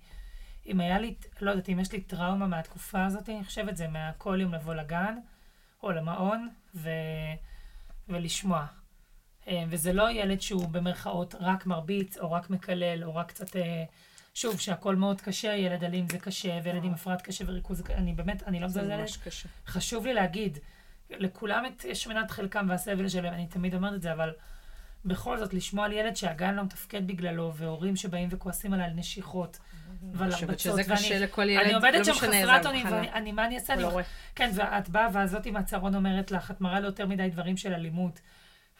אם 0.66 0.80
היה 0.80 0.98
לי, 0.98 1.14
לא 1.40 1.50
יודעת, 1.50 1.68
אם 1.68 1.80
יש 1.80 1.92
לי 1.92 2.00
טראומה 2.00 2.46
מהתקופה 2.46 3.04
הזאת, 3.04 3.28
אני 3.28 3.44
חושבת 3.44 3.76
זה 3.76 3.88
מהכל 3.88 4.38
יום 4.40 4.54
לבוא 4.54 4.74
לגן, 4.74 5.18
או 5.82 5.90
למעון, 5.92 6.48
ו... 6.74 6.90
ולשמוע. 8.08 8.66
אה, 9.48 9.64
וזה 9.68 9.92
לא 9.92 10.10
ילד 10.10 10.40
שהוא 10.40 10.68
במרכאות 10.68 11.34
רק 11.40 11.66
מרביץ, 11.66 12.18
או 12.18 12.32
רק 12.32 12.50
מקלל, 12.50 13.04
או 13.04 13.14
רק 13.14 13.28
קצת... 13.28 13.56
שוב, 14.36 14.60
שהכל 14.60 14.96
מאוד 14.96 15.20
קשה, 15.20 15.48
ילד 15.54 15.84
אלים 15.84 16.06
זה 16.12 16.18
קשה, 16.18 16.58
וילד 16.62 16.84
עם 16.84 16.92
הפרעת 16.92 17.22
קשה 17.22 17.44
וריכוז 17.48 17.78
זה 17.78 17.94
אני 17.94 18.12
באמת, 18.12 18.42
אני 18.46 18.60
לא 18.60 18.68
זה 18.68 18.80
מזלזלת. 18.80 19.00
ממש 19.00 19.16
קשה. 19.16 19.48
חשוב 19.66 20.06
לי 20.06 20.14
להגיד, 20.14 20.58
לכולם 21.10 21.64
יש 21.84 22.06
מנת 22.06 22.30
חלקם 22.30 22.66
והסבל 22.68 23.08
שלהם, 23.08 23.34
אני 23.34 23.46
תמיד 23.46 23.74
אומרת 23.74 23.94
את 23.94 24.02
זה, 24.02 24.12
אבל 24.12 24.32
בכל 25.04 25.38
זאת, 25.38 25.54
לשמוע 25.54 25.84
על 25.84 25.92
ילד 25.92 26.16
שהגן 26.16 26.54
לא 26.54 26.62
מתפקד 26.64 27.06
בגללו, 27.06 27.52
והורים 27.54 27.96
שבאים 27.96 28.28
וכועסים 28.32 28.72
עליי 28.72 28.86
על 28.86 28.92
נשיכות 28.92 29.58
ועל 30.12 30.22
אני 30.24 30.32
חושבת 30.34 30.48
הרבצות, 30.48 30.72
שזה 30.72 30.94
קשה 30.94 31.14
ואני 31.14 31.24
לכל 31.24 31.48
ילד, 31.48 31.62
אני 31.62 31.72
לא 31.72 31.76
עומדת 31.78 32.04
שם 32.04 32.12
משנה 32.12 32.36
איזה 32.36 32.46
חסרת 32.52 32.66
אונים. 32.66 32.86
ואני, 32.86 33.10
אני- 33.12 33.32
מה 33.32 33.46
אני 33.46 33.54
אעשה? 33.54 33.72
אני, 33.74 33.82
לא. 33.82 34.00
כן, 34.34 34.50
ואת 34.54 34.88
באה, 34.88 35.08
והזאת 35.12 35.46
עם 35.46 35.56
הצהרון 35.56 35.94
אומרת 35.94 36.30
לך, 36.30 36.50
את 36.50 36.60
מראה 36.60 36.80
לו 36.80 36.86
יותר 36.86 37.06
מדי 37.06 37.28
דברים 37.30 37.56
של 37.56 37.74
אלימות. 37.74 38.20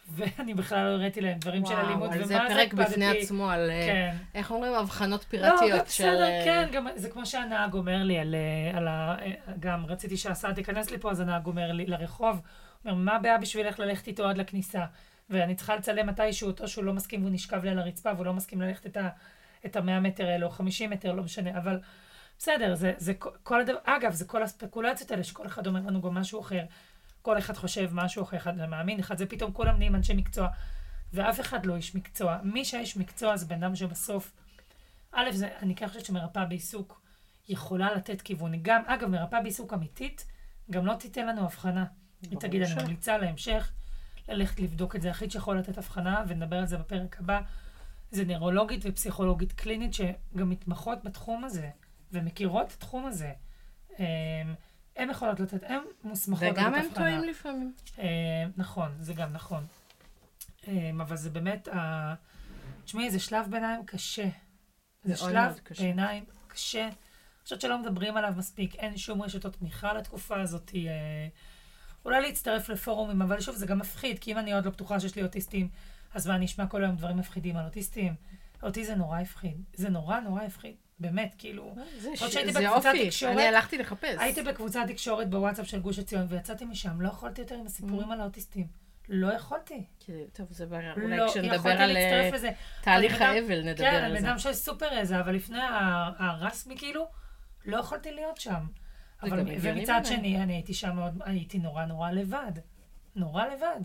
ואני 0.09 0.53
בכלל 0.53 0.85
לא 0.85 0.89
הראיתי 0.89 1.21
להם 1.21 1.37
דברים 1.39 1.65
של 1.65 1.73
אלימות, 1.73 2.09
וואו, 2.09 2.11
על 2.11 2.17
ומה 2.17 2.27
זה 2.27 2.37
פרק 2.47 2.67
הקפדתי? 2.67 2.91
בפני 2.91 3.07
עצמו, 3.07 3.49
על, 3.49 3.69
אה, 3.69 3.85
כן. 3.87 4.17
איך 4.35 4.51
אומרים, 4.51 4.73
הבחנות 4.73 5.21
לא, 5.23 5.29
פיראטיות 5.29 5.79
גם 5.79 5.85
של... 5.87 6.03
בסדר, 6.03 6.23
אה, 6.23 6.41
כן, 6.45 6.69
גם, 6.71 6.87
זה 6.95 7.09
כמו 7.09 7.25
שהנהג 7.25 7.73
אומר 7.73 8.03
לי 8.03 8.19
על, 8.19 8.35
אה, 8.35 8.77
על 8.77 8.87
ה... 8.87 9.15
גם 9.59 9.85
רציתי 9.85 10.17
שהסעה 10.17 10.53
תיכנס 10.53 10.91
לי 10.91 10.97
פה, 10.97 11.11
אז 11.11 11.19
הנהג 11.19 11.45
אומר 11.45 11.71
לי 11.71 11.85
לרחוב, 11.85 12.41
אומר, 12.85 12.95
מה 12.95 13.15
הבעיה 13.15 13.37
בשבילך 13.37 13.79
ללכת 13.79 14.07
איתו 14.07 14.29
עד 14.29 14.37
לכניסה? 14.37 14.85
ואני 15.29 15.55
צריכה 15.55 15.75
לצלם 15.75 16.07
מתישהו 16.07 16.47
אותו 16.47 16.67
שהוא 16.67 16.83
לא 16.83 16.93
מסכים 16.93 17.21
והוא 17.21 17.33
נשכב 17.33 17.63
לי 17.63 17.69
על 17.69 17.79
הרצפה 17.79 18.11
והוא 18.13 18.25
לא 18.25 18.33
מסכים 18.33 18.61
ללכת 18.61 18.85
את 18.85 18.97
ה... 18.97 19.09
את 19.65 19.75
המאה 19.75 19.99
מטר 19.99 20.27
האלה, 20.27 20.45
או 20.45 20.51
50 20.51 20.89
מטר, 20.89 21.11
לא 21.11 21.23
משנה, 21.23 21.57
אבל 21.57 21.79
בסדר, 22.39 22.75
זה, 22.75 22.93
זה 22.97 23.13
כל 23.43 23.61
הדבר, 23.61 23.77
אגב, 23.83 24.13
זה 24.13 24.25
כל 24.25 24.43
הספקולציות 24.43 25.11
האלה 25.11 25.23
שכל 25.23 25.47
אחד 25.47 25.67
אומר 25.67 25.79
לנו 25.79 26.01
גם 26.01 26.13
משהו 26.13 26.39
אחר. 26.39 26.61
כל 27.27 27.37
אחד 27.37 27.53
חושב 27.53 27.89
משהו 27.93 28.23
אחר, 28.23 28.37
אחד 28.37 28.55
זה 28.55 28.67
מאמין, 28.67 28.99
אחד 28.99 29.17
זה 29.17 29.25
פתאום 29.25 29.53
כולם 29.53 29.77
נהיים 29.77 29.95
אנשי 29.95 30.13
מקצוע, 30.13 30.47
ואף 31.13 31.39
אחד 31.39 31.65
לא 31.65 31.75
איש 31.75 31.95
מקצוע. 31.95 32.37
מי 32.43 32.65
שהאיש 32.65 32.97
מקצוע 32.97 33.37
זה 33.37 33.45
בן 33.45 33.63
אדם 33.63 33.75
שבסוף, 33.75 34.33
א', 35.11 35.31
זה, 35.31 35.49
אני 35.61 35.75
כן 35.75 35.87
חושבת 35.87 36.05
שמרפאה 36.05 36.45
בעיסוק 36.45 37.01
יכולה 37.47 37.95
לתת 37.95 38.21
כיוון. 38.21 38.51
גם, 38.61 38.81
אגב, 38.85 39.07
מרפאה 39.07 39.41
בעיסוק 39.41 39.73
אמיתית, 39.73 40.25
גם 40.71 40.85
לא 40.85 40.93
תיתן 40.93 41.27
לנו 41.27 41.43
הבחנה. 41.43 41.85
היא 42.21 42.37
תגיד, 42.39 42.61
אני. 42.61 42.83
ממליצה 42.83 43.17
להמשך 43.17 43.71
ללכת 44.27 44.59
לבדוק 44.59 44.95
את 44.95 45.01
זה. 45.01 45.07
היחיד 45.07 45.31
שיכול 45.31 45.59
לתת 45.59 45.77
הבחנה, 45.77 46.23
ונדבר 46.27 46.57
על 46.57 46.65
זה 46.65 46.77
בפרק 46.77 47.19
הבא, 47.19 47.41
זה 48.11 48.25
נוירולוגית 48.25 48.81
ופסיכולוגית 48.83 49.51
קלינית, 49.51 49.93
שגם 49.93 50.49
מתמחות 50.49 51.03
בתחום 51.03 51.43
הזה, 51.43 51.69
ומכירות 52.11 52.67
את 52.67 52.73
התחום 52.73 53.05
הזה. 53.05 53.31
הן 54.97 55.09
יכולות 55.09 55.39
לתת, 55.39 55.63
הן 55.63 55.79
מוסמכות 56.03 56.43
לתת 56.43 56.57
וגם. 56.57 56.73
הם 56.73 56.85
טועים 56.93 57.23
לפעמים. 57.23 57.73
אה, 57.99 58.05
נכון, 58.57 58.91
זה 58.99 59.13
גם 59.13 59.33
נכון. 59.33 59.65
אה, 60.67 60.91
אבל 61.01 61.15
זה 61.15 61.29
באמת, 61.29 61.67
ה- 61.67 62.13
תשמעי, 62.85 63.11
זה 63.11 63.19
שלב 63.19 63.47
ביניים 63.51 63.85
קשה. 63.85 64.27
זה 65.03 65.15
שלב 65.15 65.59
קשה. 65.63 65.83
ביניים 65.83 66.23
קשה. 66.47 66.85
אני 66.87 66.93
חושבת 67.43 67.61
שלא 67.61 67.77
מדברים 67.81 68.17
עליו 68.17 68.33
מספיק, 68.37 68.75
אין 68.75 68.97
שום 68.97 69.21
רשתות 69.21 69.53
תמיכה 69.55 69.93
לתקופה 69.93 70.41
הזאת. 70.41 70.71
אה, 70.75 71.27
אולי 72.05 72.21
להצטרף 72.21 72.69
לפורומים, 72.69 73.21
אבל 73.21 73.39
שוב, 73.39 73.55
זה 73.55 73.65
גם 73.65 73.79
מפחיד, 73.79 74.19
כי 74.19 74.31
אם 74.31 74.37
אני 74.37 74.53
עוד 74.53 74.65
לא 74.65 74.71
בטוחה 74.71 74.99
שיש 74.99 75.15
לי 75.15 75.23
אוטיסטים, 75.23 75.69
אז 76.13 76.27
מה, 76.27 76.35
אני 76.35 76.45
אשמע 76.45 76.67
כל 76.67 76.83
היום 76.83 76.95
דברים 76.95 77.17
מפחידים 77.17 77.57
על 77.57 77.65
אוטיסטים? 77.65 78.15
אותי 78.63 78.85
זה 78.85 78.95
נורא 78.95 79.19
הפחיד. 79.19 79.61
זה 79.73 79.89
נורא 79.89 80.19
נורא 80.19 80.43
הפחיד. 80.43 80.75
באמת, 80.99 81.35
כאילו. 81.37 81.75
זה 81.97 82.09
עוד 82.09 82.31
ש- 82.31 82.37
זה 82.53 82.69
אופי, 82.69 83.05
תקשורת- 83.09 83.33
אני 83.33 83.43
הלכתי 83.47 83.77
לחפש. 83.77 84.15
הייתי 84.19 84.41
בקבוצת 84.43 84.79
תקשורת 84.87 85.29
בוואטסאפ 85.29 85.67
של 85.67 85.79
גוש 85.79 85.99
עציון, 85.99 86.25
ויצאתי 86.29 86.65
משם, 86.65 87.01
לא 87.01 87.07
יכולתי 87.07 87.41
יותר 87.41 87.55
עם 87.55 87.65
הסיפורים 87.65 88.11
על 88.11 88.21
האוטיסטים. 88.21 88.67
לא 89.09 89.33
יכולתי. 89.33 89.83
כי- 89.99 90.11
טוב, 90.33 90.47
זה 90.49 90.65
בר- 90.65 90.93
אולי 91.03 91.17
לא, 91.17 91.27
כשנדבר 91.29 91.69
על 91.69 91.97
אה. 91.97 92.29
תהליך 92.81 93.15
בן 93.15 93.21
אדם- 93.21 93.33
האבל, 93.35 93.61
נדבר 93.63 93.83
כן, 93.91 94.03
על 94.03 94.19
זה. 94.19 94.27
אדם 94.27 94.39
של 94.39 94.53
סופר 94.53 94.97
איזה, 94.97 95.19
אבל 95.19 95.35
לפני 95.35 95.59
הרסמי 96.19 96.77
כאילו, 96.77 97.07
לא 97.65 97.77
יכולתי 97.77 98.11
להיות 98.11 98.37
שם. 98.37 98.53
זה 99.23 99.27
אבל, 99.27 99.39
ומצד. 99.61 100.01
שני, 100.03 100.43
אני 100.43 100.53
הייתי 100.53 100.73
שם 100.73 100.95
מאוד, 100.95 101.21
הייתי 101.25 101.57
נורא 101.59 101.85
נורא 101.85 102.11
לבד. 102.11 102.51
נורא 103.15 103.45
לבד. 103.45 103.81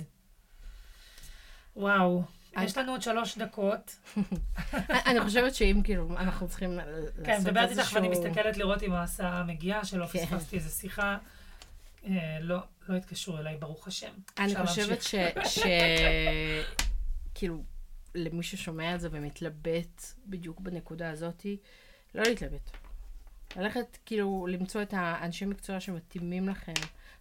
וואו, 1.76 2.22
יש 2.60 2.78
לנו 2.78 2.92
עוד 2.92 3.02
שלוש 3.02 3.38
דקות. 3.38 3.98
אני 5.08 5.20
חושבת 5.20 5.54
שאם 5.54 5.80
כאילו, 5.84 6.08
אנחנו 6.16 6.48
צריכים 6.48 6.70
לעשות 6.76 7.14
כן, 7.24 7.38
מדברת 7.40 7.70
איתך 7.70 7.92
ואני 7.94 8.08
איזשהו- 8.08 8.28
מסתכלת 8.30 8.56
לראות 8.56 8.82
אם 8.82 8.92
ההסעה 8.92 9.44
מגיעה, 9.44 9.84
שלא 9.84 10.06
כן. 10.06 10.26
פספסתי 10.26 10.56
איזה 10.56 10.70
שיחה. 10.70 11.18
אה, 12.06 12.38
לא, 12.40 12.58
לא 12.88 12.96
התקשרו 12.96 13.38
אליי, 13.38 13.56
ברוך 13.56 13.88
השם. 13.88 14.12
אני 14.38 14.66
חושבת 14.66 14.88
להמשיך. 14.88 15.46
ש... 15.46 15.58
ש... 15.58 15.62
כאילו, 17.34 17.62
למי 18.14 18.42
ששומע 18.42 18.94
את 18.94 19.00
זה 19.00 19.08
ומתלבט 19.10 20.02
בדיוק 20.26 20.60
בנקודה 20.60 21.10
הזאתי, 21.10 21.56
לא 22.14 22.22
להתלבט. 22.22 22.70
ללכת, 23.56 23.98
כאילו, 24.06 24.46
למצוא 24.50 24.82
את 24.82 24.94
האנשי 24.96 25.44
מקצוע 25.44 25.80
שמתאימים 25.80 26.48
לכם, 26.48 26.72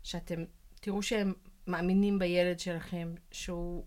שאתם 0.03 0.43
תראו 0.79 1.03
שהם 1.03 1.33
מאמינים 1.67 2.19
בילד 2.19 2.59
שלכם, 2.59 3.13
שהוא... 3.31 3.85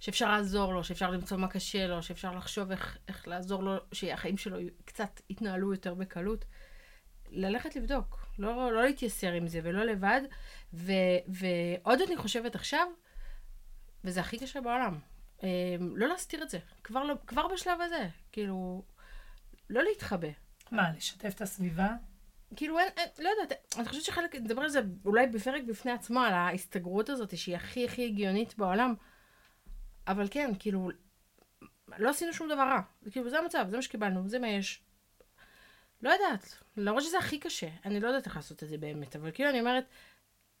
שאפשר 0.00 0.30
לעזור 0.30 0.74
לו, 0.74 0.84
שאפשר 0.84 1.10
למצוא 1.10 1.36
מה 1.36 1.48
קשה 1.48 1.86
לו, 1.86 2.02
שאפשר 2.02 2.34
לחשוב 2.34 2.70
איך, 2.70 2.98
איך 3.08 3.28
לעזור 3.28 3.62
לו, 3.62 3.76
שהחיים 3.92 4.36
שלו 4.36 4.56
קצת 4.84 5.20
יתנהלו 5.30 5.72
יותר 5.72 5.94
בקלות. 5.94 6.44
ללכת 7.30 7.76
לבדוק, 7.76 8.26
לא, 8.38 8.72
לא 8.72 8.82
להתייסר 8.84 9.32
עם 9.32 9.48
זה 9.48 9.60
ולא 9.62 9.84
לבד. 9.84 10.20
ו, 10.74 10.92
ועוד 11.28 12.00
אני 12.06 12.16
חושבת 12.16 12.54
עכשיו, 12.54 12.86
וזה 14.04 14.20
הכי 14.20 14.38
קשה 14.38 14.60
בעולם, 14.60 14.98
אה, 15.42 15.76
לא 15.80 16.08
להסתיר 16.08 16.42
את 16.42 16.50
זה, 16.50 16.58
כבר, 16.84 17.04
לא, 17.04 17.14
כבר 17.26 17.48
בשלב 17.48 17.80
הזה, 17.80 18.08
כאילו, 18.32 18.84
לא 19.70 19.82
להתחבא. 19.82 20.28
מה, 20.70 20.92
לשתף 20.96 21.34
את 21.34 21.40
הסביבה? 21.40 21.88
כאילו, 22.56 22.78
אין, 22.78 22.88
אין, 22.96 23.08
לא 23.18 23.28
יודעת, 23.28 23.76
אני 23.78 23.88
חושבת 23.88 24.04
שחלק, 24.04 24.34
נדבר 24.34 24.62
על 24.62 24.68
זה 24.68 24.80
אולי 25.04 25.26
בפרק 25.26 25.62
בפני 25.68 25.92
עצמו, 25.92 26.20
על 26.20 26.32
ההסתגרות 26.32 27.08
הזאת, 27.08 27.38
שהיא 27.38 27.56
הכי 27.56 27.84
הכי 27.84 28.06
הגיונית 28.06 28.58
בעולם. 28.58 28.94
אבל 30.06 30.28
כן, 30.30 30.50
כאילו, 30.58 30.90
לא 31.98 32.10
עשינו 32.10 32.32
שום 32.32 32.48
דבר 32.48 32.62
רע. 32.62 32.80
כאילו, 33.10 33.30
זה 33.30 33.38
המצב, 33.38 33.66
זה 33.68 33.76
מה 33.76 33.82
שקיבלנו, 33.82 34.28
זה 34.28 34.38
מה 34.38 34.48
יש. 34.48 34.82
לא 36.02 36.10
יודעת, 36.10 36.62
למרות 36.76 37.02
שזה 37.02 37.18
הכי 37.18 37.38
קשה. 37.38 37.68
אני 37.84 38.00
לא 38.00 38.06
יודעת 38.06 38.26
איך 38.26 38.36
לעשות 38.36 38.62
את 38.62 38.68
זה 38.68 38.78
באמת, 38.78 39.16
אבל 39.16 39.30
כאילו, 39.30 39.50
אני 39.50 39.60
אומרת, 39.60 39.84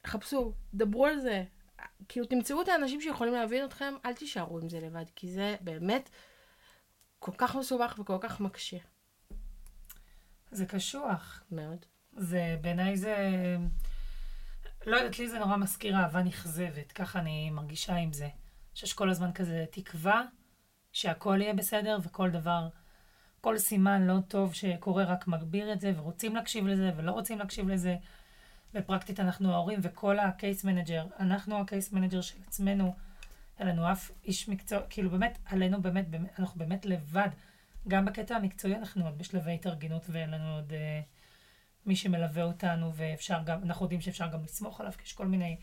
חפשו, 0.06 0.52
דברו 0.74 1.06
על 1.06 1.20
זה. 1.20 1.44
כאילו, 2.08 2.26
תמצאו 2.26 2.62
את 2.62 2.68
האנשים 2.68 3.00
שיכולים 3.00 3.34
להבין 3.34 3.64
אתכם, 3.64 3.94
אל 4.04 4.14
תישארו 4.14 4.58
עם 4.58 4.68
זה 4.68 4.80
לבד, 4.80 5.04
כי 5.16 5.28
זה 5.28 5.56
באמת 5.60 6.10
כל 7.18 7.32
כך 7.38 7.56
מסובך 7.56 7.98
וכל 7.98 8.16
כך 8.20 8.40
מקשה. 8.40 8.76
זה 10.50 10.66
קשוח. 10.66 11.42
מאוד. 11.50 11.86
זה, 12.16 12.56
בעיניי 12.60 12.96
זה... 12.96 13.16
לא 14.86 14.96
יודעת, 14.96 15.18
לי 15.18 15.28
זה 15.28 15.38
נורא 15.38 15.56
מזכיר 15.56 15.96
אהבה 15.96 16.22
נכזבת, 16.22 16.92
ככה 16.92 17.18
אני 17.18 17.50
מרגישה 17.50 17.94
עם 17.94 18.12
זה. 18.12 18.28
שיש 18.76 18.92
כל 18.92 19.10
הזמן 19.10 19.32
כזה 19.32 19.64
תקווה 19.70 20.22
שהכל 20.92 21.38
יהיה 21.40 21.54
בסדר 21.54 21.98
וכל 22.02 22.30
דבר, 22.30 22.68
כל 23.40 23.58
סימן 23.58 24.06
לא 24.06 24.18
טוב 24.28 24.54
שקורה 24.54 25.04
רק 25.04 25.26
מגביר 25.28 25.72
את 25.72 25.80
זה, 25.80 25.92
ורוצים 25.96 26.36
להקשיב 26.36 26.66
לזה 26.66 26.90
ולא 26.96 27.12
רוצים 27.12 27.38
להקשיב 27.38 27.68
לזה. 27.68 27.96
בפרקטית 28.74 29.20
אנחנו 29.20 29.52
ההורים 29.52 29.78
וכל 29.82 30.18
ה 30.18 30.27
case 30.27 30.64
manager, 30.64 31.06
אנחנו 31.18 31.60
ה 31.60 31.66
case 31.66 31.92
manager 31.92 32.20
של 32.20 32.38
עצמנו, 32.46 32.94
אין 33.58 33.68
לנו 33.68 33.92
אף 33.92 34.10
איש 34.24 34.48
מקצוע, 34.48 34.80
כאילו 34.90 35.10
באמת, 35.10 35.38
עלינו 35.44 35.82
באמת, 35.82 36.08
באמת, 36.08 36.40
אנחנו 36.40 36.58
באמת 36.58 36.86
לבד. 36.86 37.28
גם 37.88 38.04
בקטע 38.04 38.36
המקצועי 38.36 38.76
אנחנו 38.76 39.04
עוד 39.04 39.18
בשלבי 39.18 39.54
התארגנות 39.54 40.06
ואין 40.08 40.30
לנו 40.30 40.54
עוד 40.54 40.72
אה, 40.72 41.00
מי 41.86 41.96
שמלווה 41.96 42.42
אותנו, 42.42 42.92
ואפשר 42.94 43.38
גם, 43.44 43.62
אנחנו 43.62 43.84
יודעים 43.84 44.00
שאפשר 44.00 44.26
גם 44.26 44.44
לסמוך 44.44 44.80
עליו, 44.80 44.92
כי 44.92 45.02
יש 45.04 45.12
כל 45.12 45.26
מיני 45.26 45.56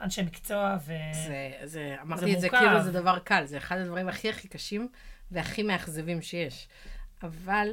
אנשי 0.00 0.22
מקצוע, 0.22 0.76
ו... 0.86 0.92
זה, 1.26 1.52
זה, 1.64 1.96
אמרתי 2.02 2.34
את 2.34 2.40
זה. 2.40 2.48
כאילו 2.48 2.82
זה 2.82 2.92
דבר 2.92 3.18
קל, 3.18 3.44
זה 3.44 3.56
אחד 3.56 3.78
הדברים 3.78 4.08
הכי 4.08 4.28
הכי 4.28 4.48
קשים, 4.48 4.88
והכי 5.30 5.62
מאכזבים 5.62 6.22
שיש. 6.22 6.68
אבל 7.22 7.68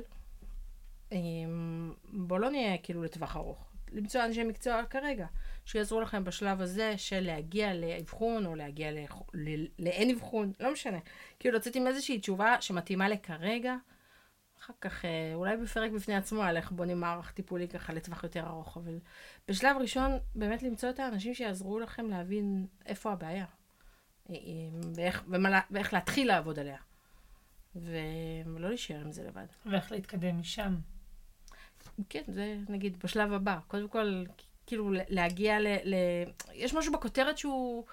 אמ, 1.11 1.93
בואו 2.13 2.39
לא 2.39 2.49
נהיה 2.49 2.77
כאילו 2.77 3.03
לטווח 3.03 3.35
ארוך. 3.35 3.65
למצוא 3.91 4.25
אנשי 4.25 4.43
מקצוע 4.43 4.85
כרגע, 4.89 5.25
שיעזרו 5.65 6.01
לכם 6.01 6.23
בשלב 6.23 6.61
הזה 6.61 6.97
של 6.97 7.19
להגיע 7.19 7.73
לאבחון, 7.73 8.45
או 8.45 8.55
להגיע 8.55 8.91
לאין 9.79 10.09
אבחון, 10.09 10.51
לא 10.59 10.73
משנה. 10.73 10.97
כאילו 11.39 11.55
לצאת 11.55 11.75
עם 11.75 11.87
איזושהי 11.87 12.19
תשובה 12.19 12.55
שמתאימה 12.61 13.09
לכרגע, 13.09 13.75
אחר 14.65 14.73
כך 14.81 15.05
אה, 15.05 15.31
אולי 15.33 15.57
בפרק 15.57 15.91
בפני 15.91 16.15
עצמו 16.15 16.43
על 16.43 16.57
איך 16.57 16.71
בונים 16.71 16.99
מערך 16.99 17.31
טיפולי 17.31 17.67
ככה 17.67 17.93
לטווח 17.93 18.23
יותר 18.23 18.47
ארוך, 18.47 18.77
אבל 18.77 18.99
בשלב 19.47 19.77
ראשון 19.79 20.11
באמת 20.35 20.63
למצוא 20.63 20.89
את 20.89 20.99
האנשים 20.99 21.33
שיעזרו 21.33 21.79
לכם 21.79 22.09
להבין 22.09 22.67
איפה 22.85 23.11
הבעיה, 23.11 23.45
אה, 24.29 24.35
ואיך, 24.95 25.23
ומה, 25.27 25.61
ואיך 25.71 25.93
להתחיל 25.93 26.27
לעבוד 26.27 26.59
עליה, 26.59 26.77
ולא 27.75 28.69
להישאר 28.69 29.01
עם 29.01 29.11
זה 29.11 29.23
לבד. 29.23 29.45
ואיך 29.65 29.91
להתקדם 29.91 30.39
משם. 30.39 30.75
כן, 32.09 32.23
זה 32.27 32.57
נגיד 32.69 32.99
בשלב 33.03 33.33
הבא. 33.33 33.59
קודם 33.67 33.87
כל, 33.87 34.23
כאילו 34.65 34.91
להגיע 35.09 35.59
ל... 35.59 35.67
ל... 35.83 35.95
יש 36.53 36.73
משהו 36.73 36.93
בכותרת 36.93 37.37
שהוא... 37.37 37.85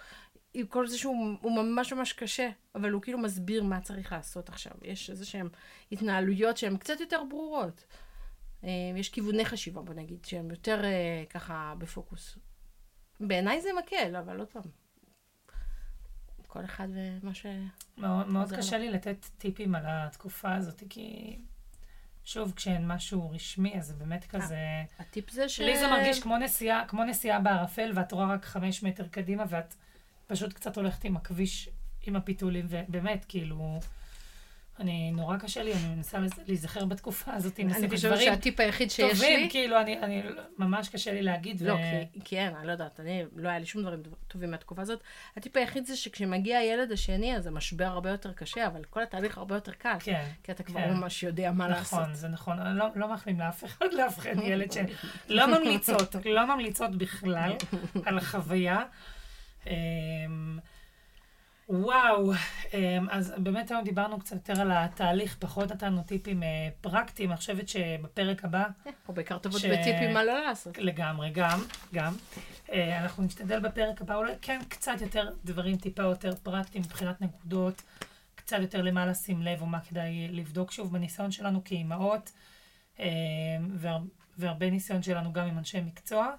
עם 0.54 0.66
כל 0.66 0.86
זה 0.86 0.98
שהוא 0.98 1.36
ממש 1.42 1.92
ממש 1.92 2.12
קשה, 2.12 2.50
אבל 2.74 2.90
הוא 2.90 3.02
כאילו 3.02 3.18
מסביר 3.18 3.62
מה 3.62 3.80
צריך 3.80 4.12
לעשות 4.12 4.48
עכשיו. 4.48 4.72
יש 4.82 5.10
איזה 5.10 5.26
שהן 5.26 5.48
התנהלויות 5.92 6.56
שהן 6.56 6.76
קצת 6.76 7.00
יותר 7.00 7.22
ברורות. 7.28 7.84
אה, 8.64 8.70
יש 8.96 9.08
כיווני 9.08 9.44
חשיבה, 9.44 9.82
בוא 9.82 9.94
נגיד, 9.94 10.24
שהם 10.24 10.50
יותר 10.50 10.84
אה, 10.84 11.24
ככה 11.30 11.74
בפוקוס. 11.78 12.38
בעיניי 13.20 13.60
זה 13.60 13.68
מקל, 13.78 14.16
אבל 14.16 14.38
עוד 14.38 14.48
פעם, 14.48 14.62
כל 16.46 16.64
אחד 16.64 16.88
ומה 16.92 17.34
ש... 17.34 17.46
מאוד, 17.98 18.28
מאוד 18.28 18.52
קשה 18.52 18.78
לו. 18.78 18.84
לי 18.84 18.90
לתת 18.90 19.26
טיפים 19.38 19.74
על 19.74 19.82
התקופה 19.86 20.54
הזאת, 20.54 20.82
כי 20.88 21.38
שוב, 22.24 22.52
כשאין 22.56 22.88
משהו 22.88 23.30
רשמי, 23.30 23.78
אז 23.78 23.86
זה 23.86 23.94
באמת 23.94 24.24
כזה... 24.24 24.58
הטיפ 24.98 25.30
זה 25.30 25.48
ש... 25.48 25.60
לי 25.60 25.78
זה 25.78 25.88
מרגיש 25.88 26.22
כמו 26.22 26.36
נסיעה, 26.36 26.88
כמו 26.88 27.04
נסיעה 27.04 27.40
בערפל, 27.40 27.92
ואת 27.94 28.12
רואה 28.12 28.34
רק 28.34 28.44
חמש 28.44 28.82
מטר 28.82 29.08
קדימה, 29.08 29.44
ואת 29.48 29.74
פשוט 30.32 30.52
קצת 30.52 30.76
הולכת 30.76 31.04
עם 31.04 31.16
הכביש, 31.16 31.68
עם 32.06 32.16
הפיתולים, 32.16 32.66
ובאמת, 32.68 33.24
כאילו... 33.28 33.80
אני, 34.80 35.10
נורא 35.10 35.36
קשה 35.36 35.62
לי, 35.62 35.72
אני 35.74 35.94
מנסה 35.94 36.18
להיזכר 36.46 36.84
בתקופה 36.84 37.34
הזאת, 37.34 37.60
אם 37.60 37.68
עשיתי 37.70 37.86
דברים 37.86 38.12
אני 38.12 38.16
חושבת 38.16 38.20
שהטיפ 38.20 38.60
היחיד 38.60 38.90
שיש 38.90 39.12
טובים, 39.12 39.40
לי... 39.40 39.50
כאילו, 39.50 39.80
אני, 39.80 39.98
אני, 39.98 40.22
ממש 40.58 40.88
קשה 40.88 41.12
לי 41.12 41.22
להגיד. 41.22 41.60
לא, 41.60 41.72
ו... 41.72 41.76
כי, 42.12 42.20
כי 42.24 42.38
אין, 42.38 42.54
אני 42.54 42.66
לא 42.66 42.72
יודעת, 42.72 43.00
אני, 43.00 43.24
לא 43.36 43.48
היה 43.48 43.58
לי 43.58 43.66
שום 43.66 43.82
דברים 43.82 44.02
טובים 44.28 44.50
מהתקופה 44.50 44.82
הזאת. 44.82 45.00
הטיפ 45.36 45.56
היחיד 45.56 45.86
זה 45.86 45.96
שכשמגיע 45.96 46.58
הילד 46.58 46.92
השני, 46.92 47.36
אז 47.36 47.46
המשבר 47.46 47.84
הרבה 47.84 48.10
יותר 48.10 48.32
קשה, 48.32 48.66
אבל 48.66 48.84
כל 48.84 49.02
התהליך 49.02 49.38
הרבה 49.38 49.54
יותר 49.54 49.72
קל. 49.72 49.96
כן. 50.00 50.24
כי 50.42 50.52
אתה 50.52 50.62
כבר 50.62 50.80
כן. 50.80 50.94
ממש 50.94 51.22
יודע 51.22 51.52
מה 51.52 51.64
נכון, 51.64 51.78
לעשות. 51.78 52.00
נכון, 52.00 52.14
זה 52.14 52.28
נכון. 52.28 52.58
אני 52.58 52.78
לא, 52.78 52.86
לא 52.96 53.08
מאחלים 53.08 53.40
לאף 53.40 53.64
אחד 53.64 53.86
לאבחן 53.98 54.42
ילד 54.42 54.72
ש... 54.72 54.76
לא 55.28 55.58
ממליצות, 55.58 56.16
לא 56.24 56.54
ממליצות 56.54 56.96
בכלל 56.96 57.52
על 58.04 58.18
החוויה. 58.18 58.82
אמ, 59.66 60.58
וואו, 61.68 62.32
אמ, 62.74 63.06
אז 63.10 63.34
באמת 63.38 63.70
היום 63.70 63.84
דיברנו 63.84 64.18
קצת 64.20 64.36
יותר 64.36 64.60
על 64.60 64.70
התהליך, 64.72 65.36
פחות 65.38 65.72
נתנו 65.72 66.02
טיפים 66.02 66.42
אה, 66.42 66.68
פרקטיים. 66.80 67.30
אני 67.30 67.36
חושבת 67.36 67.68
שבפרק 67.68 68.44
הבא... 68.44 68.64
או 69.08 69.14
בעיקר 69.14 69.38
טובות 69.38 69.60
ש... 69.60 69.64
בטיפים 69.64 70.14
מה 70.14 70.24
לא 70.24 70.44
לעשות. 70.44 70.78
לגמרי, 70.78 71.30
גם, 71.30 71.60
גם. 71.94 72.14
אה, 72.72 73.02
אנחנו 73.02 73.22
נשתדל 73.22 73.60
בפרק 73.60 74.02
הבא 74.02 74.14
אולי 74.16 74.32
כן 74.42 74.60
קצת 74.68 75.00
יותר 75.00 75.30
דברים 75.44 75.76
טיפה 75.76 76.02
יותר 76.02 76.34
פרקטיים 76.42 76.84
מבחינת 76.84 77.20
נקודות, 77.20 77.82
קצת 78.34 78.56
יותר 78.60 78.82
למה 78.82 79.06
לשים 79.06 79.42
לב 79.42 79.62
ומה 79.62 79.80
כדאי 79.80 80.28
לבדוק 80.28 80.72
שוב 80.72 80.92
בניסיון 80.92 81.30
שלנו 81.30 81.64
כאימהות, 81.64 82.32
אה, 83.00 83.06
והרבה 84.38 84.70
ניסיון 84.70 85.02
שלנו 85.02 85.32
גם 85.32 85.46
עם 85.46 85.58
אנשי 85.58 85.80
מקצוע. 85.80 86.34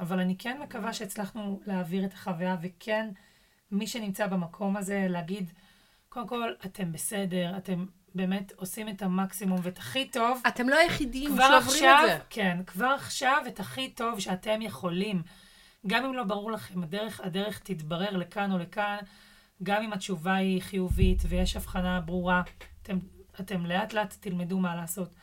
אבל 0.00 0.20
אני 0.20 0.36
כן 0.38 0.58
מקווה 0.62 0.92
שהצלחנו 0.92 1.60
להעביר 1.66 2.04
את 2.04 2.12
החוויה 2.12 2.56
וכן... 2.62 3.08
מי 3.70 3.86
שנמצא 3.86 4.26
במקום 4.26 4.76
הזה, 4.76 5.06
להגיד, 5.08 5.52
קודם 6.08 6.28
כל, 6.28 6.52
אתם 6.66 6.92
בסדר, 6.92 7.56
אתם 7.56 7.86
באמת 8.14 8.52
עושים 8.56 8.88
את 8.88 9.02
המקסימום 9.02 9.60
ואת 9.62 9.78
הכי 9.78 10.08
טוב. 10.08 10.42
אתם 10.48 10.68
לא 10.68 10.76
היחידים 10.76 11.28
שעוברים 11.28 11.56
עכשיו, 11.56 12.00
את 12.04 12.10
זה. 12.10 12.18
כן, 12.30 12.58
כבר 12.66 12.86
עכשיו 12.86 13.42
את 13.46 13.60
הכי 13.60 13.90
טוב 13.90 14.20
שאתם 14.20 14.62
יכולים. 14.62 15.22
גם 15.86 16.04
אם 16.04 16.14
לא 16.14 16.24
ברור 16.24 16.52
לכם, 16.52 16.82
הדרך, 16.82 17.20
הדרך 17.20 17.58
תתברר 17.58 18.16
לכאן 18.16 18.52
או 18.52 18.58
לכאן, 18.58 18.96
גם 19.62 19.82
אם 19.82 19.92
התשובה 19.92 20.34
היא 20.34 20.62
חיובית 20.62 21.22
ויש 21.28 21.56
הבחנה 21.56 22.00
ברורה, 22.00 22.42
אתם, 22.82 22.98
אתם 23.40 23.66
לאט 23.66 23.92
לאט 23.92 24.16
תלמדו 24.20 24.58
מה 24.58 24.76
לעשות. 24.76 25.14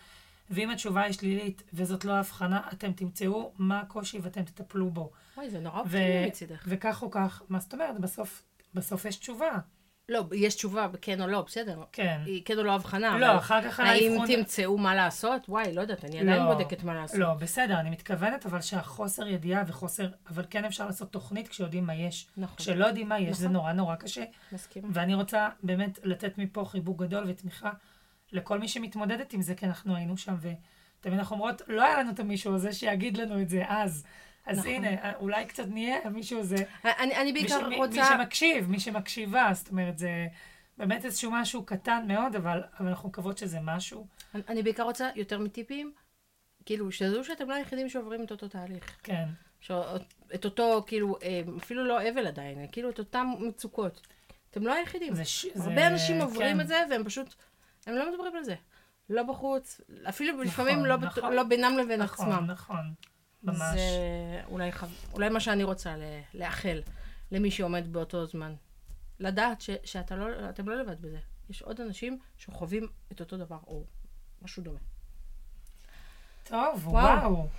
ואם 0.49 0.69
התשובה 0.69 1.01
היא 1.01 1.13
שלילית 1.13 1.63
וזאת 1.73 2.05
לא 2.05 2.13
הבחנה, 2.13 2.61
אתם 2.73 2.91
תמצאו 2.91 3.53
מה 3.57 3.79
הקושי 3.79 4.19
ואתם 4.21 4.43
תטפלו 4.43 4.89
בו. 4.89 5.11
וואי, 5.37 5.49
זה 5.49 5.59
נורא 5.59 5.79
אופטימי 5.79 6.27
מצידך. 6.27 6.63
וכך 6.67 7.03
או 7.03 7.11
כך, 7.11 7.41
מה 7.49 7.59
זאת 7.59 7.73
אומרת? 7.73 7.99
בסוף, 7.99 8.43
בסוף 8.73 9.05
יש 9.05 9.15
תשובה. 9.15 9.51
לא, 10.09 10.23
יש 10.33 10.55
תשובה, 10.55 10.87
כן 11.01 11.21
או 11.21 11.27
לא, 11.27 11.41
בסדר. 11.41 11.83
כן. 11.91 12.21
כן 12.45 12.57
או 12.57 12.63
לא 12.63 12.71
הבחנה. 12.71 13.17
לא, 13.17 13.37
אחר 13.37 13.61
כך 13.61 13.79
האם 13.79 14.11
האבחון... 14.11 14.35
תמצאו 14.35 14.77
מה 14.77 14.95
לעשות? 14.95 15.49
וואי, 15.49 15.73
לא 15.73 15.81
יודעת, 15.81 16.05
אני 16.05 16.19
עדיין 16.19 16.43
לא, 16.43 16.53
בודקת 16.53 16.83
מה 16.83 16.93
לעשות. 16.93 17.19
לא, 17.19 17.33
בסדר, 17.33 17.79
אני 17.79 17.89
מתכוונת, 17.89 18.45
אבל 18.45 18.61
שהחוסר 18.61 19.27
ידיעה 19.27 19.63
וחוסר, 19.67 20.07
אבל 20.29 20.43
כן 20.49 20.65
אפשר 20.65 20.85
לעשות 20.85 21.11
תוכנית 21.11 21.47
כשיודעים 21.47 21.85
מה 21.85 21.95
יש. 21.95 22.27
נכון. 22.37 22.57
כשלא 22.57 22.85
יודעים 22.85 23.09
מה 23.09 23.19
יש, 23.19 23.29
נכון. 23.29 23.41
זה 23.41 23.49
נורא 23.49 23.73
נורא 23.73 23.95
קשה. 23.95 24.23
מסכים. 24.51 24.83
ואני 24.93 25.13
רוצה 25.13 25.49
באמת 25.63 25.99
לתת 26.03 26.37
מפה 26.37 26.65
חיבוק 26.65 27.01
גדול 27.01 27.23
ותמיכה 27.27 27.71
לכל 28.31 28.59
מי 28.59 28.67
שמתמודדת 28.67 29.33
עם 29.33 29.41
זה, 29.41 29.55
כי 29.55 29.65
אנחנו 29.65 29.95
היינו 29.95 30.17
שם, 30.17 30.35
ותמיד 30.41 31.19
אנחנו 31.19 31.35
אומרות, 31.35 31.61
לא 31.67 31.83
היה 31.83 31.99
לנו 31.99 32.11
את 32.11 32.19
המישהו 32.19 32.55
הזה 32.55 32.73
שיגיד 32.73 33.17
לנו 33.17 33.41
את 33.41 33.49
זה 33.49 33.63
אז. 33.67 34.05
אז 34.45 34.59
נכון. 34.59 34.71
הנה, 34.71 35.13
אולי 35.15 35.45
קצת 35.45 35.67
נהיה 35.67 36.09
מישהו 36.09 36.43
זה... 36.43 36.55
אני, 36.83 37.15
אני 37.15 37.33
בעיקר 37.33 37.67
מי, 37.69 37.75
רוצה... 37.75 38.01
מי 38.01 38.07
שמקשיב, 38.17 38.69
מי 38.69 38.79
שמקשיבה, 38.79 39.49
זאת 39.53 39.69
אומרת, 39.69 39.97
זה 39.97 40.27
באמת 40.77 41.05
איזשהו 41.05 41.31
משהו 41.31 41.65
קטן 41.65 42.03
מאוד, 42.07 42.35
אבל, 42.35 42.63
אבל 42.79 42.87
אנחנו 42.87 43.09
מקוות 43.09 43.37
שזה 43.37 43.59
משהו. 43.63 44.07
אני, 44.35 44.43
אני 44.49 44.63
בעיקר 44.63 44.83
רוצה 44.83 45.09
יותר 45.15 45.39
מטיפים, 45.39 45.91
כאילו, 46.65 46.91
שתדעו 46.91 47.23
שאתם 47.23 47.49
לא 47.49 47.53
היחידים 47.53 47.89
שעוברים 47.89 48.23
את 48.23 48.31
אותו 48.31 48.47
תהליך. 48.47 48.97
כן. 49.03 49.25
ש... 49.59 49.71
את 50.35 50.45
אותו, 50.45 50.83
כאילו, 50.87 51.17
אה, 51.23 51.41
אפילו 51.57 51.85
לא 51.85 52.09
אבל 52.09 52.27
עדיין, 52.27 52.67
כאילו, 52.71 52.89
את 52.89 52.99
אותן 52.99 53.27
מצוקות. 53.39 54.07
אתם 54.51 54.63
לא 54.63 54.73
היחידים. 54.73 55.15
זה... 55.15 55.25
ש... 55.25 55.45
הרבה 55.45 55.75
זה... 55.75 55.87
אנשים 55.87 56.21
עוברים 56.21 56.55
כן. 56.55 56.61
את 56.61 56.67
זה, 56.67 56.83
והם 56.89 57.03
פשוט, 57.03 57.35
הם 57.85 57.95
לא 57.95 58.11
מדברים 58.11 58.35
על 58.35 58.43
זה. 58.43 58.55
לא 59.09 59.23
בחוץ, 59.23 59.81
אפילו 60.09 60.33
נכון, 60.33 60.45
לפעמים 60.45 60.85
לא, 60.85 60.97
נכון, 60.97 61.33
לא 61.33 61.43
בינם 61.43 61.77
לבין 61.77 62.01
נכון, 62.01 62.27
עצמם. 62.27 62.45
נכון, 62.45 62.49
נכון. 62.49 62.93
ממש. 63.43 63.75
זה 63.75 64.41
אולי, 64.45 64.71
חו... 64.71 64.85
אולי 65.13 65.29
מה 65.29 65.39
שאני 65.39 65.63
רוצה 65.63 65.95
לאחל 66.33 66.81
למי 67.31 67.51
שעומד 67.51 67.93
באותו 67.93 68.25
זמן. 68.25 68.53
לדעת 69.19 69.61
ש... 69.61 69.69
שאתם 69.83 70.17
לא, 70.17 70.27
לא 70.65 70.75
לבד 70.75 71.01
בזה. 71.01 71.19
יש 71.49 71.61
עוד 71.61 71.81
אנשים 71.81 72.19
שחווים 72.37 72.87
את 73.11 73.19
אותו 73.19 73.37
דבר, 73.37 73.59
או 73.67 73.83
משהו 74.41 74.63
דומה. 74.63 74.79
טוב, 76.43 76.87
וואו. 76.87 77.47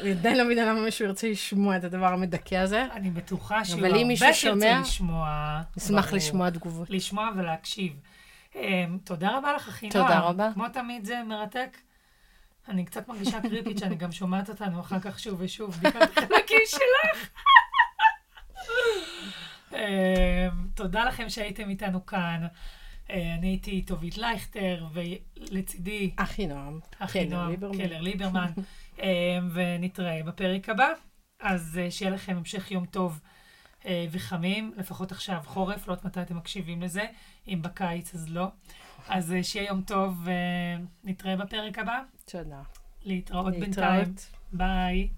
אני 0.00 0.10
עדיין 0.10 0.38
לא 0.38 0.44
מבינה 0.44 0.64
למה 0.64 0.80
מישהו 0.80 1.04
ירצה 1.06 1.28
לשמוע 1.28 1.76
את 1.76 1.84
הדבר 1.84 2.06
המדכא 2.06 2.54
הזה. 2.54 2.86
אני 2.92 3.10
בטוחה 3.10 3.64
שהוא 3.64 3.86
הרבה 3.86 3.98
ירצה 3.98 4.80
לשמוע. 4.80 5.60
נשמח 5.76 6.12
לשמוע 6.12 6.50
תגובות. 6.50 6.90
לשמוע 6.90 7.30
ולהקשיב. 7.36 7.92
אמ, 8.56 8.98
תודה 9.04 9.36
רבה 9.38 9.52
לך, 9.52 9.68
אחי 9.68 9.88
תודה 9.88 10.18
רבה. 10.18 10.50
כמו 10.54 10.68
תמיד 10.68 11.04
זה 11.04 11.22
מרתק. 11.26 11.76
אני 12.68 12.84
קצת 12.84 13.08
מרגישה 13.08 13.40
קריפית 13.40 13.78
שאני 13.78 13.94
גם 13.94 14.12
שומעת 14.12 14.48
אותנו 14.48 14.80
אחר 14.80 15.00
כך 15.00 15.18
שוב 15.18 15.40
ושוב, 15.40 15.76
בגלל 15.82 16.02
החלקים 16.02 16.60
שלך. 16.74 17.28
אמ, 19.72 19.78
תודה 20.74 21.04
לכם 21.04 21.28
שהייתם 21.28 21.68
איתנו 21.68 22.06
כאן. 22.06 22.46
אה, 23.12 23.34
אני 23.34 23.46
הייתי 23.46 23.82
טובית 23.82 24.18
לייכטר, 24.18 24.86
ולצידי... 24.92 26.10
אחי 26.16 26.46
נועם. 26.46 26.80
אחי 26.98 27.24
נועם, 27.24 27.54
קלר 27.56 28.00
ליברמן. 28.00 28.50
אמ, 29.02 29.06
ונתראה 29.52 30.20
בפרק 30.26 30.68
הבא. 30.68 30.88
אז 31.40 31.78
אה, 31.82 31.90
שיהיה 31.90 32.10
לכם 32.10 32.36
המשך 32.36 32.70
יום 32.70 32.86
טוב 32.86 33.20
אה, 33.86 34.06
וחמים, 34.10 34.72
לפחות 34.76 35.12
עכשיו 35.12 35.40
חורף, 35.44 35.88
לא 35.88 35.92
יודעת 35.92 36.04
מתי 36.04 36.22
אתם 36.22 36.36
מקשיבים 36.36 36.82
לזה. 36.82 37.02
אם 37.48 37.58
בקיץ 37.62 38.14
אז 38.14 38.28
לא. 38.28 38.46
אז 39.08 39.34
שיהיה 39.42 39.68
יום 39.68 39.82
טוב, 39.82 40.26
ונתראה 41.04 41.36
בפרק 41.36 41.78
הבא. 41.78 42.00
תודה. 42.24 42.62
להתראות 43.04 43.54
בינתיים. 43.54 44.14
ביי. 44.52 45.08